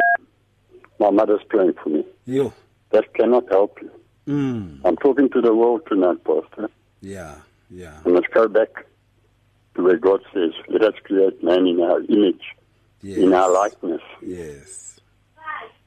My 0.98 1.10
mother's 1.10 1.42
praying 1.48 1.74
for 1.82 1.88
me. 1.90 2.04
You. 2.26 2.52
That 2.90 3.12
cannot 3.14 3.48
help 3.48 3.80
you. 3.82 3.90
Mm. 4.28 4.80
I'm 4.84 4.96
talking 4.96 5.28
to 5.30 5.40
the 5.40 5.54
world 5.54 5.82
tonight, 5.88 6.22
Pastor. 6.24 6.68
Yeah. 7.00 7.36
Yeah. 7.70 7.98
We 8.04 8.12
must 8.12 8.30
go 8.30 8.46
back 8.48 8.86
to 9.74 9.82
where 9.82 9.96
God 9.96 10.20
says, 10.32 10.52
"Let 10.68 10.82
us 10.82 10.94
create 11.04 11.42
man 11.42 11.66
in 11.66 11.80
our 11.80 12.00
image, 12.08 12.44
Yes. 13.02 13.18
in 13.18 13.32
our 13.34 13.50
likeness." 13.50 14.02
Yes. 14.22 14.93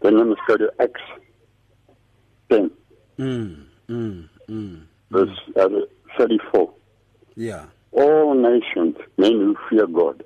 Then 0.01 0.15
we 0.15 0.23
must 0.25 0.41
go 0.47 0.57
to 0.57 0.71
Acts 0.79 1.01
10, 2.51 2.71
Mm. 3.17 3.65
Mm. 3.89 4.29
Mm. 4.47 4.81
verse 5.09 5.29
uh, 5.55 5.67
34. 6.17 6.71
Yeah. 7.35 7.65
All 7.91 8.33
nations, 8.35 8.95
men 9.17 9.31
who 9.33 9.57
fear 9.69 9.87
God 9.87 10.23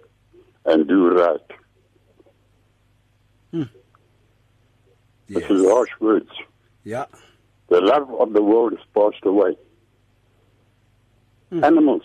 and 0.66 0.88
do 0.88 1.10
right. 1.10 1.40
Yes. 5.28 5.44
This 5.44 5.50
is 5.60 5.66
harsh 5.66 5.90
words. 6.02 6.30
Yeah. 6.84 7.06
The 7.70 7.80
love 7.80 8.14
of 8.20 8.34
the 8.34 8.42
world 8.42 8.74
has 8.74 8.86
passed 8.94 9.24
away. 9.26 9.56
Animals 11.52 12.04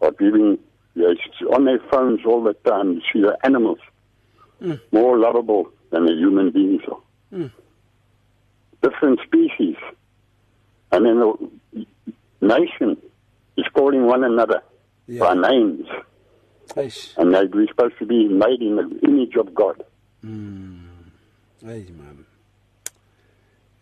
are 0.00 0.12
giving, 0.12 0.58
yes, 0.94 1.16
on 1.52 1.64
their 1.64 1.80
phones 1.90 2.20
all 2.24 2.42
the 2.44 2.54
time. 2.54 2.92
You 2.94 3.00
see 3.12 3.20
the 3.22 3.36
animals 3.44 3.78
more 4.92 5.18
lovable 5.18 5.72
than 5.90 6.06
the 6.06 6.12
human 6.12 6.50
beings 6.50 6.82
are. 6.90 7.00
Hmm. 7.30 7.46
Different 8.82 9.20
species. 9.26 9.76
And 10.92 11.04
then 11.04 11.18
the 11.18 11.86
nation 12.40 12.96
is 13.56 13.66
calling 13.74 14.06
one 14.06 14.24
another 14.24 14.62
by 15.18 15.34
names. 15.34 15.86
Eish. 16.70 17.16
And 17.16 17.32
we're 17.52 17.66
supposed 17.68 17.98
to 17.98 18.06
be 18.06 18.28
made 18.28 18.60
in 18.60 18.76
the 18.76 19.00
image 19.02 19.34
of 19.36 19.54
God. 19.54 19.82
Hmm. 20.22 20.78
Hey, 21.60 21.86
man. 21.90 22.24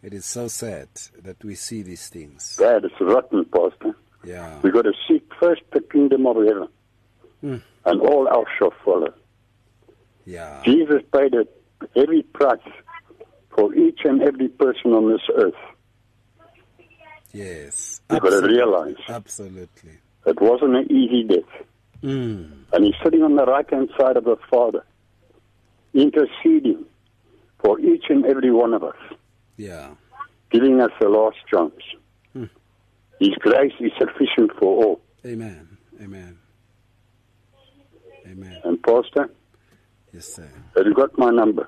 It 0.03 0.15
is 0.15 0.25
so 0.25 0.49
sad 0.49 0.89
that 1.23 1.43
we 1.45 1.57
see 1.57 1.83
these 1.83 2.09
things. 2.09 2.57
That 2.57 2.85
is 2.85 2.93
rotten, 3.01 3.45
Pastor. 3.47 3.97
Yeah. 4.25 4.59
we 4.63 4.71
got 4.71 4.83
to 4.83 4.93
seek 5.09 5.23
first 5.39 5.63
the 5.73 5.81
kingdom 5.81 6.27
of 6.27 6.37
heaven, 6.37 6.69
hmm. 7.41 7.57
and 7.85 8.01
all 8.01 8.29
else 8.29 8.49
shall 8.59 8.73
follow. 8.85 9.15
Yeah. 10.25 10.63
Jesus 10.65 11.03
paid 11.13 11.35
a 11.35 11.47
heavy 11.95 12.23
price 12.23 12.59
for 13.55 13.75
each 13.75 14.01
and 14.05 14.23
every 14.23 14.49
person 14.49 14.93
on 14.93 15.11
this 15.13 15.23
earth. 15.37 15.55
Yes. 17.33 18.01
You 18.11 18.21
got 18.21 18.31
to 18.41 18.47
realize 18.47 18.95
Absolutely. 19.09 19.99
it 20.27 20.41
wasn't 20.41 20.77
an 20.77 20.91
easy 20.93 21.25
death. 21.25 21.67
Mm. 22.03 22.51
And 22.73 22.85
he's 22.85 22.95
sitting 23.03 23.23
on 23.23 23.37
the 23.37 23.45
right 23.45 23.69
hand 23.71 23.91
side 23.99 24.17
of 24.17 24.25
the 24.25 24.37
Father, 24.51 24.85
interceding 25.95 26.85
for 27.63 27.81
each 27.81 28.05
and 28.09 28.25
every 28.27 28.51
one 28.53 28.75
of 28.75 28.85
us, 28.85 28.97
Yeah. 29.57 29.95
giving 30.51 30.81
us 30.81 30.91
the 31.01 31.09
last 31.09 31.39
chance. 31.51 31.75
His 33.19 33.31
grace 33.41 33.73
is 33.81 33.93
sufficient 33.99 34.53
for 34.59 34.85
all. 34.85 35.01
Amen. 35.25 35.79
Amen. 36.03 36.37
Amen. 38.27 38.61
And 38.65 38.83
Pastor, 38.83 39.31
Yes, 40.13 40.35
sir. 40.35 40.49
have 40.77 40.85
you 40.87 40.93
got 40.93 41.17
my 41.17 41.31
number? 41.31 41.67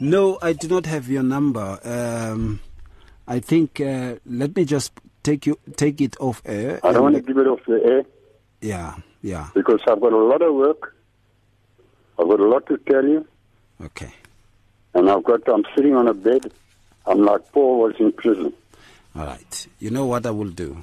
No, 0.00 0.38
I 0.40 0.54
do 0.54 0.66
not 0.68 0.86
have 0.86 1.08
your 1.08 1.22
number. 1.22 1.78
Um, 1.84 2.60
I 3.28 3.38
think 3.40 3.80
uh, 3.80 4.14
let 4.26 4.56
me 4.56 4.64
just 4.64 4.92
take 5.22 5.46
you 5.46 5.58
take 5.76 6.00
it 6.00 6.16
off 6.18 6.40
air. 6.46 6.80
I 6.82 6.92
don't 6.92 7.02
want 7.02 7.16
to 7.16 7.20
give 7.20 7.36
it 7.36 7.46
off 7.46 7.60
the 7.66 7.80
air 7.84 8.04
Yeah. 8.62 8.94
Yeah. 9.22 9.48
because 9.54 9.80
I've 9.86 10.00
got 10.00 10.12
a 10.12 10.16
lot 10.16 10.40
of 10.40 10.54
work. 10.54 10.96
I've 12.18 12.26
got 12.28 12.40
a 12.40 12.48
lot 12.48 12.66
to 12.66 12.78
tell 12.78 13.04
you. 13.04 13.26
Okay. 13.82 14.10
And 14.94 15.10
I've 15.10 15.22
got, 15.24 15.46
I'm 15.48 15.64
sitting 15.76 15.94
on 15.94 16.08
a 16.08 16.14
bed. 16.14 16.50
I'm 17.06 17.22
like 17.24 17.52
Paul 17.52 17.80
was 17.80 17.94
in 17.98 18.12
prison. 18.12 18.52
All 19.14 19.26
right. 19.26 19.66
You 19.78 19.90
know 19.90 20.06
what 20.06 20.24
I 20.26 20.30
will 20.30 20.50
do? 20.50 20.82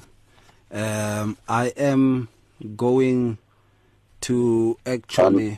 Um, 0.72 1.36
I 1.48 1.68
am 1.76 2.28
going 2.76 3.38
to 4.22 4.78
actually 4.86 5.52
uh, 5.52 5.56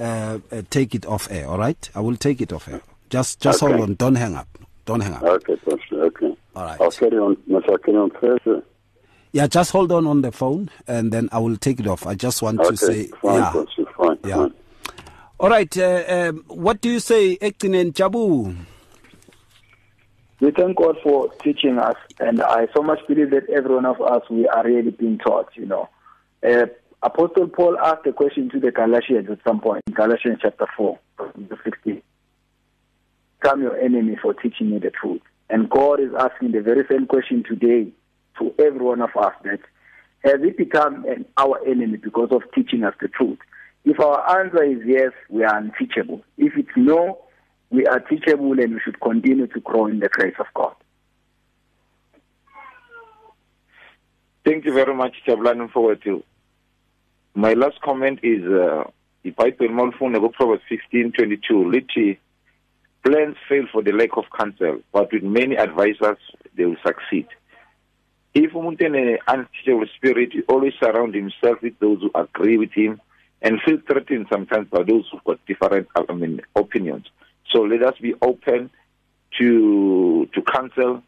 uh, 0.00 0.38
take 0.70 0.94
it 0.94 1.06
off 1.06 1.30
air. 1.30 1.46
All 1.46 1.58
right. 1.58 1.90
I 1.94 2.00
will 2.00 2.16
take 2.16 2.40
it 2.40 2.52
off 2.52 2.68
air. 2.68 2.80
Just 3.10 3.40
just 3.40 3.62
Okay. 3.62 3.72
hold 3.76 3.88
on. 3.88 3.94
Don't 3.96 4.14
hang 4.16 4.34
up. 4.34 4.48
Don't 4.86 5.00
hang 5.00 5.14
up. 5.14 5.22
Okay, 5.22 5.56
Pastor, 5.56 6.04
okay. 6.06 6.34
All 6.56 6.64
right. 6.64 6.80
I'll 6.80 6.90
carry 6.90 7.18
on. 7.18 7.36
Must 7.46 7.68
I 7.68 7.76
carry 7.84 7.96
on 7.98 8.10
further? 8.20 8.62
Yeah, 9.32 9.46
just 9.46 9.70
hold 9.70 9.92
on 9.92 10.06
on 10.06 10.22
the 10.22 10.32
phone, 10.32 10.70
and 10.88 11.12
then 11.12 11.28
I 11.30 11.38
will 11.38 11.56
take 11.56 11.78
it 11.78 11.86
off. 11.86 12.06
I 12.06 12.14
just 12.16 12.42
want 12.42 12.58
Okay, 12.60 12.70
to 12.70 12.76
say, 12.76 13.06
fine, 13.22 13.34
yeah. 13.34 13.52
Pastor, 13.52 13.84
fine, 13.96 14.18
Yeah. 14.24 14.34
fine. 14.36 14.54
All 15.38 15.48
right. 15.50 15.76
Uh, 15.78 16.02
um, 16.08 16.44
what 16.48 16.80
do 16.80 16.90
you 16.90 16.98
say, 16.98 17.36
Ektinen 17.36 17.92
Jabu? 17.92 18.56
We 20.40 20.50
thank 20.52 20.76
God 20.78 20.96
for 21.02 21.28
teaching 21.44 21.78
us, 21.78 21.96
and 22.18 22.42
I 22.42 22.66
so 22.74 22.82
much 22.82 22.98
believe 23.06 23.30
that 23.30 23.48
every 23.50 23.74
one 23.74 23.84
of 23.86 24.00
us 24.00 24.22
we 24.30 24.48
are 24.48 24.64
really 24.64 24.90
being 24.90 25.18
taught. 25.18 25.50
You 25.54 25.66
know, 25.66 25.88
uh, 26.44 26.66
Apostle 27.02 27.48
Paul 27.48 27.78
asked 27.78 28.06
a 28.06 28.12
question 28.12 28.50
to 28.50 28.60
the 28.60 28.70
Galatians 28.70 29.28
at 29.30 29.38
some 29.42 29.60
point 29.60 29.82
in 29.86 29.94
Galatians 29.94 30.38
chapter 30.42 30.66
four, 30.76 30.98
verse 31.16 31.58
sixteen. 31.64 32.02
Come 33.40 33.62
your 33.62 33.78
enemy 33.78 34.18
for 34.20 34.34
teaching 34.34 34.68
you 34.68 34.80
the 34.80 34.90
truth, 34.90 35.22
and 35.48 35.70
God 35.70 35.98
is 36.00 36.10
asking 36.18 36.52
the 36.52 36.60
very 36.60 36.84
same 36.90 37.06
question 37.06 37.42
today 37.42 37.90
to 38.38 38.54
every 38.58 38.80
one 38.80 39.00
of 39.00 39.16
us: 39.16 39.32
that 39.44 39.60
has 40.24 40.42
it 40.42 40.58
become 40.58 41.06
an, 41.06 41.24
our 41.38 41.58
enemy 41.66 41.96
because 41.96 42.28
of 42.32 42.42
teaching 42.54 42.84
us 42.84 42.94
the 43.00 43.08
truth? 43.08 43.38
If 43.86 43.98
our 43.98 44.38
answer 44.38 44.62
is 44.62 44.80
yes, 44.84 45.12
we 45.30 45.42
are 45.42 45.56
unteachable. 45.56 46.22
If 46.36 46.52
it's 46.58 46.68
no, 46.76 47.18
we 47.70 47.86
are 47.86 48.00
teachable 48.00 48.52
and 48.60 48.74
we 48.74 48.80
should 48.84 49.00
continue 49.00 49.46
to 49.46 49.60
grow 49.60 49.86
in 49.86 50.00
the 50.00 50.10
grace 50.10 50.34
of 50.38 50.46
God. 50.52 50.74
Thank 54.44 54.66
you 54.66 54.74
very 54.74 54.94
much, 54.94 55.14
Jabulani 55.26 55.70
Mfowethu. 55.70 56.22
My 57.34 57.52
last 57.52 57.80
comment 57.80 58.18
is 58.22 58.42
uh, 58.44 58.84
iBhayibheli 59.24 59.70
malifunda 59.70 60.18
kuProverbs 60.18 60.62
15:22 60.68 61.70
lithi 61.70 62.18
plans 63.04 63.36
fail 63.48 63.66
for 63.72 63.82
the 63.82 63.92
lack 63.92 64.16
of 64.16 64.24
counsel 64.36 64.80
but 64.92 65.12
with 65.12 65.22
many 65.22 65.56
advisors 65.56 66.18
they 66.56 66.64
will 66.64 66.76
succeed. 66.84 67.28
If 68.34 68.52
umuntu 68.52 68.82
ene 68.82 69.18
unteachable 69.28 69.86
spirit 69.96 70.32
he 70.32 70.42
always 70.48 70.72
surround 70.82 71.14
himself 71.14 71.62
with 71.62 71.78
those 71.78 72.00
who 72.00 72.10
agree 72.14 72.58
with 72.58 72.72
him 72.72 73.00
and 73.42 73.60
feel 73.64 73.78
threatened 73.86 74.26
sometimes 74.28 74.68
by 74.68 74.82
those 74.82 75.08
who've 75.10 75.24
got 75.24 75.38
different 75.46 75.86
I 75.94 76.12
mean 76.12 76.40
opinions. 76.56 77.06
So 77.52 77.60
let 77.62 77.82
us 77.84 77.94
be 78.00 78.14
open 78.22 78.70
to 79.38 80.28
to 80.34 80.42
counsel. 80.42 81.02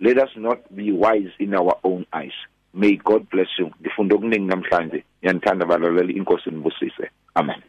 Let 0.00 0.18
us 0.18 0.30
not 0.36 0.74
be 0.76 0.92
wise 0.92 1.32
in 1.38 1.54
our 1.54 1.78
own 1.82 2.04
eyes. 2.12 2.36
May 2.74 2.96
God 2.96 3.28
bless 3.30 3.48
you. 3.58 3.70
Ngifunda 3.80 4.14
okuningi 4.14 4.46
namhlanje. 4.46 5.04
Ngiyanithanda 5.22 5.66
balaleli 5.66 6.12
inkosi 6.12 6.50
nibusise. 6.50 7.10
Amen. 7.34 7.62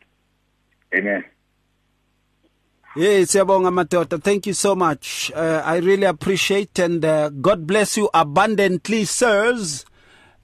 Amen. 0.97 1.23
Yes, 2.95 3.31
siyabonga 3.31 3.71
madoda. 3.71 4.17
Thank 4.19 4.47
you 4.47 4.53
so 4.53 4.75
much. 4.75 5.31
Uh, 5.35 5.61
I 5.65 5.77
really 5.77 6.03
appreciate 6.05 6.77
and 6.77 7.03
uh, 7.03 7.29
God 7.29 7.65
bless 7.65 7.97
you 7.97 8.09
abundantly, 8.13 9.05
sirs. 9.05 9.85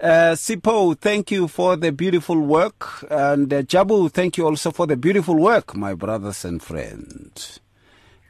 Uh, 0.01 0.33
Sipho, 0.33 0.97
thank 0.97 1.29
you 1.29 1.47
for 1.47 1.75
the 1.75 1.91
beautiful 1.91 2.39
work. 2.39 3.05
And 3.11 3.53
uh, 3.53 3.61
Jabu, 3.61 4.11
thank 4.11 4.37
you 4.37 4.47
also 4.47 4.71
for 4.71 4.87
the 4.87 4.97
beautiful 4.97 5.35
work, 5.35 5.75
my 5.75 5.93
brothers 5.93 6.43
and 6.43 6.61
friends. 6.63 7.59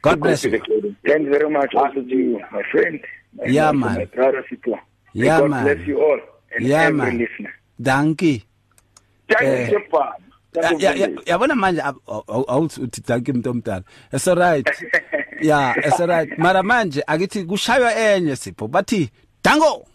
God 0.02 0.20
bless 0.20 0.44
you. 0.44 0.50
Thank 0.50 1.24
you 1.24 1.30
very 1.30 1.48
much 1.48 1.74
also 1.74 2.02
to 2.02 2.08
you, 2.08 2.40
my 2.52 2.62
friend. 2.70 3.00
My 3.38 3.44
Yeah, 3.46 3.72
man. 3.72 3.94
My 3.98 4.04
brother 4.04 4.44
Sipho. 4.50 4.78
May 5.14 5.26
Yeah, 5.26 5.40
God 5.40 5.50
man. 5.50 5.64
bless 5.64 5.86
you 5.88 6.00
all 6.00 6.20
and 6.56 6.66
Yeah, 6.66 6.82
every 6.82 6.96
man. 6.98 7.18
listener. 7.18 7.52
Danki. 7.82 8.42
Thank 9.28 9.42
Eh, 9.42 9.70
you, 9.70 9.80
Stefan. 9.80 10.12
Ya- 10.78 10.92
ya- 10.92 10.94
ya- 11.06 11.22
yabona 11.26 11.54
manje 11.54 11.80
ab- 11.82 12.02
aw- 12.08 12.24
aw- 12.26 12.44
awuthi 12.48 12.80
uthi 12.82 13.00
danki 13.06 13.32
mntu 13.32 13.50
omdala 13.50 13.82
it's 14.12 14.26
alright 14.28 14.66
yeah 15.40 15.74
it's 15.78 16.00
alright 16.00 16.38
mara 16.38 16.62
manje 16.62 17.02
akithi 17.06 17.44
kushaywa 17.44 17.94
enye 17.94 18.36
sipho 18.36 18.68
bathi 18.68 19.10
dango 19.44 19.86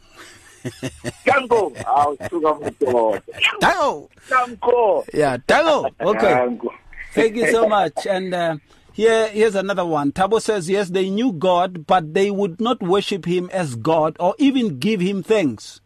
Dango. 1.25 1.71
Awu 1.85 2.17
suka 2.29 2.53
mntoda. 2.55 3.21
dango 3.59 4.09
Dango. 4.29 5.05
yeah 5.13 5.37
dango 5.47 5.89
okay 5.99 6.33
Dango. 6.33 6.73
Thank 7.13 7.35
you 7.35 7.47
so 7.51 7.67
much. 7.69 8.07
And 8.07 8.33
uh, 8.33 8.55
here, 8.95 9.27
here's 9.27 9.55
another 9.55 9.85
one. 9.85 10.13
Thabo 10.13 10.41
says, 10.41 10.69
yes, 10.69 10.87
they 10.87 11.09
knew 11.09 11.33
God, 11.33 11.85
but 11.85 12.13
they 12.13 12.31
would 12.31 12.61
not 12.61 12.81
worship 12.81 13.25
him 13.25 13.49
as 13.51 13.75
God 13.75 14.15
or 14.21 14.35
even 14.37 14.79
give 14.79 15.01
him 15.01 15.21
thanks. 15.21 15.81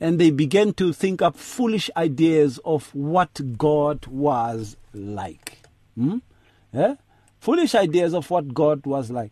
And 0.00 0.18
they 0.18 0.30
began 0.30 0.72
to 0.74 0.92
think 0.92 1.22
up 1.22 1.36
foolish 1.36 1.88
ideas 1.96 2.58
of 2.64 2.92
what 2.96 3.56
God 3.56 4.08
was 4.08 4.76
like. 4.92 5.58
Hmm? 5.94 6.18
Yeah? 6.72 6.96
Foolish 7.38 7.76
ideas 7.76 8.12
of 8.12 8.28
what 8.28 8.52
God 8.52 8.84
was 8.86 9.12
like. 9.12 9.30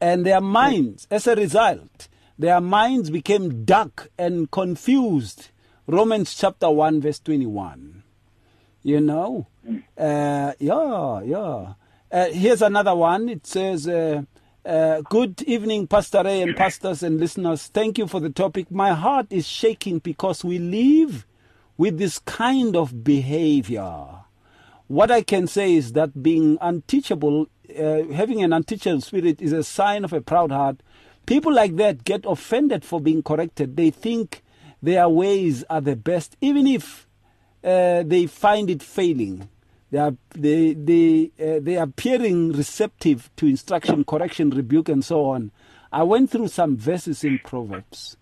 And 0.00 0.24
their 0.24 0.40
minds, 0.40 1.08
as 1.10 1.26
a 1.26 1.34
result, 1.34 2.06
their 2.38 2.60
minds 2.60 3.10
became 3.10 3.64
dark 3.64 4.08
and 4.16 4.48
confused. 4.52 5.48
Romans 5.88 6.32
chapter 6.32 6.70
1, 6.70 7.00
verse 7.00 7.18
21 7.18 8.04
you 8.82 9.00
know 9.00 9.46
uh, 9.98 10.52
yeah 10.58 11.20
yeah 11.22 11.74
uh, 12.10 12.26
here's 12.26 12.62
another 12.62 12.94
one. 12.94 13.28
It 13.28 13.46
says 13.46 13.86
uh, 13.86 14.22
uh, 14.64 15.02
good 15.02 15.42
evening 15.42 15.86
pastor 15.86 16.22
ray 16.24 16.42
and 16.42 16.56
pastors 16.56 17.02
and 17.02 17.20
listeners. 17.20 17.66
Thank 17.66 17.98
you 17.98 18.06
for 18.06 18.20
the 18.20 18.30
topic. 18.30 18.70
My 18.70 18.92
heart 18.92 19.26
is 19.30 19.46
shaking 19.46 19.98
because 19.98 20.44
we 20.44 20.58
live 20.58 21.26
with 21.76 21.98
this 21.98 22.18
kind 22.18 22.76
of 22.76 23.04
behavior. 23.04 24.06
What 24.88 25.10
i 25.10 25.20
can 25.20 25.46
say 25.46 25.74
is 25.74 25.92
that 25.92 26.22
being 26.22 26.56
unteachable 26.62 27.46
uh, 27.78 28.04
having 28.14 28.42
an 28.42 28.54
unteachable 28.54 29.02
spirit 29.02 29.42
is 29.42 29.52
a 29.52 29.62
sign 29.62 30.02
of 30.04 30.12
a 30.14 30.20
proud 30.22 30.50
heart. 30.50 30.82
People 31.26 31.52
like 31.52 31.76
that 31.76 32.04
get 32.04 32.24
offended 32.24 32.84
for 32.86 33.00
being 33.00 33.22
corrected. 33.22 33.76
They 33.76 33.90
think 33.90 34.42
their 34.82 35.08
ways 35.10 35.62
are 35.68 35.82
the 35.82 35.94
best 35.94 36.36
even 36.40 36.66
if 36.66 37.06
uh, 37.62 38.02
they 38.02 38.26
find 38.26 38.70
it 38.70 38.82
failing. 38.82 39.48
They 39.90 39.98
are 39.98 40.14
they 40.30 40.74
they 40.74 41.30
uh, 41.40 41.60
they 41.62 41.76
are 41.76 41.84
appearing 41.84 42.52
receptive 42.52 43.30
to 43.36 43.46
instruction, 43.46 44.04
correction, 44.04 44.50
rebuke, 44.50 44.88
and 44.88 45.04
so 45.04 45.24
on. 45.26 45.50
I 45.90 46.02
went 46.02 46.30
through 46.30 46.48
some 46.48 46.76
verses 46.76 47.24
in 47.24 47.38
Proverbs. 47.42 48.16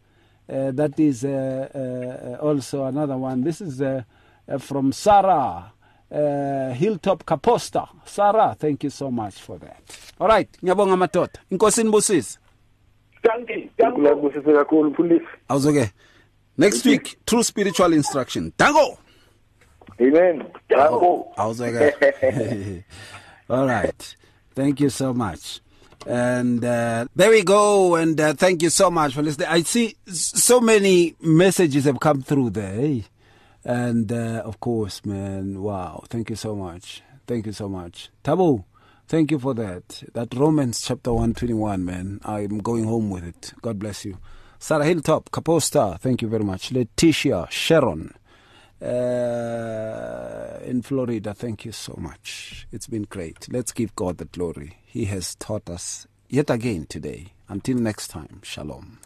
Uh, 0.48 0.70
that 0.70 0.98
is 1.00 1.24
uh, 1.24 2.38
uh, 2.40 2.44
also 2.44 2.84
another 2.84 3.16
one. 3.16 3.42
This 3.42 3.60
is 3.60 3.82
uh, 3.82 4.04
uh, 4.48 4.58
from 4.58 4.92
Sarah 4.92 5.72
uh, 6.10 6.72
Hilltop 6.74 7.24
Kaposta. 7.24 7.88
Sarah, 8.04 8.54
thank 8.56 8.84
you 8.84 8.90
so 8.90 9.10
much 9.10 9.34
for 9.34 9.58
that. 9.58 9.82
All 10.20 10.28
right, 10.28 10.48
ngiyabonga 10.62 10.96
madoda. 10.96 11.38
Inkosi 11.50 11.82
nibusise. 11.84 12.38
Thank 13.22 13.50
you. 13.50 13.70
Dango. 13.76 13.96
Kulabusise 13.96 14.52
kakhulu 14.52 14.90
mfundisi. 14.90 15.26
Awuzoke. 15.48 15.90
Next 16.58 16.86
week, 16.86 17.18
true 17.26 17.42
spiritual 17.42 17.92
instruction. 17.92 18.52
Dango. 18.56 18.98
Amen. 20.00 20.44
Dango. 20.68 21.32
Awuzwakala. 21.38 22.82
All 23.50 23.66
right. 23.66 24.16
Thank 24.54 24.80
you 24.80 24.90
so 24.90 25.12
much. 25.14 25.60
And 26.06 26.64
uh, 26.64 27.06
there 27.16 27.30
we 27.30 27.42
go. 27.42 27.94
And 27.96 28.20
uh, 28.20 28.34
thank 28.34 28.62
you 28.62 28.70
so 28.70 28.90
much 28.90 29.14
for 29.14 29.22
listening. 29.22 29.48
I 29.48 29.62
see 29.62 29.96
so 30.06 30.60
many 30.60 31.14
messages 31.20 31.84
have 31.84 31.98
come 32.00 32.22
through 32.22 32.50
there. 32.50 32.80
eh? 32.80 33.00
And 33.64 34.12
uh, 34.12 34.42
of 34.44 34.60
course, 34.60 35.04
man, 35.04 35.60
wow. 35.62 36.04
Thank 36.08 36.30
you 36.30 36.36
so 36.36 36.54
much. 36.54 37.02
Thank 37.26 37.46
you 37.46 37.52
so 37.52 37.68
much. 37.68 38.10
Thabo, 38.22 38.64
thank 39.08 39.30
you 39.32 39.38
for 39.40 39.54
that. 39.54 40.02
That 40.14 40.32
Romans 40.34 40.80
chapter 40.82 41.12
121, 41.12 41.84
man. 41.84 42.20
I'm 42.24 42.58
going 42.58 42.84
home 42.84 43.10
with 43.10 43.24
it. 43.24 43.52
God 43.62 43.78
bless 43.80 44.04
you. 44.04 44.18
Sarah 44.58 44.84
Hilltop, 44.84 45.30
Caposta, 45.30 45.98
thank 45.98 46.22
you 46.22 46.28
very 46.28 46.44
much. 46.44 46.70
Letitia, 46.72 47.46
Sharon, 47.50 48.14
uh, 48.82 50.58
in 50.64 50.82
Florida. 50.82 51.34
Thank 51.34 51.64
you 51.64 51.72
so 51.72 51.94
much. 51.98 52.66
It's 52.72 52.86
been 52.86 53.04
great. 53.04 53.46
Let's 53.50 53.72
give 53.72 53.94
God 53.96 54.18
the 54.18 54.26
glory. 54.26 54.78
He 54.84 55.06
has 55.06 55.34
taught 55.36 55.68
us 55.70 56.06
yet 56.28 56.50
again 56.50 56.86
today. 56.86 57.32
Until 57.48 57.76
next 57.76 58.08
time, 58.08 58.40
shalom. 58.42 58.98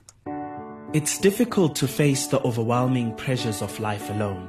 It's 0.93 1.19
difficult 1.19 1.77
to 1.77 1.87
face 1.87 2.27
the 2.27 2.41
overwhelming 2.43 3.15
pressures 3.15 3.63
of 3.63 3.79
life 3.79 4.11
alone. 4.11 4.49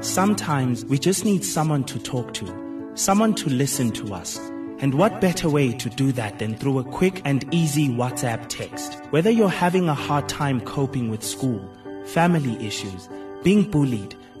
Sometimes 0.00 0.84
we 0.86 0.98
just 0.98 1.24
need 1.24 1.44
someone 1.44 1.84
to 1.84 2.00
talk 2.00 2.34
to, 2.34 2.90
someone 2.94 3.34
to 3.34 3.48
listen 3.48 3.92
to 3.92 4.14
us. 4.14 4.38
And 4.80 4.94
what 4.94 5.20
better 5.20 5.48
way 5.48 5.72
to 5.74 5.88
do 5.88 6.10
that 6.12 6.40
than 6.40 6.56
through 6.56 6.80
a 6.80 6.84
quick 6.84 7.22
and 7.24 7.46
easy 7.54 7.88
WhatsApp 7.88 8.48
text? 8.48 8.94
Whether 9.10 9.30
you're 9.30 9.48
having 9.48 9.88
a 9.88 9.94
hard 9.94 10.28
time 10.28 10.60
coping 10.62 11.08
with 11.08 11.22
school, 11.22 11.62
family 12.06 12.56
issues, 12.66 13.08
being 13.44 13.70
bullied, 13.70 14.16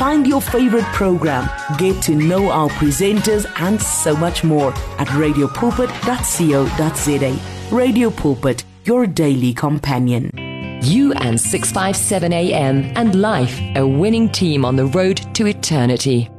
Find 0.00 0.26
your 0.26 0.40
favorite 0.40 0.86
program, 0.94 1.46
get 1.76 2.00
to 2.04 2.14
know 2.14 2.48
our 2.48 2.70
presenters, 2.70 3.44
and 3.60 3.78
so 3.78 4.16
much 4.16 4.42
more 4.42 4.72
at 4.98 5.08
radiopulpit.co.za. 5.08 7.76
Radio 7.76 8.08
Pulpit, 8.08 8.64
your 8.86 9.06
daily 9.06 9.52
companion. 9.52 10.30
You 10.82 11.12
and 11.12 11.38
657 11.38 12.32
AM 12.32 12.90
and 12.96 13.20
life, 13.20 13.60
a 13.76 13.86
winning 13.86 14.30
team 14.30 14.64
on 14.64 14.76
the 14.76 14.86
road 14.86 15.18
to 15.34 15.46
eternity. 15.46 16.30